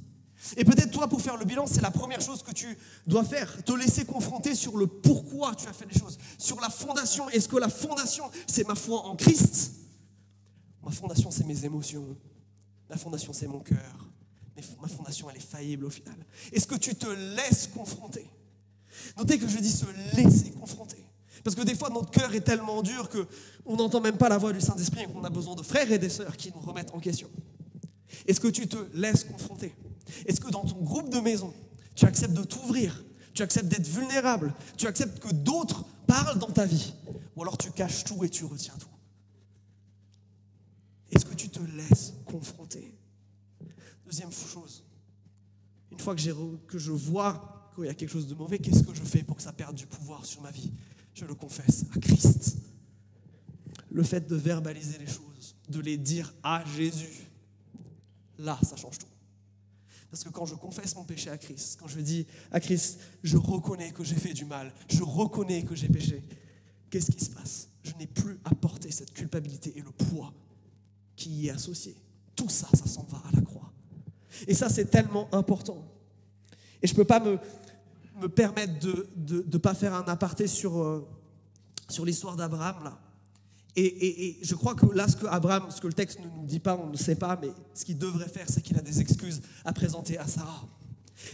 Et 0.56 0.64
peut-être 0.64 0.90
toi, 0.90 1.06
pour 1.08 1.20
faire 1.20 1.36
le 1.36 1.44
bilan, 1.44 1.66
c'est 1.66 1.82
la 1.82 1.90
première 1.90 2.20
chose 2.20 2.42
que 2.42 2.52
tu 2.52 2.76
dois 3.06 3.24
faire, 3.24 3.62
te 3.62 3.72
laisser 3.72 4.04
confronter 4.04 4.54
sur 4.54 4.76
le 4.78 4.86
pourquoi 4.86 5.54
tu 5.54 5.68
as 5.68 5.72
fait 5.72 5.86
les 5.90 5.98
choses, 5.98 6.18
sur 6.38 6.60
la 6.60 6.70
fondation. 6.70 7.28
Est-ce 7.28 7.48
que 7.48 7.56
la 7.56 7.68
fondation, 7.68 8.24
c'est 8.46 8.66
ma 8.66 8.74
foi 8.74 9.04
en 9.04 9.16
Christ? 9.16 9.72
Ma 10.82 10.90
fondation, 10.90 11.30
c'est 11.30 11.44
mes 11.44 11.64
émotions. 11.64 12.16
La 12.88 12.96
fondation, 12.96 13.32
c'est 13.32 13.46
mon 13.46 13.60
cœur. 13.60 14.08
Ma 14.80 14.88
fondation, 14.88 15.30
elle 15.30 15.36
est 15.36 15.40
faillible 15.40 15.84
au 15.84 15.90
final. 15.90 16.16
Est-ce 16.52 16.66
que 16.66 16.74
tu 16.74 16.94
te 16.94 17.06
laisses 17.06 17.68
confronter? 17.68 18.28
Notez 19.16 19.38
que 19.38 19.48
je 19.48 19.58
dis 19.58 19.70
se 19.70 19.86
laisser 20.16 20.50
confronter. 20.50 20.99
Parce 21.42 21.56
que 21.56 21.62
des 21.62 21.74
fois, 21.74 21.90
notre 21.90 22.10
cœur 22.10 22.34
est 22.34 22.40
tellement 22.40 22.82
dur 22.82 23.08
qu'on 23.08 23.76
n'entend 23.76 24.00
même 24.00 24.16
pas 24.16 24.28
la 24.28 24.38
voix 24.38 24.52
du 24.52 24.60
Saint-Esprit 24.60 25.02
et 25.02 25.06
qu'on 25.06 25.24
a 25.24 25.30
besoin 25.30 25.54
de 25.54 25.62
frères 25.62 25.90
et 25.90 25.98
des 25.98 26.08
sœurs 26.08 26.36
qui 26.36 26.52
nous 26.54 26.60
remettent 26.60 26.94
en 26.94 27.00
question. 27.00 27.30
Est-ce 28.26 28.40
que 28.40 28.48
tu 28.48 28.68
te 28.68 28.76
laisses 28.94 29.24
confronter? 29.24 29.74
Est-ce 30.26 30.40
que 30.40 30.50
dans 30.50 30.64
ton 30.64 30.80
groupe 30.82 31.10
de 31.10 31.20
maison, 31.20 31.54
tu 31.94 32.04
acceptes 32.04 32.34
de 32.34 32.44
t'ouvrir? 32.44 33.04
Tu 33.32 33.42
acceptes 33.42 33.68
d'être 33.68 33.86
vulnérable? 33.86 34.54
Tu 34.76 34.86
acceptes 34.86 35.20
que 35.20 35.32
d'autres 35.32 35.84
parlent 36.06 36.38
dans 36.38 36.50
ta 36.50 36.66
vie? 36.66 36.92
Ou 37.36 37.42
alors 37.42 37.56
tu 37.56 37.70
caches 37.70 38.04
tout 38.04 38.22
et 38.24 38.28
tu 38.28 38.44
retiens 38.44 38.74
tout? 38.78 38.88
Est-ce 41.12 41.24
que 41.24 41.34
tu 41.34 41.48
te 41.48 41.60
laisses 41.60 42.14
confronter? 42.26 42.94
Deuxième 44.04 44.32
chose, 44.32 44.84
une 45.92 45.98
fois 45.98 46.14
que, 46.14 46.56
que 46.66 46.78
je 46.78 46.92
vois 46.92 47.70
qu'il 47.74 47.86
y 47.86 47.88
a 47.88 47.94
quelque 47.94 48.10
chose 48.10 48.26
de 48.26 48.34
mauvais, 48.34 48.58
qu'est-ce 48.58 48.82
que 48.82 48.94
je 48.94 49.02
fais 49.02 49.22
pour 49.22 49.36
que 49.36 49.42
ça 49.42 49.52
perde 49.52 49.76
du 49.76 49.86
pouvoir 49.86 50.26
sur 50.26 50.40
ma 50.42 50.50
vie? 50.50 50.72
Je 51.20 51.26
le 51.26 51.34
confesse 51.34 51.84
à 51.94 51.98
Christ. 51.98 52.56
Le 53.90 54.02
fait 54.02 54.26
de 54.26 54.36
verbaliser 54.36 54.96
les 54.98 55.06
choses, 55.06 55.54
de 55.68 55.78
les 55.80 55.98
dire 55.98 56.32
à 56.42 56.64
Jésus, 56.64 57.26
là, 58.38 58.58
ça 58.62 58.76
change 58.76 58.98
tout. 58.98 59.06
Parce 60.10 60.24
que 60.24 60.30
quand 60.30 60.46
je 60.46 60.54
confesse 60.54 60.96
mon 60.96 61.04
péché 61.04 61.28
à 61.28 61.36
Christ, 61.36 61.78
quand 61.78 61.88
je 61.88 62.00
dis 62.00 62.26
à 62.50 62.58
Christ, 62.58 63.00
je 63.22 63.36
reconnais 63.36 63.90
que 63.90 64.02
j'ai 64.02 64.14
fait 64.14 64.32
du 64.32 64.46
mal, 64.46 64.72
je 64.88 65.02
reconnais 65.02 65.62
que 65.62 65.74
j'ai 65.74 65.88
péché, 65.88 66.22
qu'est-ce 66.88 67.10
qui 67.10 67.22
se 67.22 67.30
passe? 67.30 67.68
Je 67.82 67.92
n'ai 67.96 68.06
plus 68.06 68.38
à 68.44 68.54
porter 68.54 68.90
cette 68.90 69.12
culpabilité 69.12 69.74
et 69.76 69.82
le 69.82 69.90
poids 69.90 70.32
qui 71.16 71.30
y 71.30 71.48
est 71.48 71.50
associé. 71.50 71.96
Tout 72.34 72.48
ça, 72.48 72.66
ça 72.72 72.86
s'en 72.86 73.02
va 73.02 73.18
à 73.30 73.36
la 73.36 73.42
croix. 73.42 73.70
Et 74.46 74.54
ça, 74.54 74.70
c'est 74.70 74.86
tellement 74.86 75.28
important. 75.34 75.84
Et 76.82 76.86
je 76.86 76.92
ne 76.94 76.96
peux 76.96 77.04
pas 77.04 77.20
me, 77.20 77.38
me 78.20 78.28
permettre 78.28 78.78
de 78.78 79.46
ne 79.50 79.58
pas 79.58 79.74
faire 79.74 79.94
un 79.94 80.04
aparté 80.04 80.46
sur, 80.46 80.82
euh, 80.82 81.06
l'histoire 82.04 82.36
d'Abraham, 82.36 82.84
là. 82.84 83.00
Et, 83.76 84.38
je 84.42 84.54
crois 84.54 84.74
que 84.74 84.86
là, 84.86 85.06
ce 85.08 85.16
que 85.16 85.26
Abraham, 85.26 85.70
ce 85.70 85.80
que 85.80 85.86
le 85.86 85.92
texte 85.92 86.18
ne 86.20 86.24
nous 86.24 86.44
dit 86.44 86.58
pas, 86.58 86.76
on 86.76 86.88
ne 86.88 86.96
sait 86.96 87.14
pas, 87.14 87.38
mais 87.40 87.50
ce 87.72 87.84
qu'il 87.84 87.98
devrait 87.98 88.28
faire, 88.28 88.46
c'est 88.48 88.60
qu'il 88.60 88.76
a 88.76 88.82
des 88.82 89.00
excuses 89.00 89.40
à 89.64 89.72
présenter 89.72 90.18
à 90.18 90.26
Sarah. 90.26 90.66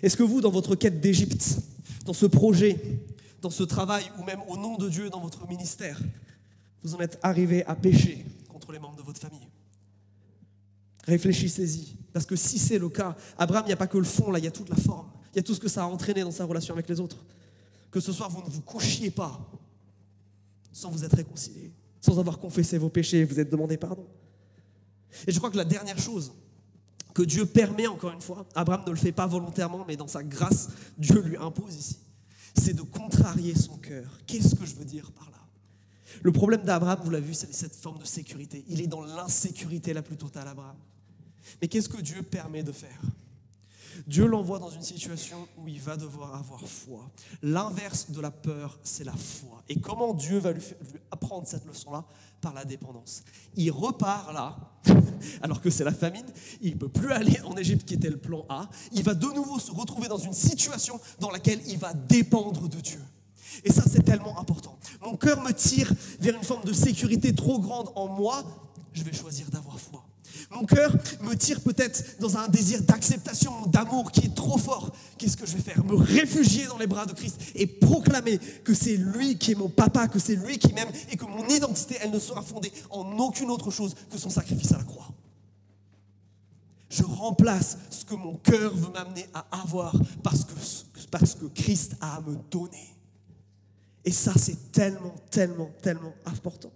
Est-ce 0.03 0.17
que 0.17 0.23
vous, 0.23 0.41
dans 0.41 0.51
votre 0.51 0.75
quête 0.77 1.01
d'Égypte, 1.01 1.59
dans 2.05 2.13
ce 2.13 2.27
projet, 2.27 3.01
dans 3.41 3.51
ce 3.51 3.63
travail, 3.63 4.05
ou 4.19 4.25
même 4.25 4.41
au 4.49 4.57
nom 4.57 4.77
de 4.77 4.89
Dieu, 4.89 5.09
dans 5.09 5.21
votre 5.21 5.49
ministère, 5.49 6.01
vous 6.83 6.95
en 6.95 7.01
êtes 7.01 7.19
arrivé 7.23 7.65
à 7.65 7.75
pécher 7.75 8.25
contre 8.49 8.71
les 8.73 8.79
membres 8.79 8.97
de 8.97 9.03
votre 9.03 9.21
famille? 9.21 9.49
Réfléchissez-y. 11.05 11.97
Parce 12.13 12.27
que 12.27 12.37
si 12.37 12.59
c'est 12.59 12.79
le 12.79 12.89
cas, 12.89 13.17
Abraham, 13.39 13.65
il 13.65 13.69
n'y 13.69 13.73
a 13.73 13.77
pas 13.77 13.87
que 13.87 13.99
le 13.99 14.05
fond, 14.05 14.31
là, 14.31 14.39
il 14.39 14.45
y 14.45 14.49
a 14.49 14.53
toute 14.53 14.69
la 14.69 14.77
forme. 14.77 15.09
Il 15.37 15.39
y 15.39 15.41
a 15.41 15.43
tout 15.45 15.55
ce 15.55 15.61
que 15.61 15.69
ça 15.69 15.85
a 15.85 15.87
entraîné 15.87 16.23
dans 16.23 16.33
sa 16.33 16.45
relation 16.45 16.75
avec 16.75 16.89
les 16.89 16.99
autres. 16.99 17.25
Que 17.93 18.01
ce 18.01 18.13
soir, 18.13 18.29
vous 18.31 18.43
ne 18.43 18.51
vous 18.51 18.63
couchiez 18.63 19.11
pas 19.11 19.39
sans 20.73 20.91
vous 20.91 21.05
être 21.05 21.17
réconcilié 21.17 21.73
sans 22.07 22.19
avoir 22.21 22.39
confessé 22.39 22.79
vos 22.79 22.89
péchés, 22.89 23.25
vous 23.25 23.41
êtes 23.41 23.51
demandé 23.51 23.77
pardon. 23.77 24.07
Et 25.27 25.33
je 25.33 25.39
crois 25.39 25.51
que 25.51 25.57
la 25.57 25.65
dernière 25.65 25.99
chose 25.99 26.33
que 27.15 27.23
Dieu 27.23 27.47
permet, 27.47 27.87
encore 27.87 28.13
une 28.13 28.21
fois, 28.21 28.47
Abraham 28.55 28.85
ne 28.87 28.91
le 28.91 28.97
fait 28.97 29.13
pas 29.13 29.27
volontairement, 29.27 29.85
mais 29.89 29.97
dans 29.97 30.07
sa 30.07 30.23
grâce, 30.23 30.69
Dieu 30.97 31.21
lui 31.21 31.37
impose 31.37 31.75
ici, 31.75 31.99
c'est 32.55 32.75
de 32.75 32.83
contrarier 32.83 33.55
son 33.55 33.77
cœur. 33.79 34.09
Qu'est-ce 34.27 34.55
que 34.55 34.65
je 34.65 34.75
veux 34.77 34.85
dire 34.85 35.11
par 35.13 35.31
là? 35.31 35.39
Le 36.23 36.31
problème 36.31 36.63
d'Abraham, 36.63 37.01
vous 37.03 37.11
l'avez 37.11 37.27
vu, 37.27 37.35
c'est 37.35 37.53
cette 37.53 37.75
forme 37.75 37.99
de 37.99 38.05
sécurité. 38.05 38.65
Il 38.69 38.81
est 38.81 38.87
dans 38.87 39.03
l'insécurité 39.03 39.93
la 39.93 40.03
plus 40.03 40.17
totale, 40.17 40.47
Abraham. 40.47 40.77
Mais 41.61 41.69
qu'est-ce 41.69 41.89
que 41.89 42.01
Dieu 42.01 42.23
permet 42.23 42.63
de 42.63 42.73
faire? 42.73 43.01
Dieu 44.07 44.27
l'envoie 44.27 44.59
dans 44.59 44.71
une 44.71 44.83
situation 44.83 45.49
où 45.59 45.69
il 45.69 45.81
va 45.81 45.97
devoir 45.97 46.35
avoir 46.35 46.61
foi. 46.67 47.11
L'inverse 47.43 48.11
de 48.11 48.21
la 48.21 48.31
peur, 48.31 48.79
c'est 48.83 49.05
la 49.05 49.15
foi. 49.15 49.63
Et 49.69 49.81
comment 49.81 50.15
Dieu 50.15 50.39
va 50.39 50.53
lui, 50.53 50.63
apprendre 51.11 51.47
cette 51.47 51.65
leçon-là 51.67 52.05
Par 52.41 52.55
la 52.55 52.65
dépendance. 52.65 53.23
Il 53.55 53.71
repart 53.71 54.33
là, 54.33 54.57
alors 55.43 55.61
que 55.61 55.71
c'est 55.71 55.85
la 55.85 55.93
famine, 55.93 56.27
il 56.61 56.75
ne 56.75 56.79
peut 56.79 56.89
plus 56.89 57.13
aller 57.13 57.41
en 57.43 57.57
Égypte 57.57 57.87
qui 57.87 57.95
était 57.95 58.11
le 58.11 58.19
plan 58.19 58.45
A. 58.49 58.69
Il 58.93 59.03
va 59.03 59.15
de 59.15 59.27
nouveau 59.27 59.59
se 59.59 59.73
retrouver 59.73 60.09
dans 60.09 60.19
une 60.19 60.33
situation 60.33 61.01
dans 61.21 61.31
laquelle 61.31 61.61
il 61.67 61.79
va 61.79 61.95
dépendre 61.95 62.69
de 62.69 62.81
Dieu. 62.81 63.01
Et 63.65 63.73
ça, 63.73 63.83
c'est 63.91 64.03
tellement 64.03 64.39
important. 64.39 64.79
Mon 65.03 65.17
cœur 65.17 65.43
me 65.43 65.53
tire 65.53 65.93
vers 66.21 66.37
une 66.37 66.45
forme 66.45 66.65
de 66.65 66.73
sécurité 66.73 67.35
trop 67.35 67.59
grande 67.59 67.91
en 67.95 68.09
moi. 68.09 68.45
Je 68.93 69.03
vais 69.03 69.13
choisir 69.13 69.51
d'avoir 69.51 69.79
foi. 69.79 70.06
Mon 70.51 70.65
cœur 70.65 70.93
me 71.23 71.35
tire 71.35 71.61
peut-être 71.61 72.19
dans 72.21 72.37
un 72.37 72.49
désir 72.49 72.83
d'acceptation, 72.83 73.67
d'amour 73.67 74.13
qui 74.13 74.27
est 74.27 74.35
trop 74.35 74.59
fort. 74.59 74.93
Qu'est-ce 75.19 75.37
que 75.37 75.47
je 75.47 75.57
vais 75.57 75.63
faire? 75.63 75.85
Me 75.85 75.97
réfugier 75.97 76.67
dans 76.67 76.79
les 76.79 76.87
bras 76.87 77.05
de 77.05 77.13
Christ 77.13 77.41
et 77.55 77.67
proclamer 77.67 78.39
que 78.63 78.73
c'est 78.73 78.97
lui 78.97 79.39
qui 79.39 79.53
est 79.53 79.55
mon 79.57 79.69
papa, 79.69 80.07
que 80.09 80.19
c'est 80.19 80.37
lui 80.37 80.59
qui 80.59 80.73
m'aime 80.73 80.89
et 81.11 81.17
que 81.17 81.25
mon 81.25 81.47
identité, 81.49 81.97
elle 82.01 82.11
ne 82.11 82.19
sera 82.19 82.43
fondée 82.43 82.73
en 82.91 83.19
aucune 83.19 83.51
autre 83.51 83.71
chose 83.71 83.95
que 84.11 84.19
son 84.19 84.31
sacrifice 84.31 84.73
à 84.73 84.79
la 84.79 84.85
croix. 84.85 85.09
Je 86.89 87.03
remplace 87.03 87.77
ce 87.91 88.05
que 88.05 88.15
mon 88.15 88.37
cœur 88.37 88.75
veut 88.75 88.93
m'amener 88.93 89.27
à 89.35 89.47
avoir 89.63 89.95
parce 90.23 90.45
que, 90.45 90.53
parce 91.11 91.35
que 91.35 91.47
Christ 91.47 91.97
a 92.01 92.17
à 92.17 92.21
me 92.21 92.37
donner. 92.51 92.95
Et 94.05 94.13
ça, 94.13 94.33
c'est 94.37 94.71
tellement, 94.71 95.15
tellement, 95.31 95.71
tellement 95.83 96.15
important 96.25 96.71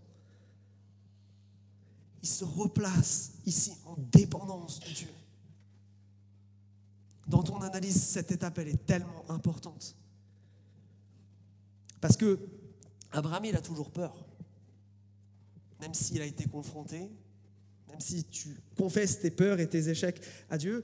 il 2.22 2.28
se 2.28 2.44
replace 2.44 3.32
ici 3.46 3.72
en 3.86 3.96
dépendance 4.12 4.80
de 4.80 4.92
Dieu. 4.92 5.08
Dans 7.26 7.42
ton 7.42 7.60
analyse, 7.60 8.02
cette 8.02 8.32
étape, 8.32 8.58
elle 8.58 8.68
est 8.68 8.86
tellement 8.86 9.24
importante. 9.30 9.96
Parce 12.00 12.16
que 12.16 12.38
Abraham, 13.12 13.44
il 13.44 13.56
a 13.56 13.60
toujours 13.60 13.90
peur. 13.90 14.26
Même 15.80 15.94
s'il 15.94 16.20
a 16.20 16.26
été 16.26 16.44
confronté, 16.46 17.10
même 17.88 18.00
si 18.00 18.24
tu 18.24 18.60
confesses 18.76 19.20
tes 19.20 19.30
peurs 19.30 19.60
et 19.60 19.68
tes 19.68 19.88
échecs 19.88 20.20
à 20.50 20.58
Dieu, 20.58 20.82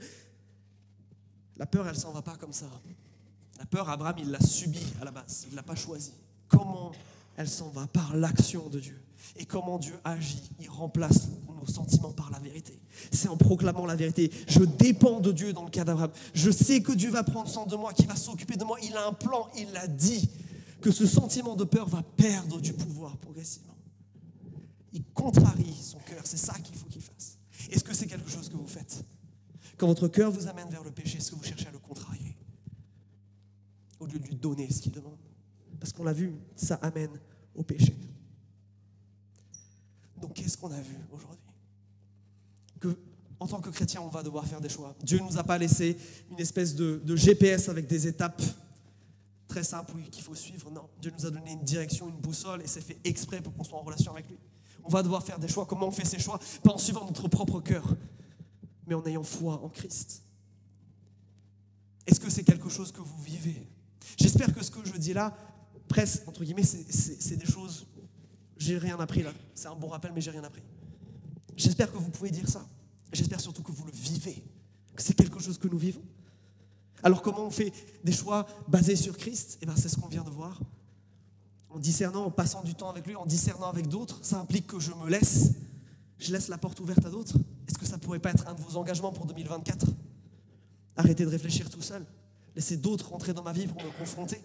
la 1.57 1.67
peur, 1.67 1.87
elle 1.89 1.99
s'en 1.99 2.13
va 2.13 2.23
pas 2.23 2.37
comme 2.37 2.53
ça. 2.53 2.71
La 3.59 3.67
peur, 3.67 3.89
Abraham, 3.89 4.17
il 4.19 4.31
l'a 4.31 4.41
subie 4.41 4.87
à 5.01 5.05
la 5.05 5.11
base, 5.11 5.45
il 5.47 5.53
ne 5.53 5.57
l'a 5.57 5.63
pas 5.63 5.75
choisie. 5.75 6.15
Comment 6.49 6.93
elle 7.37 7.49
s'en 7.49 7.69
va? 7.71 7.87
Par 7.87 8.15
l'action 8.17 8.69
de 8.69 8.81
Dieu. 8.81 9.01
Et 9.35 9.47
comment 9.47 9.79
Dieu 9.79 9.95
agit 10.05 10.51
Il 10.61 10.69
remplace 10.69 11.29
nos 11.57 11.67
sentiments 11.67 12.13
par 12.13 12.31
la 12.31 12.39
vérité. 12.39 12.81
C'est 13.11 13.29
en 13.29 13.37
proclamant 13.37 13.87
la 13.87 13.97
vérité. 13.97 14.31
Je 14.49 14.61
dépends 14.61 15.21
de 15.21 15.33
Dieu 15.33 15.53
dans 15.53 15.65
le 15.65 15.71
cas 15.71 15.85
d'Abraham. 15.85 16.13
Je 16.35 16.51
sais 16.51 16.81
que 16.81 16.93
Dieu 16.93 17.11
va 17.11 17.25
prendre 17.25 17.49
soin 17.49 17.67
de 17.67 17.77
moi, 17.77 17.93
qu'il 17.93 18.07
va 18.07 18.17
s'occuper 18.17 18.57
de 18.57 18.65
moi. 18.65 18.79
Il 18.83 18.95
a 18.97 19.07
un 19.07 19.13
plan, 19.13 19.49
il 19.57 19.71
l'a 19.73 19.87
dit. 19.87 20.31
Que 20.81 20.93
ce 20.93 21.07
sentiment 21.07 21.57
de 21.57 21.65
peur 21.65 21.89
va 21.89 22.03
perdre 22.03 22.61
du 22.61 22.73
pouvoir 22.73 23.17
progressivement. 23.17 23.77
Il 24.93 25.03
contrarie 25.05 25.75
son 25.83 25.99
cœur. 25.99 26.21
C'est 26.25 26.37
ça 26.37 26.55
qu'il 26.55 26.77
faut 26.77 26.87
qu'il 26.87 27.03
fasse. 27.03 27.39
Est-ce 27.71 27.83
que 27.83 27.95
c'est 27.95 28.07
quelque 28.07 28.31
chose 28.31 28.49
que 28.49 28.57
vous 28.57 28.69
faites? 28.69 29.05
Quand 29.77 29.87
votre 29.87 30.09
cœur 30.09 30.31
vous 30.31 30.47
amène 30.47 30.69
vers 30.69 30.85
le 30.85 30.91
péché, 30.91 31.19
est-ce 31.19 31.31
que 31.31 31.37
vous 31.37 31.45
cherchez 31.45 31.67
à 31.67 31.73
le 31.73 31.79
contrarier? 31.79 32.37
Au 33.99 34.07
lieu 34.07 34.19
de 34.19 34.27
lui 34.27 34.37
donner 34.37 34.71
ce 34.71 34.81
qu'il 34.81 34.93
demande 34.93 35.19
Parce 35.81 35.93
qu'on 35.93 36.05
l'a 36.05 36.13
vu, 36.13 36.35
ça 36.55 36.77
amène 36.77 37.19
au 37.55 37.63
péché. 37.63 37.97
Donc 40.21 40.35
qu'est-ce 40.35 40.57
qu'on 40.57 40.73
a 40.73 40.81
vu 40.81 40.97
aujourd'hui 41.13 41.39
Que 42.81 42.97
en 43.39 43.47
tant 43.47 43.61
que 43.61 43.71
chrétien, 43.71 44.01
on 44.01 44.09
va 44.09 44.23
devoir 44.23 44.47
faire 44.47 44.61
des 44.61 44.69
choix. 44.69 44.95
Dieu 45.03 45.19
ne 45.19 45.25
nous 45.25 45.39
a 45.39 45.45
pas 45.45 45.59
laissé 45.59 45.97
une 46.31 46.41
espèce 46.41 46.75
de, 46.75 47.17
GPS 47.17 47.69
avec 47.69 47.87
des 47.87 48.07
étapes 48.07 48.43
très 49.47 49.63
simples 49.63 49.93
qu'il 50.11 50.23
faut 50.23 50.35
suivre. 50.35 50.71
Non, 50.71 50.89
Dieu 51.01 51.13
nous 51.17 51.27
a 51.27 51.31
donné 51.31 51.53
une 51.53 51.63
direction, 51.63 52.09
une 52.09 52.17
boussole, 52.17 52.63
et 52.63 52.67
c'est 52.67 52.81
fait 52.81 52.99
exprès 53.05 53.41
pour 53.41 53.55
qu'on 53.55 53.65
soit 53.65 53.79
en 53.79 53.83
relation 53.83 54.13
avec 54.13 54.29
lui. 54.29 54.39
On 54.85 54.89
va 54.89 55.03
devoir 55.03 55.23
faire 55.23 55.39
des 55.39 55.49
choix. 55.49 55.67
Comment 55.67 55.89
on 55.89 55.93
fait 55.93 56.07
ces 56.07 56.19
choix? 56.19 56.39
Pas 56.63 56.73
en 56.73 56.79
suivant 56.79 57.05
notre 57.05 57.29
propre 57.29 57.61
cœur, 57.61 57.95
mais 58.87 58.95
en 58.95 59.05
ayant 59.05 59.23
foi 59.23 59.63
en 59.63 59.69
Christ. 59.69 60.23
Est-ce 62.07 62.21
que 62.21 62.31
c'est 62.31 62.45
quelque 62.45 62.69
chose 62.69 62.93
que 62.93 63.01
vous 63.01 63.23
vivez? 63.23 63.69
J'espère 64.17 64.55
que 64.55 64.65
ce 64.65 64.71
que 64.71 64.85
je 64.85 64.97
dis 64.97 65.13
là, 65.13 65.37
presque, 65.89 66.27
entre 66.27 66.45
guillemets, 66.45 66.63
c'est 66.63 67.37
des 67.37 67.47
choses. 67.47 67.87
J'ai 68.57 68.79
rien 68.79 68.99
appris 68.99 69.23
là. 69.23 69.33
C'est 69.55 69.69
un 69.69 69.75
bon 69.75 69.89
rappel, 69.89 70.13
mais 70.15 70.21
j'ai 70.21 70.31
rien 70.31 70.45
appris. 70.45 70.63
J'espère 71.57 71.91
que 71.91 71.97
vous 71.97 72.11
pouvez 72.11 72.31
dire 72.31 72.49
ça. 72.49 72.67
J'espère 73.13 73.41
surtout 73.41 73.63
que 73.63 73.73
vous 73.73 73.85
le 73.85 73.93
vivez, 73.93 74.43
que 74.95 75.03
c'est 75.03 75.15
quelque 75.15 75.39
chose 75.39 75.59
que 75.59 75.69
nous 75.69 75.79
vivons. 75.79 76.03
Alors 77.03 77.23
comment 77.23 77.47
on 77.47 77.51
fait 77.51 77.73
des 78.05 78.13
choix 78.13 78.47
basés 78.69 78.97
sur 78.97 79.17
Christ? 79.17 79.59
Eh 79.63 79.67
bien 79.67 79.77
c'est 79.77 79.89
ce 79.89 79.97
qu'on 79.97 80.09
vient 80.09 80.25
de 80.25 80.31
voir. 80.31 80.61
En 81.71 81.79
discernant, 81.79 82.25
en 82.25 82.31
passant 82.31 82.63
du 82.63 82.75
temps 82.75 82.89
avec 82.89 83.07
lui, 83.07 83.17
en 83.17 83.27
discernant 83.27 83.69
avec 83.69 83.87
d'autres, 83.87 84.19
ça 84.23 84.41
implique 84.41 84.67
que 84.67 84.81
je 84.81 84.93
me 84.93 85.09
laisse, 85.09 85.53
je 86.19 86.33
laisse 86.33 86.49
la 86.49 86.59
porte 86.59 86.81
ouverte 86.81 87.05
à 87.05 87.11
d'autres. 87.11 87.37
Est-ce 87.69 87.79
que 87.79 87.87
ça 87.87 87.99
pourrait 87.99 88.19
pas 88.19 88.31
être 88.31 88.47
un 88.49 88.55
de 88.55 88.61
vos 88.61 88.77
engagements 88.77 89.13
pour 89.13 89.27
2024 89.27 89.87
Arrêtez 90.97 91.25
de 91.25 91.31
réfléchir 91.31 91.69
tout 91.69 91.83
seul. 91.83 92.05
Laissez 92.55 92.79
d'autres 92.79 93.11
rentrer 93.11 93.35
dans 93.35 93.43
ma 93.43 93.53
vie 93.53 93.67
pour 93.67 93.83
me 93.83 93.91
confronter. 93.99 94.41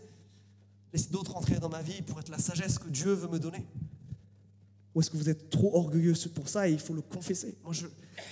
Laissez 0.92 1.10
d'autres 1.10 1.32
rentrer 1.32 1.60
dans 1.60 1.70
ma 1.70 1.82
vie 1.82 2.02
pour 2.02 2.20
être 2.20 2.30
la 2.30 2.38
sagesse 2.38 2.78
que 2.78 2.90
Dieu 2.90 3.14
veut 3.14 3.30
me 3.30 3.40
donner. 3.40 3.66
Ou 4.94 5.00
est-ce 5.00 5.10
que 5.10 5.18
vous 5.18 5.30
êtes 5.30 5.50
trop 5.50 5.76
orgueilleux 5.76 6.14
pour 6.34 6.50
ça 6.50 6.68
et 6.68 6.74
il 6.74 6.80
faut 6.80 6.94
le 6.94 7.02
confesser 7.02 7.58
Moi, 7.64 7.74
je, 7.74 7.88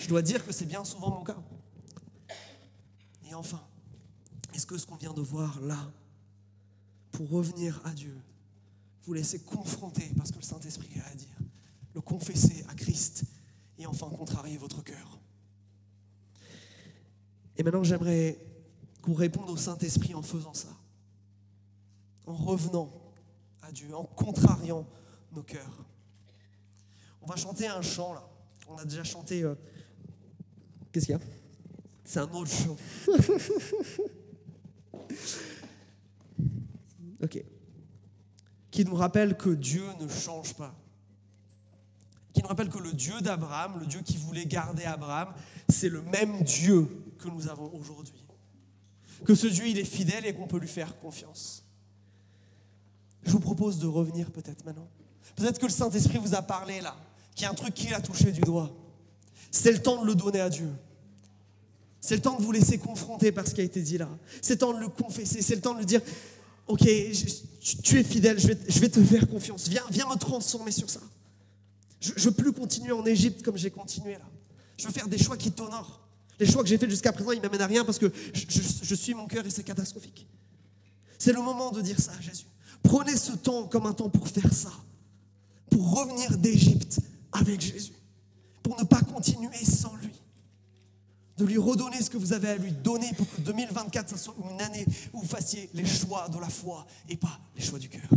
dois 0.08 0.22
dire 0.22 0.46
que 0.46 0.52
c'est 0.52 0.66
bien 0.66 0.84
souvent 0.84 1.10
mon 1.12 1.24
cas. 1.24 1.42
Et 3.30 3.34
enfin, 3.34 3.62
est-ce 4.54 4.66
que 4.66 4.78
ce 4.78 4.86
qu'on 4.86 4.98
vient 4.98 5.14
de 5.14 5.22
voir 5.22 5.62
là, 5.62 5.92
pour 7.12 7.30
revenir 7.30 7.82
à 7.86 7.92
Dieu, 7.92 8.16
vous 9.04 9.14
laissez 9.14 9.40
confronter 9.40 10.12
parce 10.18 10.32
que 10.32 10.38
le 10.38 10.44
Saint-Esprit 10.44 10.90
a 11.04 11.10
à 11.10 11.16
dire, 11.16 11.38
le 11.96 12.02
confesser 12.02 12.66
à 12.68 12.76
Christ 12.76 13.24
et 13.78 13.86
enfin 13.86 14.10
contrarier 14.10 14.58
votre 14.58 14.84
cœur 14.84 15.20
Et 17.56 17.64
maintenant, 17.64 17.84
j'aimerais 17.84 18.38
qu'on 19.02 19.14
réponde 19.14 19.50
au 19.50 19.58
Saint-Esprit 19.58 20.14
en 20.14 20.22
faisant 20.22 20.54
ça, 20.54 20.76
en 22.26 22.36
revenant 22.36 22.92
à 23.62 23.72
Dieu, 23.72 23.96
en 23.96 24.04
contrariant 24.04 24.86
nos 25.32 25.44
cœurs. 25.44 25.86
On 27.30 27.34
va 27.34 27.38
chanter 27.38 27.68
un 27.68 27.84
chant 27.84 28.14
là. 28.14 28.28
On 28.68 28.76
a 28.78 28.86
déjà 28.86 29.04
chanté. 29.04 29.44
Euh, 29.44 29.54
qu'est-ce 30.92 31.06
qu'il 31.06 31.14
y 31.14 31.16
a? 31.16 31.22
C'est 32.04 32.18
un 32.18 32.32
autre 32.32 32.50
chant. 32.50 32.76
ok. 37.22 37.44
Qui 38.72 38.84
nous 38.84 38.96
rappelle 38.96 39.38
que 39.38 39.52
Dieu 39.52 39.84
ne 40.02 40.08
change 40.08 40.56
pas. 40.56 40.74
Qui 42.34 42.42
nous 42.42 42.48
rappelle 42.48 42.70
que 42.70 42.80
le 42.80 42.94
Dieu 42.94 43.22
d'Abraham, 43.22 43.78
le 43.80 43.86
Dieu 43.86 44.02
qui 44.02 44.18
voulait 44.18 44.48
garder 44.48 44.86
Abraham, 44.86 45.36
c'est 45.68 45.90
le 45.90 46.02
même 46.02 46.42
Dieu 46.42 46.88
que 47.20 47.28
nous 47.28 47.48
avons 47.48 47.72
aujourd'hui. 47.76 48.26
Que 49.24 49.36
ce 49.36 49.46
Dieu, 49.46 49.68
il 49.68 49.78
est 49.78 49.86
fidèle 49.86 50.26
et 50.26 50.34
qu'on 50.34 50.48
peut 50.48 50.58
lui 50.58 50.68
faire 50.68 51.00
confiance. 51.00 51.64
Je 53.22 53.30
vous 53.30 53.40
propose 53.40 53.78
de 53.78 53.86
revenir 53.86 54.32
peut-être 54.32 54.66
maintenant. 54.66 54.90
Peut-être 55.36 55.60
que 55.60 55.68
le 55.68 55.72
Saint-Esprit 55.72 56.18
vous 56.18 56.34
a 56.34 56.42
parlé 56.42 56.82
là 56.82 56.96
qu'il 57.40 57.46
y 57.46 57.48
a 57.48 57.52
un 57.52 57.56
truc 57.56 57.74
qui 57.74 57.94
a 57.94 58.02
touché 58.02 58.34
du 58.34 58.42
doigt. 58.42 58.70
C'est 59.50 59.72
le 59.72 59.82
temps 59.82 60.02
de 60.02 60.08
le 60.08 60.14
donner 60.14 60.42
à 60.42 60.50
Dieu. 60.50 60.70
C'est 62.02 62.16
le 62.16 62.22
temps 62.22 62.38
de 62.38 62.44
vous 62.44 62.52
laisser 62.52 62.78
confronter 62.78 63.32
par 63.32 63.48
ce 63.48 63.56
qui 63.56 63.62
a 63.62 63.64
été 63.64 63.82
dit 63.82 63.98
là. 63.98 64.10
C'est 64.42 64.56
le 64.56 64.60
temps 64.60 64.74
de 64.74 64.80
le 64.80 64.90
confesser. 64.90 65.42
C'est 65.42 65.56
le 65.56 65.62
temps 65.62 65.74
de 65.74 65.80
lui 65.80 65.86
dire 65.86 66.02
Ok, 66.68 66.82
tu 66.82 67.98
es 67.98 68.04
fidèle, 68.04 68.40
je 68.40 68.48
vais, 68.48 68.90
te 68.90 69.02
faire 69.04 69.28
confiance. 69.28 69.70
Viens, 69.70 69.84
viens 69.90 70.08
me 70.08 70.18
transformer 70.18 70.72
sur 70.72 70.90
ça. 70.90 71.00
Je 72.02 72.12
ne 72.12 72.20
veux 72.20 72.32
plus 72.32 72.52
continuer 72.52 72.92
en 72.92 73.06
Égypte 73.06 73.42
comme 73.42 73.58
j'ai 73.58 73.72
continué 73.72 74.14
là. 74.14 74.28
Je 74.78 74.86
veux 74.86 74.94
faire 74.94 75.08
des 75.08 75.18
choix 75.18 75.38
qui 75.38 75.52
t'honorent. 75.52 76.02
Les 76.40 76.46
choix 76.46 76.62
que 76.62 76.70
j'ai 76.70 76.78
faits 76.78 76.90
jusqu'à 76.90 77.14
présent, 77.14 77.32
ils 77.32 77.38
ne 77.38 77.42
m'amènent 77.42 77.62
à 77.62 77.68
rien 77.68 77.86
parce 77.86 77.98
que 77.98 78.12
je, 78.34 78.46
je 78.84 78.96
suis 78.96 79.14
mon 79.14 79.28
cœur 79.28 79.46
et 79.46 79.50
c'est 79.50 79.64
catastrophique. 79.64 80.28
C'est 81.18 81.34
le 81.34 81.42
moment 81.42 81.72
de 81.72 81.82
dire 81.82 82.00
ça 82.00 82.12
à 82.18 82.22
Jésus. 82.22 82.46
Prenez 82.84 83.16
ce 83.16 83.32
temps 83.32 83.64
comme 83.64 83.86
un 83.86 83.94
temps 83.94 84.10
pour 84.10 84.28
faire 84.28 84.54
ça. 84.54 84.72
Pour 85.70 86.00
revenir 86.00 86.38
d'Égypte 86.38 87.00
avec 87.32 87.62
Jésus, 87.62 87.94
pour 88.64 88.80
ne 88.80 88.84
pas 88.86 89.02
continuer 89.02 89.64
sans 89.64 89.96
lui. 89.98 90.12
De 91.38 91.46
lui 91.46 91.58
redonner 91.58 92.02
ce 92.02 92.10
que 92.10 92.18
vous 92.18 92.34
avez 92.34 92.50
à 92.50 92.58
lui 92.58 92.72
donner 92.72 93.14
pour 93.14 93.30
que 93.30 93.40
2024 93.42 94.18
soit 94.18 94.36
une 94.52 94.62
année 94.62 94.86
où 95.14 95.22
vous 95.22 95.28
fassiez 95.28 95.70
les 95.74 95.86
choix 95.86 96.28
de 96.28 96.38
la 96.38 96.50
foi 96.50 96.86
et 97.08 97.16
pas 97.16 97.40
les 97.56 97.64
choix 97.64 97.80
du 97.80 97.88
cœur. 97.88 98.10